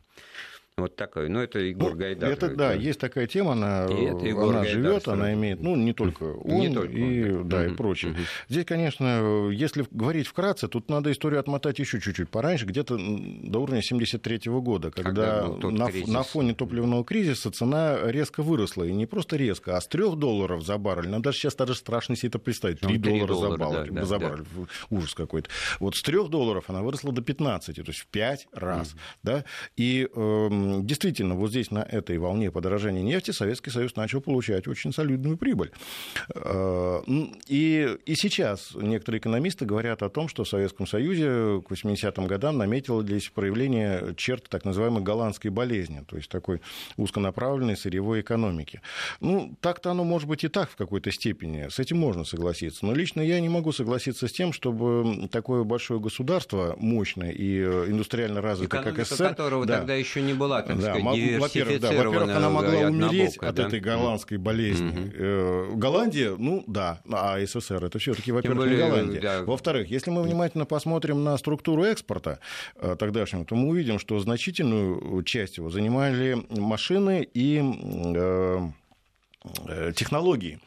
Вот 0.76 0.96
такой. 0.96 1.28
Ну, 1.28 1.38
это 1.38 1.60
Егор 1.60 1.92
ну, 1.92 1.96
Гайдар. 1.96 2.32
Это, 2.32 2.48
да, 2.48 2.72
есть 2.72 2.98
такая 2.98 3.28
тема, 3.28 3.52
она, 3.52 3.84
она 3.84 4.64
живет, 4.64 5.06
она 5.06 5.32
имеет, 5.32 5.62
ну, 5.62 5.76
не 5.76 5.92
только 5.92 6.24
он, 6.24 6.60
не 6.60 6.74
только 6.74 6.92
и, 6.92 7.30
он, 7.30 7.48
да, 7.48 7.58
да, 7.58 7.66
и 7.66 7.76
прочее. 7.76 8.10
Угу. 8.10 8.20
Здесь, 8.48 8.64
конечно, 8.64 9.50
если 9.50 9.86
говорить 9.92 10.26
вкратце, 10.26 10.66
тут 10.66 10.90
надо 10.90 11.12
историю 11.12 11.38
отмотать 11.38 11.78
еще 11.78 12.00
чуть-чуть 12.00 12.28
пораньше, 12.28 12.66
где-то 12.66 12.96
до 12.98 13.60
уровня 13.60 13.82
73 13.82 14.36
-го 14.48 14.60
года, 14.60 14.90
когда, 14.90 15.42
когда 15.42 15.70
на, 15.70 15.90
на 16.08 16.22
фоне 16.24 16.54
топливного 16.54 17.04
кризиса 17.04 17.52
цена 17.52 18.10
резко 18.10 18.42
выросла. 18.42 18.82
И 18.82 18.92
не 18.92 19.06
просто 19.06 19.36
резко, 19.36 19.76
а 19.76 19.80
с 19.80 19.86
3 19.86 20.16
долларов 20.16 20.64
за 20.64 20.76
баррель. 20.76 21.08
Нам 21.08 21.22
даже 21.22 21.38
сейчас 21.38 21.54
даже 21.54 21.76
страшно 21.76 22.16
себе 22.16 22.30
это 22.30 22.40
представить. 22.40 22.80
3, 22.80 22.98
3 22.98 23.20
доллара, 23.20 23.26
доллара 23.28 23.50
за, 23.50 23.58
баррель, 23.58 23.92
да, 23.92 24.04
за 24.04 24.18
баррель. 24.18 24.44
Да. 24.56 24.66
Ужас 24.90 25.14
какой-то. 25.14 25.50
Вот 25.78 25.94
с 25.94 26.02
3 26.02 26.28
долларов 26.28 26.64
она 26.66 26.82
выросла 26.82 27.12
до 27.12 27.22
15, 27.22 27.76
то 27.76 27.82
есть 27.86 28.00
в 28.00 28.06
5 28.08 28.48
раз. 28.52 28.88
Угу. 28.88 28.98
Да? 29.22 29.44
И 29.76 30.08
э, 30.12 30.48
действительно, 30.82 31.34
вот 31.34 31.50
здесь 31.50 31.70
на 31.70 31.80
этой 31.80 32.18
волне 32.18 32.50
подорожания 32.50 33.02
нефти 33.02 33.30
Советский 33.30 33.70
Союз 33.70 33.96
начал 33.96 34.20
получать 34.20 34.68
очень 34.68 34.92
солидную 34.92 35.36
прибыль. 35.36 35.72
Э, 36.34 37.00
и, 37.46 37.96
и 38.06 38.14
сейчас 38.14 38.72
некоторые 38.74 39.20
экономисты 39.20 39.64
говорят 39.64 40.02
о 40.02 40.08
том, 40.08 40.28
что 40.28 40.44
в 40.44 40.48
Советском 40.48 40.86
Союзе 40.86 41.62
к 41.66 41.70
80-м 41.70 42.26
годам 42.26 42.58
наметилось 42.58 43.28
проявление 43.28 44.14
черт 44.16 44.48
так 44.48 44.64
называемой 44.64 45.02
голландской 45.02 45.50
болезни, 45.50 46.04
то 46.06 46.16
есть 46.16 46.28
такой 46.28 46.60
узконаправленной 46.96 47.76
сырьевой 47.76 48.20
экономики. 48.20 48.80
Ну, 49.20 49.56
так-то 49.60 49.90
оно 49.90 50.04
может 50.04 50.28
быть 50.28 50.44
и 50.44 50.48
так 50.48 50.70
в 50.70 50.76
какой-то 50.76 51.10
степени, 51.10 51.68
с 51.68 51.78
этим 51.78 51.98
можно 51.98 52.24
согласиться. 52.24 52.86
Но 52.86 52.94
лично 52.94 53.20
я 53.20 53.40
не 53.40 53.48
могу 53.48 53.72
согласиться 53.72 54.28
с 54.28 54.32
тем, 54.32 54.52
чтобы 54.52 55.28
такое 55.30 55.64
большое 55.64 56.00
государство, 56.00 56.76
мощное 56.78 57.30
и 57.30 57.62
индустриально 57.62 58.40
развитое, 58.40 58.80
Экономика 58.80 59.02
как 59.02 59.06
СССР... 59.06 59.28
которого 59.28 59.66
да, 59.66 59.78
тогда 59.78 59.94
еще 59.94 60.22
не 60.22 60.34
была, 60.34 60.53
так 60.62 60.78
да, 60.78 60.94
сказать, 60.94 61.02
во-первых, 61.38 61.80
да, 61.80 61.92
во-первых, 61.92 62.36
она 62.36 62.50
могла 62.50 62.78
умереть 62.80 63.36
от 63.38 63.54
да? 63.54 63.66
этой 63.66 63.80
голландской 63.80 64.38
болезни. 64.38 65.68
Угу. 65.68 65.76
Голландия, 65.76 66.34
ну 66.36 66.64
да, 66.66 67.00
а 67.10 67.38
СССР 67.44 67.84
это 67.84 67.98
все-таки, 67.98 68.32
во-первых, 68.32 68.68
не 68.68 68.76
Голландия. 68.76 69.20
Да. 69.20 69.42
Во-вторых, 69.44 69.90
если 69.90 70.10
мы 70.10 70.22
внимательно 70.22 70.64
посмотрим 70.66 71.24
на 71.24 71.36
структуру 71.38 71.84
экспорта 71.84 72.38
э, 72.76 72.96
тогдашнего, 72.98 73.44
то 73.44 73.54
мы 73.54 73.68
увидим, 73.68 73.98
что 73.98 74.18
значительную 74.18 75.22
часть 75.24 75.58
его 75.58 75.70
занимали 75.70 76.38
машины 76.50 77.28
и 77.34 77.62
э, 78.14 78.70
технологии. 79.94 80.58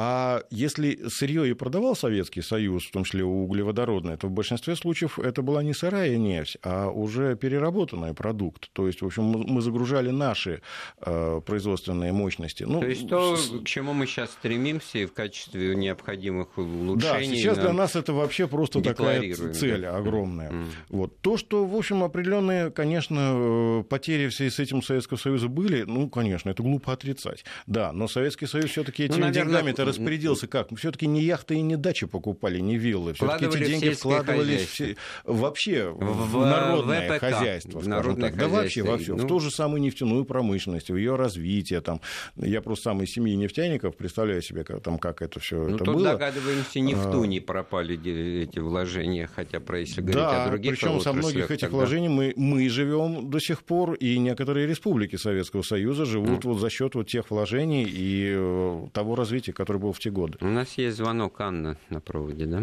А 0.00 0.44
если 0.50 1.08
сырье 1.08 1.50
и 1.50 1.54
продавал 1.54 1.96
Советский 1.96 2.40
Союз, 2.40 2.86
в 2.86 2.92
том 2.92 3.02
числе 3.02 3.24
углеводородное, 3.24 4.16
то 4.16 4.28
в 4.28 4.30
большинстве 4.30 4.76
случаев 4.76 5.18
это 5.18 5.42
была 5.42 5.64
не 5.64 5.74
сырая 5.74 6.16
нефть, 6.16 6.56
а 6.62 6.88
уже 6.88 7.34
переработанный 7.34 8.14
продукт. 8.14 8.70
То 8.74 8.86
есть, 8.86 9.02
в 9.02 9.06
общем, 9.06 9.24
мы 9.24 9.60
загружали 9.60 10.10
наши 10.10 10.62
э, 11.00 11.40
производственные 11.44 12.12
мощности. 12.12 12.62
Ну, 12.62 12.78
то 12.78 12.86
есть 12.86 13.08
то, 13.08 13.36
с... 13.36 13.50
к 13.50 13.64
чему 13.64 13.92
мы 13.92 14.06
сейчас 14.06 14.30
стремимся 14.30 15.04
в 15.04 15.12
качестве 15.12 15.74
необходимых 15.74 16.56
улучшений. 16.56 17.30
Да, 17.30 17.36
сейчас 17.36 17.58
для 17.58 17.72
нас 17.72 17.96
это 17.96 18.12
вообще 18.12 18.46
просто 18.46 18.80
такая 18.80 19.34
цель 19.34 19.82
да. 19.82 19.96
огромная. 19.96 20.52
Mm. 20.52 20.66
Вот. 20.90 21.20
То, 21.22 21.36
что, 21.36 21.66
в 21.66 21.74
общем, 21.74 22.04
определенные, 22.04 22.70
конечно, 22.70 23.80
э, 23.80 23.82
потери 23.88 24.28
в 24.28 24.34
связи 24.34 24.50
с 24.50 24.60
этим 24.60 24.80
Советского 24.80 25.18
Союза 25.18 25.48
были, 25.48 25.82
ну, 25.82 26.08
конечно, 26.08 26.50
это 26.50 26.62
глупо 26.62 26.92
отрицать. 26.92 27.44
Да, 27.66 27.90
но 27.90 28.06
Советский 28.06 28.46
Союз 28.46 28.70
все-таки 28.70 29.08
ну, 29.08 29.14
этими 29.14 29.24
ну, 29.24 29.32
деньгами-то 29.32 29.87
распорядился 29.88 30.46
как? 30.46 30.68
Все-таки 30.76 31.06
не 31.06 31.22
яхты 31.22 31.56
и 31.56 31.62
не 31.62 31.76
дачи 31.76 32.06
покупали, 32.06 32.60
не 32.60 32.76
виллы. 32.76 33.14
Все-таки 33.14 33.46
эти 33.46 33.64
деньги 33.64 33.88
вкладывались 33.90 34.66
все, 34.66 34.96
вообще 35.24 35.88
в, 35.88 36.32
в 36.32 36.46
народное 36.46 37.12
ВПК, 37.12 37.20
хозяйство. 37.20 37.78
В 37.78 37.88
народное 37.88 38.30
так. 38.30 38.38
Да 38.38 38.48
вообще 38.48 38.82
во 38.82 38.98
все. 38.98 39.14
Ну... 39.14 39.24
В 39.24 39.26
ту 39.26 39.40
же 39.40 39.50
самую 39.50 39.80
нефтяную 39.82 40.24
промышленность, 40.24 40.90
в 40.90 40.96
ее 40.96 41.16
развитие. 41.16 41.80
Там. 41.80 42.00
Я 42.36 42.62
просто 42.62 42.84
сам 42.84 43.02
из 43.02 43.12
семьи 43.12 43.34
нефтяников 43.34 43.96
представляю 43.96 44.42
себе, 44.42 44.64
как, 44.64 44.82
там, 44.82 44.98
как 44.98 45.22
это 45.22 45.40
все 45.40 45.56
ну, 45.56 45.76
это 45.76 45.84
тут 45.84 45.96
было. 45.96 46.12
догадываемся, 46.12 46.80
не 46.80 46.94
в 46.94 47.10
ту 47.10 47.22
а. 47.22 47.26
не 47.26 47.40
пропали 47.40 47.98
эти 48.42 48.58
вложения, 48.58 49.28
хотя 49.32 49.60
про 49.60 49.80
если 49.80 50.00
говорить 50.00 50.18
да, 50.18 50.44
о 50.44 50.48
других 50.48 50.72
причем 50.72 51.00
со 51.00 51.12
многих 51.12 51.50
этих 51.50 51.60
тогда... 51.60 51.76
вложений 51.76 52.08
мы, 52.08 52.32
мы 52.36 52.68
живем 52.68 53.30
до 53.30 53.38
сих 53.40 53.62
пор, 53.62 53.94
и 53.94 54.18
некоторые 54.18 54.66
республики 54.66 55.16
Советского 55.16 55.62
Союза 55.62 56.04
живут 56.04 56.44
mm. 56.44 56.48
вот 56.48 56.60
за 56.60 56.70
счет 56.70 56.94
вот 56.94 57.08
тех 57.08 57.30
вложений 57.30 57.84
и 57.88 58.34
э, 58.36 58.86
того 58.92 59.14
развития, 59.14 59.52
которое 59.52 59.77
который 59.78 59.80
был 59.80 59.92
в 59.92 59.98
те 59.98 60.10
годы. 60.10 60.38
У 60.40 60.46
нас 60.46 60.78
есть 60.78 60.96
звонок 60.96 61.40
Анна 61.40 61.76
на 61.90 62.00
проводе, 62.00 62.46
да? 62.46 62.58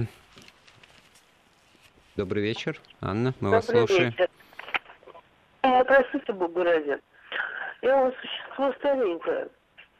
Добрый 2.15 2.43
вечер, 2.43 2.79
Анна, 3.01 3.33
мы 3.39 3.51
Добрый 3.51 3.51
вас 3.51 3.65
слушаем. 3.65 4.11
Вечер. 4.11 4.29
Простите, 5.61 6.33
Богу 6.33 6.63
ради. 6.63 6.97
Я 7.81 7.97
у 7.97 8.05
вас 8.05 8.13
существо 8.21 8.73
старенькое. 8.79 9.47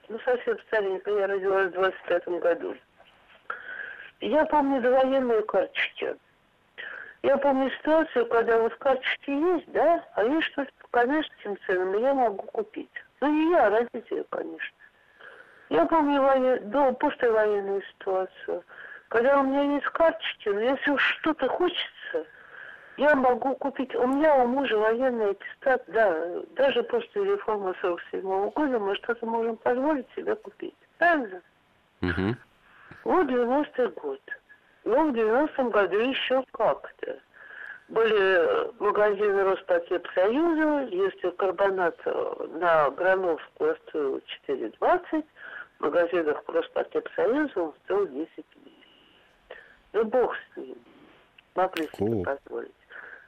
Ну, 0.09 0.19
совсем 0.23 0.57
старенькое. 0.67 1.19
Я 1.19 1.27
родилась 1.27 1.71
в 1.71 1.73
25 1.73 2.27
году. 2.41 2.75
Я 4.21 4.45
помню 4.45 4.81
довоенные 4.81 5.41
карточки. 5.43 6.15
Я 7.23 7.37
помню 7.37 7.71
ситуацию, 7.79 8.25
когда 8.27 8.59
вот 8.59 8.75
карточки 8.75 9.31
есть, 9.31 9.71
да, 9.71 10.05
а 10.15 10.23
есть 10.23 10.47
что-то 10.47 10.71
по 10.79 10.87
коммерческим 10.99 11.57
ценам, 11.65 11.95
и 11.95 12.01
я 12.01 12.13
могу 12.13 12.43
купить. 12.43 12.91
Ну, 13.19 13.27
не 13.27 13.51
я, 13.51 13.67
а 13.67 13.69
родители, 13.71 14.23
конечно. 14.29 14.74
Я 15.69 15.85
помню 15.85 16.21
войну, 16.21 16.59
до, 16.61 16.93
послевоенную 16.93 17.81
ситуацию. 17.83 18.63
Когда 19.09 19.39
у 19.39 19.43
меня 19.43 19.75
есть 19.75 19.85
карточки, 19.87 20.49
но 20.49 20.59
если 20.59 20.91
уж 20.91 21.01
что-то 21.19 21.47
хочется, 21.47 22.25
я 22.97 23.15
могу 23.15 23.55
купить. 23.55 23.93
У 23.95 24.07
меня 24.07 24.35
у 24.35 24.47
мужа 24.47 24.77
военный 24.77 25.31
аттестат, 25.31 25.83
да, 25.87 26.41
даже 26.55 26.83
после 26.83 27.23
реформы 27.25 27.75
47 27.81 28.21
-го 28.21 28.51
года 28.51 28.79
мы 28.79 28.95
что-то 28.95 29.25
можем 29.25 29.57
позволить 29.57 30.07
себе 30.15 30.35
купить. 30.35 30.75
Правильно? 30.97 31.41
Угу. 32.01 32.35
Вот 33.03 33.27
90-й 33.27 33.87
год. 33.87 34.21
Ну, 34.85 35.11
в 35.11 35.15
90-м 35.15 35.69
году 35.71 35.97
еще 35.97 36.43
как-то. 36.51 37.17
Были 37.87 38.71
магазины 38.79 39.43
Роспотребсоюза, 39.43 40.87
если 40.89 41.29
карбонат 41.31 41.97
на 42.05 42.89
Грановскую 42.91 43.77
стоил 43.87 44.21
4,20, 44.47 45.23
в 45.85 45.87
магазинах 45.87 46.43
Роспотребсоюза 46.47 47.61
он 47.61 47.73
стоил 47.83 48.07
10 48.07 48.29
рублей. 48.55 48.87
Ну, 49.93 50.03
бог 50.05 50.35
с 50.35 50.57
ним. 50.57 50.77
Могли 51.53 51.87
себе 51.89 52.23
позволить. 52.23 52.71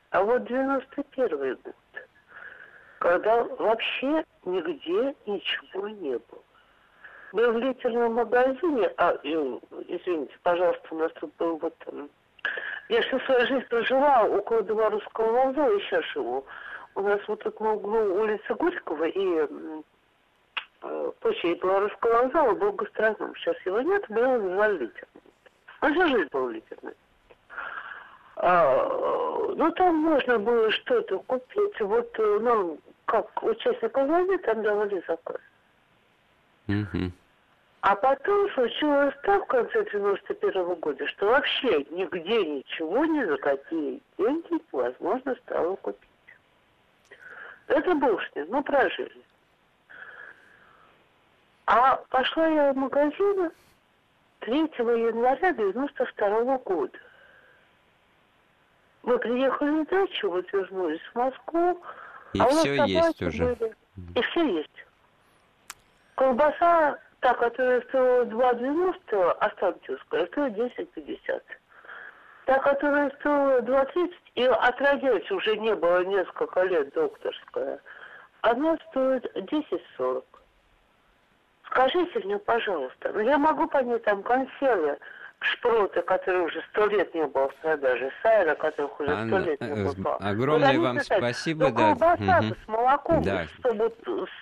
А 0.09 0.23
вот 0.23 0.43
91 0.45 1.57
год, 1.63 1.75
когда 2.99 3.43
вообще 3.43 4.23
нигде 4.43 5.15
ничего 5.27 5.87
не 5.87 6.17
было. 6.17 6.41
Мы 7.33 7.51
в 7.51 7.57
литерном 7.59 8.13
магазине, 8.15 8.91
а, 8.97 9.17
извините, 9.21 10.33
пожалуйста, 10.41 10.87
у 10.91 10.97
нас 10.97 11.11
тут 11.19 11.31
был 11.37 11.57
вот... 11.57 11.75
Я 12.89 13.01
всю 13.01 13.19
свою 13.19 13.45
жизнь 13.47 13.67
прожила 13.67 14.23
около 14.23 14.61
Белорусского 14.61 15.31
вокзала, 15.31 15.79
сейчас 15.81 16.05
живу. 16.05 16.45
У 16.95 17.01
нас 17.01 17.19
вот 17.27 17.43
тут 17.43 17.59
на 17.59 17.73
углу 17.73 18.21
улицы 18.21 18.55
Горького 18.55 19.03
и 19.03 19.47
площади 21.19 21.59
Белорусского 21.59 22.23
вокзала 22.23 22.53
был 22.53 22.71
гастроном. 22.73 23.35
Сейчас 23.35 23.55
его 23.65 23.81
нет, 23.81 24.05
был 24.09 24.23
развалитель. 24.23 25.07
А 25.79 25.91
всю 25.91 26.07
жизнь 26.07 26.29
был 26.31 26.49
лидерный. 26.49 26.93
А, 28.37 28.87
ну, 29.55 29.71
там 29.71 29.95
можно 29.95 30.37
было 30.39 30.71
что-то 30.71 31.19
купить. 31.19 31.79
Вот 31.79 32.19
э, 32.19 32.39
нам, 32.39 32.77
как 33.05 33.43
участникам 33.43 34.07
войны, 34.07 34.37
там 34.39 34.61
давали 34.61 35.03
заказ. 35.07 35.41
Угу. 36.67 37.11
А 37.81 37.95
потом 37.95 38.49
случилось 38.51 39.13
так 39.23 39.43
в 39.43 39.47
конце 39.47 39.85
91 39.85 40.51
-го 40.51 40.75
года, 40.75 41.07
что 41.07 41.27
вообще 41.27 41.85
нигде 41.89 42.45
ничего 42.45 43.05
ни 43.05 43.23
за 43.23 43.37
какие 43.37 44.01
деньги 44.17 44.61
невозможно 44.73 45.35
стало 45.43 45.75
купить. 45.77 46.09
Это 47.67 47.95
бушни, 47.95 48.45
ну 48.49 48.63
прожили. 48.63 49.21
А 51.67 51.97
пошла 52.09 52.47
я 52.47 52.71
в 52.71 52.77
магазин 52.77 53.51
3 54.39 54.57
января 54.57 55.51
92 55.51 56.27
-го 56.27 56.63
года. 56.63 56.97
Мы 59.03 59.19
приехали 59.19 59.69
на 59.69 59.85
дачу, 59.85 60.29
вот 60.29 60.51
вернулись 60.53 61.01
в 61.11 61.15
Москву. 61.15 61.81
И 62.33 62.39
а 62.39 62.45
все 62.47 62.85
есть 62.85 63.21
уже. 63.21 63.55
Были. 63.55 63.75
И 64.15 64.21
все 64.21 64.45
есть. 64.59 64.85
Колбаса, 66.15 66.97
та, 67.19 67.33
которая 67.33 67.81
стоила 67.81 68.23
2,90, 68.23 69.31
останкинская, 69.31 70.25
стоит 70.27 70.53
10,50. 70.53 71.41
Та, 72.45 72.59
которая 72.59 73.09
стоила 73.19 73.59
2,30, 73.59 74.13
и 74.35 74.43
отродясь 74.45 75.29
уже 75.31 75.57
не 75.57 75.75
было 75.75 76.05
несколько 76.05 76.63
лет 76.63 76.93
докторская, 76.93 77.81
она 78.41 78.77
стоит 78.89 79.25
10,40. 79.35 80.23
Скажите 81.69 82.19
мне, 82.19 82.37
пожалуйста, 82.39 83.11
ну 83.13 83.19
я 83.19 83.37
могу 83.37 83.67
понять 83.67 84.03
там 84.03 84.23
консервы, 84.23 84.97
шпроты, 85.39 86.01
которые 86.01 86.45
уже 86.45 86.63
сто 86.71 86.87
лет 86.87 87.13
не 87.13 87.25
было 87.27 87.49
в 87.49 87.55
продаже, 87.55 88.11
сайра, 88.23 88.55
которых 88.55 88.99
уже 88.99 89.27
сто 89.27 89.37
лет 89.37 89.61
не 89.61 89.67
э, 89.67 89.93
было. 89.93 90.15
Огромное 90.15 90.79
вам 90.79 90.97
писать, 90.97 91.19
спасибо, 91.19 91.71
да. 91.71 91.95
колбаса 91.95 92.39
угу. 92.39 92.55
с 92.55 92.67
молоком, 92.67 93.23
да. 93.23 93.45
чтобы 93.59 93.93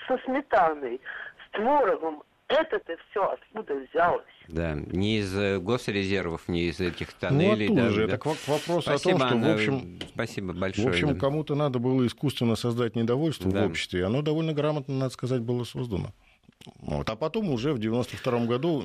со 0.07 0.17
сметаной, 0.25 1.01
с 1.45 1.51
творогом, 1.51 2.23
это-то 2.47 2.95
все 3.09 3.23
откуда 3.31 3.73
взялось? 3.75 4.23
Да, 4.47 4.75
не 4.75 5.17
из 5.17 5.35
э, 5.35 5.57
госрезервов, 5.57 6.47
не 6.47 6.69
из 6.69 6.79
этих 6.79 7.11
тоннелей. 7.13 7.69
Ну, 7.69 7.75
да, 7.75 7.89
же. 7.89 8.07
Да. 8.07 8.15
Это 8.15 8.29
вопрос 8.47 8.83
спасибо, 8.83 9.15
о 9.15 9.19
том, 9.19 9.27
что, 9.27 9.35
Анна, 9.35 9.51
в 9.51 9.53
общем, 9.55 9.99
спасибо 10.13 10.53
большое. 10.53 10.87
В 10.87 10.89
общем, 10.91 11.13
да. 11.13 11.19
кому-то 11.19 11.55
надо 11.55 11.79
было 11.79 12.05
искусственно 12.05 12.55
создать 12.55 12.95
недовольство 12.95 13.51
да. 13.51 13.63
в 13.63 13.65
обществе, 13.65 14.01
и 14.01 14.03
оно 14.03 14.21
довольно 14.21 14.53
грамотно, 14.53 14.93
надо 14.93 15.11
сказать, 15.11 15.41
было 15.41 15.63
создано. 15.63 16.11
Вот. 16.79 17.09
А 17.09 17.15
потом 17.15 17.49
уже 17.49 17.73
в 17.73 17.79
92 17.79 18.45
году 18.45 18.83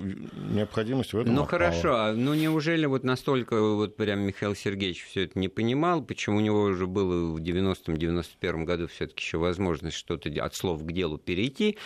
необходимость 0.51 1.13
в 1.13 1.19
этом 1.19 1.35
Ну 1.35 1.43
отпала. 1.43 1.71
хорошо, 1.71 2.13
ну 2.15 2.35
неужели 2.35 2.87
вот 2.87 3.05
настолько 3.05 3.61
вот 3.61 3.97
прям 3.97 4.21
Михаил 4.21 4.55
Сергеевич 4.55 5.05
все 5.05 5.25
это 5.25 5.39
не 5.39 5.49
понимал, 5.49 6.03
почему 6.03 6.39
у 6.39 6.41
него 6.41 6.63
уже 6.63 6.87
было 6.87 7.33
в 7.33 7.39
90-91 7.43 8.65
году 8.65 8.87
все-таки 8.89 9.23
еще 9.23 9.39
возможность 9.39 9.97
что-то 9.97 10.31
от 10.45 10.55
слов 10.55 10.85
к 10.85 10.93
делу 10.93 11.19
перейти, 11.19 11.79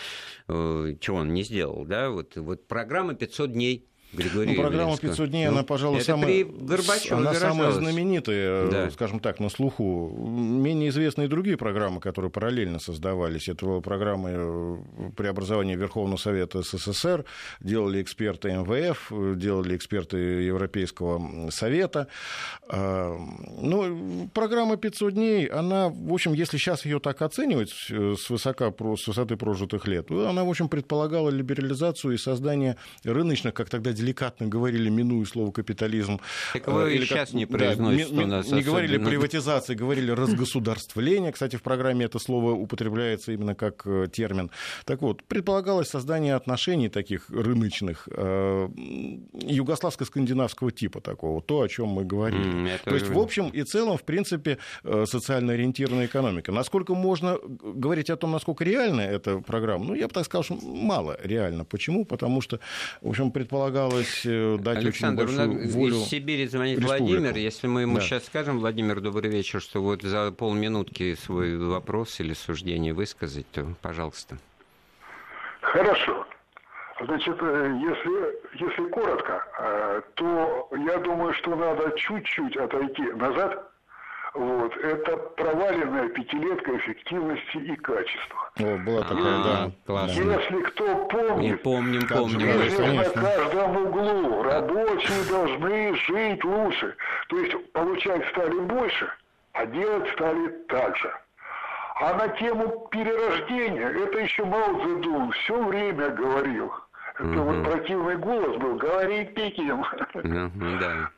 э, 0.47 0.95
чего 0.99 1.17
он 1.17 1.33
не 1.33 1.43
сделал, 1.43 1.85
да? 1.85 2.09
Вот, 2.09 2.35
вот 2.35 2.67
программа 2.67 3.13
500 3.13 3.51
дней 3.51 3.85
Григория 4.15 4.55
ну, 4.55 4.61
программа 4.61 4.97
500 4.97 5.29
дней, 5.29 5.45
ну, 5.45 5.53
она, 5.53 5.63
пожалуй, 5.63 6.01
самая, 6.01 6.45
она 7.11 7.33
самая 7.33 7.71
знаменитая, 7.71 8.67
да. 8.69 8.91
скажем 8.91 9.19
так, 9.19 9.39
на 9.39 9.49
слуху. 9.49 10.09
Менее 10.17 10.89
известны 10.89 11.25
и 11.25 11.27
другие 11.27 11.57
программы, 11.57 11.99
которые 11.99 12.31
параллельно 12.31 12.79
создавались. 12.79 13.49
Это 13.49 13.79
программы 13.81 14.29
э, 14.33 14.77
преобразования 15.15 15.75
Верховного 15.75 16.17
Совета 16.17 16.61
СССР, 16.61 17.25
делали 17.59 18.01
эксперты 18.01 18.51
МВФ, 18.51 19.11
делали 19.37 19.75
эксперты 19.75 20.17
Европейского 20.17 21.49
Совета. 21.51 22.07
А, 22.67 23.17
ну, 23.57 24.29
программа 24.33 24.77
500 24.77 25.13
дней, 25.13 25.45
она, 25.47 25.89
в 25.89 26.13
общем, 26.13 26.33
если 26.33 26.57
сейчас 26.57 26.85
ее 26.85 26.99
так 26.99 27.21
оценивать 27.21 27.73
э, 27.89 28.15
с, 28.17 28.29
высока, 28.29 28.71
с 28.71 29.07
высоты 29.07 29.35
прожитых 29.35 29.87
лет, 29.87 30.11
она, 30.11 30.43
в 30.43 30.49
общем, 30.49 30.69
предполагала 30.69 31.29
либерализацию 31.29 32.13
и 32.13 32.17
создание 32.17 32.77
рыночных, 33.03 33.53
как 33.53 33.69
тогда 33.69 33.91
деликатно 34.05 34.47
говорили, 34.47 34.89
минуя 34.89 35.25
слово 35.25 35.51
капитализм. 35.51 36.19
Так 36.53 36.67
вы 36.67 36.93
Или 36.93 37.05
сейчас 37.05 37.29
как, 37.29 37.35
не 37.35 37.45
произносите 37.45 38.13
да, 38.13 38.23
у 38.23 38.27
нас 38.27 38.51
Не 38.51 38.61
говорили 38.61 38.97
приватизации, 38.97 39.73
говорили 39.73 40.11
разгосударствление. 40.11 41.31
Кстати, 41.31 41.55
в 41.55 41.63
программе 41.63 42.05
это 42.05 42.19
слово 42.19 42.51
употребляется 42.51 43.31
именно 43.31 43.55
как 43.55 43.81
э, 43.85 44.07
термин. 44.11 44.51
Так 44.85 45.01
вот, 45.01 45.23
предполагалось 45.23 45.89
создание 45.89 46.35
отношений 46.35 46.89
таких 46.89 47.29
рыночных, 47.29 48.07
э, 48.11 48.69
югославско-скандинавского 49.33 50.71
типа 50.71 51.01
такого, 51.01 51.41
то, 51.41 51.61
о 51.61 51.67
чем 51.67 51.87
мы 51.87 52.05
говорили. 52.05 52.45
Mm, 52.45 52.79
то 52.83 52.93
есть, 52.95 53.07
в 53.07 53.17
общем 53.17 53.49
и 53.49 53.63
целом, 53.63 53.97
в 53.97 54.03
принципе, 54.03 54.57
э, 54.83 55.05
социально 55.07 55.53
ориентированная 55.53 56.05
экономика. 56.05 56.51
Насколько 56.51 56.93
можно 56.93 57.37
говорить 57.41 58.09
о 58.09 58.15
том, 58.15 58.31
насколько 58.31 58.63
реальна 58.63 59.01
эта 59.01 59.39
программа? 59.39 59.85
Ну, 59.85 59.95
я 59.95 60.07
бы 60.07 60.13
так 60.13 60.25
сказал, 60.25 60.43
что 60.43 60.55
мало 60.63 61.17
реально. 61.23 61.65
Почему? 61.65 62.05
Потому 62.05 62.41
что, 62.41 62.59
в 63.01 63.09
общем, 63.09 63.31
предполагалось 63.31 63.94
пыталась 63.95 64.25
э, 64.25 64.57
дать 64.59 64.77
Александр, 64.77 65.23
очень 65.23 65.37
большую 65.37 65.69
волю 65.69 65.95
из 65.95 66.09
Сибири 66.09 66.47
звонит 66.47 66.83
Владимир. 66.83 67.35
Если 67.35 67.67
мы 67.67 67.81
ему 67.81 67.95
да. 67.95 68.01
сейчас 68.01 68.25
скажем, 68.25 68.59
Владимир, 68.59 68.99
добрый 68.99 69.29
вечер, 69.29 69.61
что 69.61 69.81
вот 69.81 70.01
за 70.01 70.31
полминутки 70.31 71.15
свой 71.15 71.57
вопрос 71.57 72.19
или 72.19 72.33
суждение 72.33 72.93
высказать, 72.93 73.49
то 73.51 73.65
пожалуйста. 73.81 74.37
Хорошо. 75.61 76.25
Значит, 77.01 77.37
э, 77.41 77.79
если, 77.81 78.65
если 78.65 78.89
коротко, 78.89 79.45
э, 79.59 80.01
то 80.15 80.69
я 80.71 80.97
думаю, 80.99 81.33
что 81.33 81.55
надо 81.55 81.91
чуть-чуть 81.97 82.55
отойти 82.55 83.03
назад 83.13 83.71
вот. 84.35 84.75
Это 84.77 85.15
проваленная 85.15 86.09
пятилетка 86.09 86.75
эффективности 86.77 87.57
и 87.57 87.75
качества. 87.77 88.51
О, 88.59 88.77
была 88.77 89.01
такая, 89.01 89.43
да. 89.43 89.71
Классно. 89.85 90.11
Если 90.11 90.61
кто 90.63 91.05
помнит, 91.05 91.51
Не 91.51 91.57
помним, 91.57 92.07
помним. 92.07 92.41
Известно 92.41 92.93
на 92.93 93.09
каждом 93.09 93.77
углу. 93.77 94.43
Рабочие 94.43 95.23
должны 95.29 95.95
жить 95.95 96.43
лучше. 96.43 96.95
То 97.29 97.39
есть 97.39 97.71
получать 97.71 98.27
стали 98.29 98.59
больше, 98.59 99.09
а 99.53 99.65
делать 99.65 100.11
стали 100.13 100.49
так 100.67 100.97
же. 100.97 101.13
А 102.01 102.13
на 102.13 102.27
тему 102.27 102.89
перерождения, 102.91 103.87
это 103.87 104.19
еще 104.19 104.43
Мао 104.43 104.81
Цзэдун 104.81 105.31
все 105.31 105.63
время 105.63 106.09
говорил. 106.09 106.73
Это 107.17 107.41
угу. 107.41 107.51
вот 107.51 107.63
противный 107.63 108.17
голос 108.17 108.57
был, 108.57 108.75
говори 108.75 109.23
Пекин. 109.25 109.79
Угу, 109.79 110.79
да. 110.81 111.09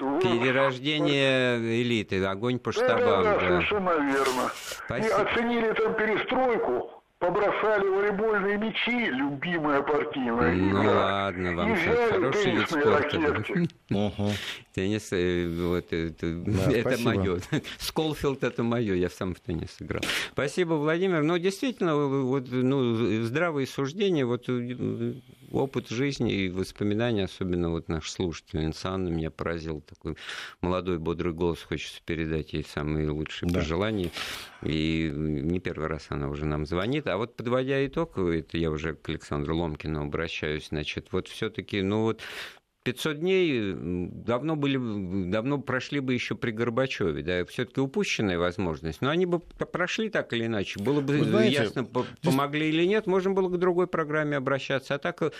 Перерождение 0.00 1.58
элиты, 1.82 2.24
огонь 2.24 2.58
по 2.58 2.72
штабам. 2.72 3.22
Да, 3.24 3.34
да, 3.34 3.40
совершенно 3.40 3.90
верно. 3.90 4.50
Спасибо. 4.84 5.08
И 5.08 5.10
оценили 5.22 5.72
там 5.74 5.94
перестройку, 5.94 6.90
побросали 7.18 7.86
волейбольные 7.86 8.56
мячи, 8.58 9.10
любимая 9.10 9.82
партийная 9.82 10.52
Ну 10.54 10.80
игра. 10.82 10.92
ладно, 10.94 11.54
вам 11.54 11.76
все 11.76 11.94
хороший 12.08 12.50
вид 12.52 12.68
спорта. 12.70 13.44
Теннис, 14.74 15.08
э, 15.12 15.48
вот, 15.58 15.92
это, 15.92 16.26
да, 16.32 16.72
это 16.72 16.98
мое. 17.02 17.38
Сколфилд 17.78 18.42
это 18.42 18.62
мое, 18.62 18.94
я 18.94 19.10
сам 19.10 19.34
в 19.34 19.40
теннис 19.40 19.76
играл. 19.80 20.02
Спасибо, 20.32 20.74
Владимир. 20.74 21.22
Ну, 21.22 21.36
действительно, 21.38 21.96
вот, 21.96 22.44
ну, 22.50 23.22
здравые 23.24 23.66
суждения, 23.66 24.24
вот 24.24 24.48
э, 24.48 25.14
опыт 25.50 25.88
жизни 25.88 26.32
и 26.32 26.48
воспоминания, 26.48 27.24
особенно 27.24 27.70
вот 27.70 27.88
наш 27.88 28.10
слушатель 28.10 28.72
Анна 28.84 29.08
меня 29.08 29.30
поразил. 29.30 29.80
Такой 29.80 30.16
молодой, 30.60 30.98
бодрый 30.98 31.32
голос, 31.32 31.62
хочется 31.62 32.00
передать 32.04 32.52
ей 32.52 32.64
самые 32.64 33.10
лучшие 33.10 33.50
да. 33.50 33.60
пожелания. 33.60 34.10
И 34.62 35.10
не 35.14 35.60
первый 35.60 35.88
раз 35.88 36.06
она 36.10 36.28
уже 36.28 36.44
нам 36.44 36.66
звонит. 36.66 37.06
А 37.06 37.16
вот 37.16 37.36
подводя 37.36 37.84
итог, 37.86 38.18
это 38.18 38.58
я 38.58 38.70
уже 38.70 38.94
к 38.94 39.08
Александру 39.08 39.56
Ломкину 39.56 40.02
обращаюсь, 40.02 40.68
значит, 40.68 41.08
вот 41.12 41.28
все-таки, 41.28 41.82
ну 41.82 42.02
вот 42.02 42.20
500 42.92 43.20
дней 43.20 43.74
давно, 43.76 44.56
были, 44.56 45.30
давно 45.30 45.58
прошли 45.58 46.00
бы 46.00 46.12
еще 46.12 46.34
при 46.34 46.50
Горбачеве, 46.50 47.22
да, 47.22 47.44
все-таки 47.44 47.80
упущенная 47.80 48.36
возможность. 48.36 49.00
Но 49.00 49.10
они 49.10 49.26
бы 49.26 49.38
прошли 49.38 50.10
так 50.10 50.32
или 50.32 50.46
иначе. 50.46 50.80
Было 50.80 51.00
бы 51.00 51.22
знаете, 51.22 51.62
ясно, 51.62 51.84
помогли 51.84 52.68
или 52.68 52.84
нет, 52.84 53.06
можно 53.06 53.30
было 53.30 53.48
к 53.48 53.58
другой 53.58 53.86
программе 53.86 54.36
обращаться. 54.36 54.96
А 54.96 54.98
так 54.98 55.22
э, 55.22 55.30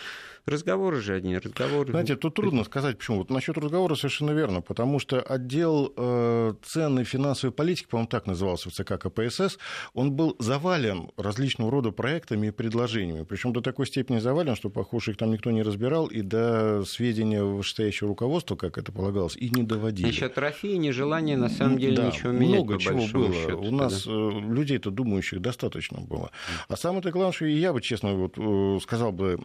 разговоры 0.47 1.01
же 1.01 1.15
одни, 1.15 1.37
разговоры. 1.37 1.91
Знаете, 1.91 2.15
тут 2.15 2.35
трудно 2.35 2.63
сказать, 2.63 2.99
почему. 2.99 3.19
Вот 3.19 3.31
насчет 3.31 3.59
разговора 3.59 3.97
совершенно 3.97 4.31
верно, 4.31 4.61
потому 4.61 5.01
что 5.01 5.21
отдел 5.21 5.93
э, 5.97 6.55
ценной 6.63 7.03
финансовой 7.05 7.53
политики, 7.53 7.89
по-моему, 7.89 8.09
так 8.09 8.27
назывался 8.27 8.71
в 8.71 8.73
ЦК 8.73 8.97
КПСС, 8.99 9.59
он 9.93 10.13
был 10.13 10.37
завален 10.39 11.11
различного 11.17 11.71
рода 11.73 11.91
проектами 11.91 12.49
и 12.49 12.51
предложениями. 12.51 13.25
Причем 13.25 13.53
до 13.53 13.61
такой 13.61 13.87
степени 13.87 14.19
завален, 14.21 14.55
что, 14.55 14.71
похоже, 14.71 15.13
их 15.13 15.17
там 15.17 15.33
никто 15.33 15.51
не 15.51 15.63
разбирал, 15.63 16.07
и 16.07 16.23
до 16.23 16.85
сведения 16.85 17.40
несоблюдение 17.41 17.45
вышестоящего 17.45 18.09
руководства, 18.09 18.57
как 18.57 18.79
это 18.79 18.93
полагалось, 18.93 19.37
и 19.37 19.51
не 19.51 19.63
доводили. 19.63 20.07
Насчет 20.07 20.35
трофеи, 20.35 20.77
нежелание 20.77 21.37
на 21.37 21.49
самом 21.49 21.79
деле 21.79 21.97
да, 21.97 22.07
ничего 22.07 22.33
менять. 22.33 22.55
много 22.55 22.79
чего 22.79 23.07
было. 23.07 23.33
Счету, 23.33 23.59
У 23.59 23.71
нас 23.71 24.05
да? 24.05 24.13
Э, 24.13 24.41
людей-то 24.41 24.91
думающих 24.91 25.41
достаточно 25.41 26.01
было. 26.01 26.31
А 26.69 26.77
самое 26.77 27.03
главное, 27.03 27.33
что 27.33 27.47
я 27.47 27.73
бы, 27.73 27.81
честно, 27.81 28.15
вот, 28.15 28.35
э, 28.37 28.79
сказал 28.83 29.13
бы 29.13 29.39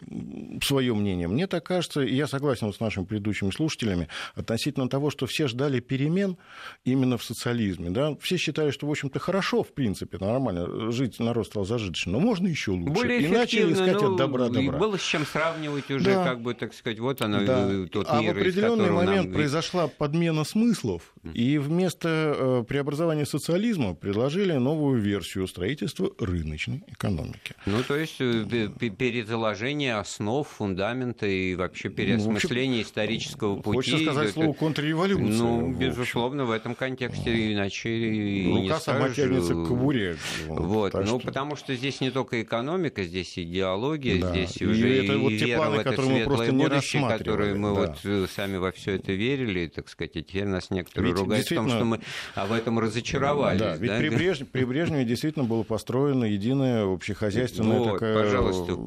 свое 0.62 0.94
мнение. 0.94 1.28
Мне 1.28 1.48
так 1.48 1.66
кажется, 1.66 2.02
и 2.02 2.14
я 2.14 2.28
согласен 2.28 2.74
с 2.74 2.80
нашими 2.80 3.06
предыдущими 3.06 3.52
слушателями, 3.52 4.08
относительно 4.36 4.90
того, 4.90 5.10
что 5.10 5.26
все 5.26 5.48
ждали 5.48 5.80
перемен 5.80 6.38
именно 6.84 7.18
в 7.18 7.24
социализме. 7.24 7.90
Да? 7.90 8.16
Все 8.22 8.38
считали, 8.38 8.72
что, 8.72 8.88
в 8.88 8.92
общем-то, 8.92 9.20
хорошо, 9.20 9.64
в 9.64 9.74
принципе, 9.74 10.18
нормально, 10.20 10.92
жить 10.92 11.20
народ 11.20 11.48
стал 11.48 11.66
зажиточным, 11.66 12.14
но 12.14 12.20
можно 12.20 12.48
еще 12.48 12.72
лучше. 12.72 12.94
Более 12.94 13.22
и 13.22 13.28
начали 13.28 13.74
искать 13.74 14.02
ну, 14.02 14.14
от 14.14 14.18
добра 14.18 14.50
добра. 14.50 14.78
Было 14.78 14.98
с 14.98 15.04
чем 15.04 15.26
сравнивать 15.26 15.90
уже, 15.90 16.06
да. 16.06 16.24
как 16.24 16.42
бы, 16.42 16.54
так 16.54 16.74
сказать, 16.74 17.00
вот 17.00 17.22
оно, 17.22 17.46
да. 17.46 17.68
Э, 17.76 17.88
тот 17.88 18.08
а 18.10 18.22
мир, 18.22 18.34
в 18.34 18.38
определенный 18.38 18.92
момент 18.92 19.28
нам... 19.28 19.34
произошла 19.34 19.88
подмена 19.88 20.44
смыслов, 20.44 21.14
и 21.34 21.58
вместо 21.58 22.36
э, 22.38 22.64
преобразования 22.68 23.26
социализма 23.26 23.96
предложили 23.96 24.54
новую 24.54 25.00
версию 25.00 25.48
строительства 25.48 26.12
рыночной 26.20 26.84
экономики. 26.88 27.56
Ну, 27.66 27.84
то 27.84 27.96
есть 27.96 28.18
э, 28.20 28.70
перезаложение 28.80 29.96
основ, 29.96 30.48
фундамента 30.48 31.26
и 31.26 31.56
вообще 31.56 31.90
переосмысление 31.90 32.78
ну, 32.78 32.84
исторического 32.84 33.56
пути. 33.58 33.76
Хочется 33.78 34.00
сказать 34.00 34.32
слово 34.32 34.54
контрреволюция. 34.54 35.26
Ну, 35.26 35.74
безусловно, 35.74 36.46
в 36.46 36.52
этом 36.52 36.76
контексте 36.76 37.54
иначе 37.54 37.90
и 37.90 38.48
Рука 38.48 38.62
не 38.62 38.80
сама 38.80 39.10
тянется 39.10 39.54
к 39.54 39.68
кобуре. 39.68 40.18
Вот, 40.48 40.94
ну, 40.94 41.06
что... 41.06 41.20
потому 41.20 41.56
что 41.56 41.76
здесь 41.76 42.02
не 42.02 42.12
только 42.12 42.42
экономика, 42.42 43.04
здесь 43.04 43.38
идеология, 43.38 44.22
да. 44.22 44.32
здесь 44.32 44.62
и 44.62 44.66
уже 44.66 45.04
это 45.04 45.14
и 45.14 45.18
вот 45.18 45.30
те 45.38 45.56
планы, 45.56 45.80
в 45.80 45.84
которые 45.84 46.20
мы 46.20 46.26
просто 46.26 46.54
будущее, 46.54 47.02
не 47.02 47.10
которые 47.10 47.56
мы 47.56 47.65
да. 47.74 47.82
вот 47.82 48.00
э, 48.04 48.28
сами 48.34 48.58
во 48.58 48.72
все 48.72 48.96
это 48.96 49.14
верили, 49.14 49.68
так 49.68 49.90
сказать, 49.90 50.16
и 50.16 50.24
теперь 50.24 50.46
нас 50.46 50.70
некоторые 50.70 51.12
Ведь 51.12 51.22
ругают 51.22 51.48
в 51.48 51.54
том, 51.54 51.70
что 51.70 51.86
мы 51.86 52.00
в 52.36 52.54
этом 52.54 52.80
разочаровались. 52.80 53.60
Да, 53.60 53.76
ведь 53.76 53.92
да? 53.92 53.98
При, 53.98 54.10
Брежневе, 54.10 54.50
при 54.52 54.66
Брежневе 54.66 55.06
действительно 55.06 55.46
было 55.46 55.64
построено 55.64 56.26
единое 56.26 56.86
общехозяйственное 56.86 57.80
вот, 57.80 57.94
такая... 57.94 58.24
пожалуйста, 58.24 58.78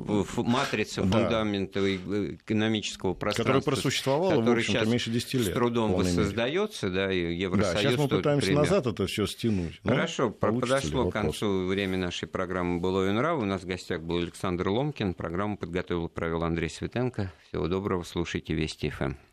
матрица 0.43 1.03
да. 1.03 1.19
фундамента 1.19 1.97
экономического 1.97 3.15
пространства. 3.15 3.43
Которая 3.43 3.63
просуществовала, 3.63 4.41
в 4.41 4.51
общем-то, 4.51 4.85
меньше 4.87 5.11
10 5.11 5.35
лет. 5.35 5.47
с 5.47 5.51
трудом 5.51 5.93
воссоздается, 5.93 6.91
да, 6.91 7.13
и 7.13 7.35
Евросоюз... 7.35 7.75
Да, 7.75 7.81
сейчас 7.81 7.99
мы 7.99 8.09
пытаемся 8.09 8.47
пример. 8.47 8.63
назад 8.65 8.87
это 8.87 9.07
все 9.07 9.27
стянуть. 9.27 9.81
Ну, 9.85 9.91
Хорошо, 9.91 10.31
подошло 10.31 11.11
к 11.11 11.13
концу 11.13 11.67
время 11.67 11.97
нашей 11.99 12.29
программы 12.29 12.81
«Было 12.81 13.09
и 13.09 13.13
нрав». 13.13 13.41
У 13.41 13.45
нас 13.45 13.63
в 13.63 13.67
гостях 13.67 14.03
был 14.03 14.19
Александр 14.19 14.69
Ломкин. 14.69 15.15
Программу 15.15 15.57
подготовил 15.57 16.07
и 16.07 16.09
провел 16.09 16.45
Андрей 16.45 16.71
Светенко. 16.71 17.33
Всего 17.49 17.69
доброго, 17.69 18.03
слушайте 18.03 18.55
Вести 18.69 18.91
ФМ. 18.91 19.28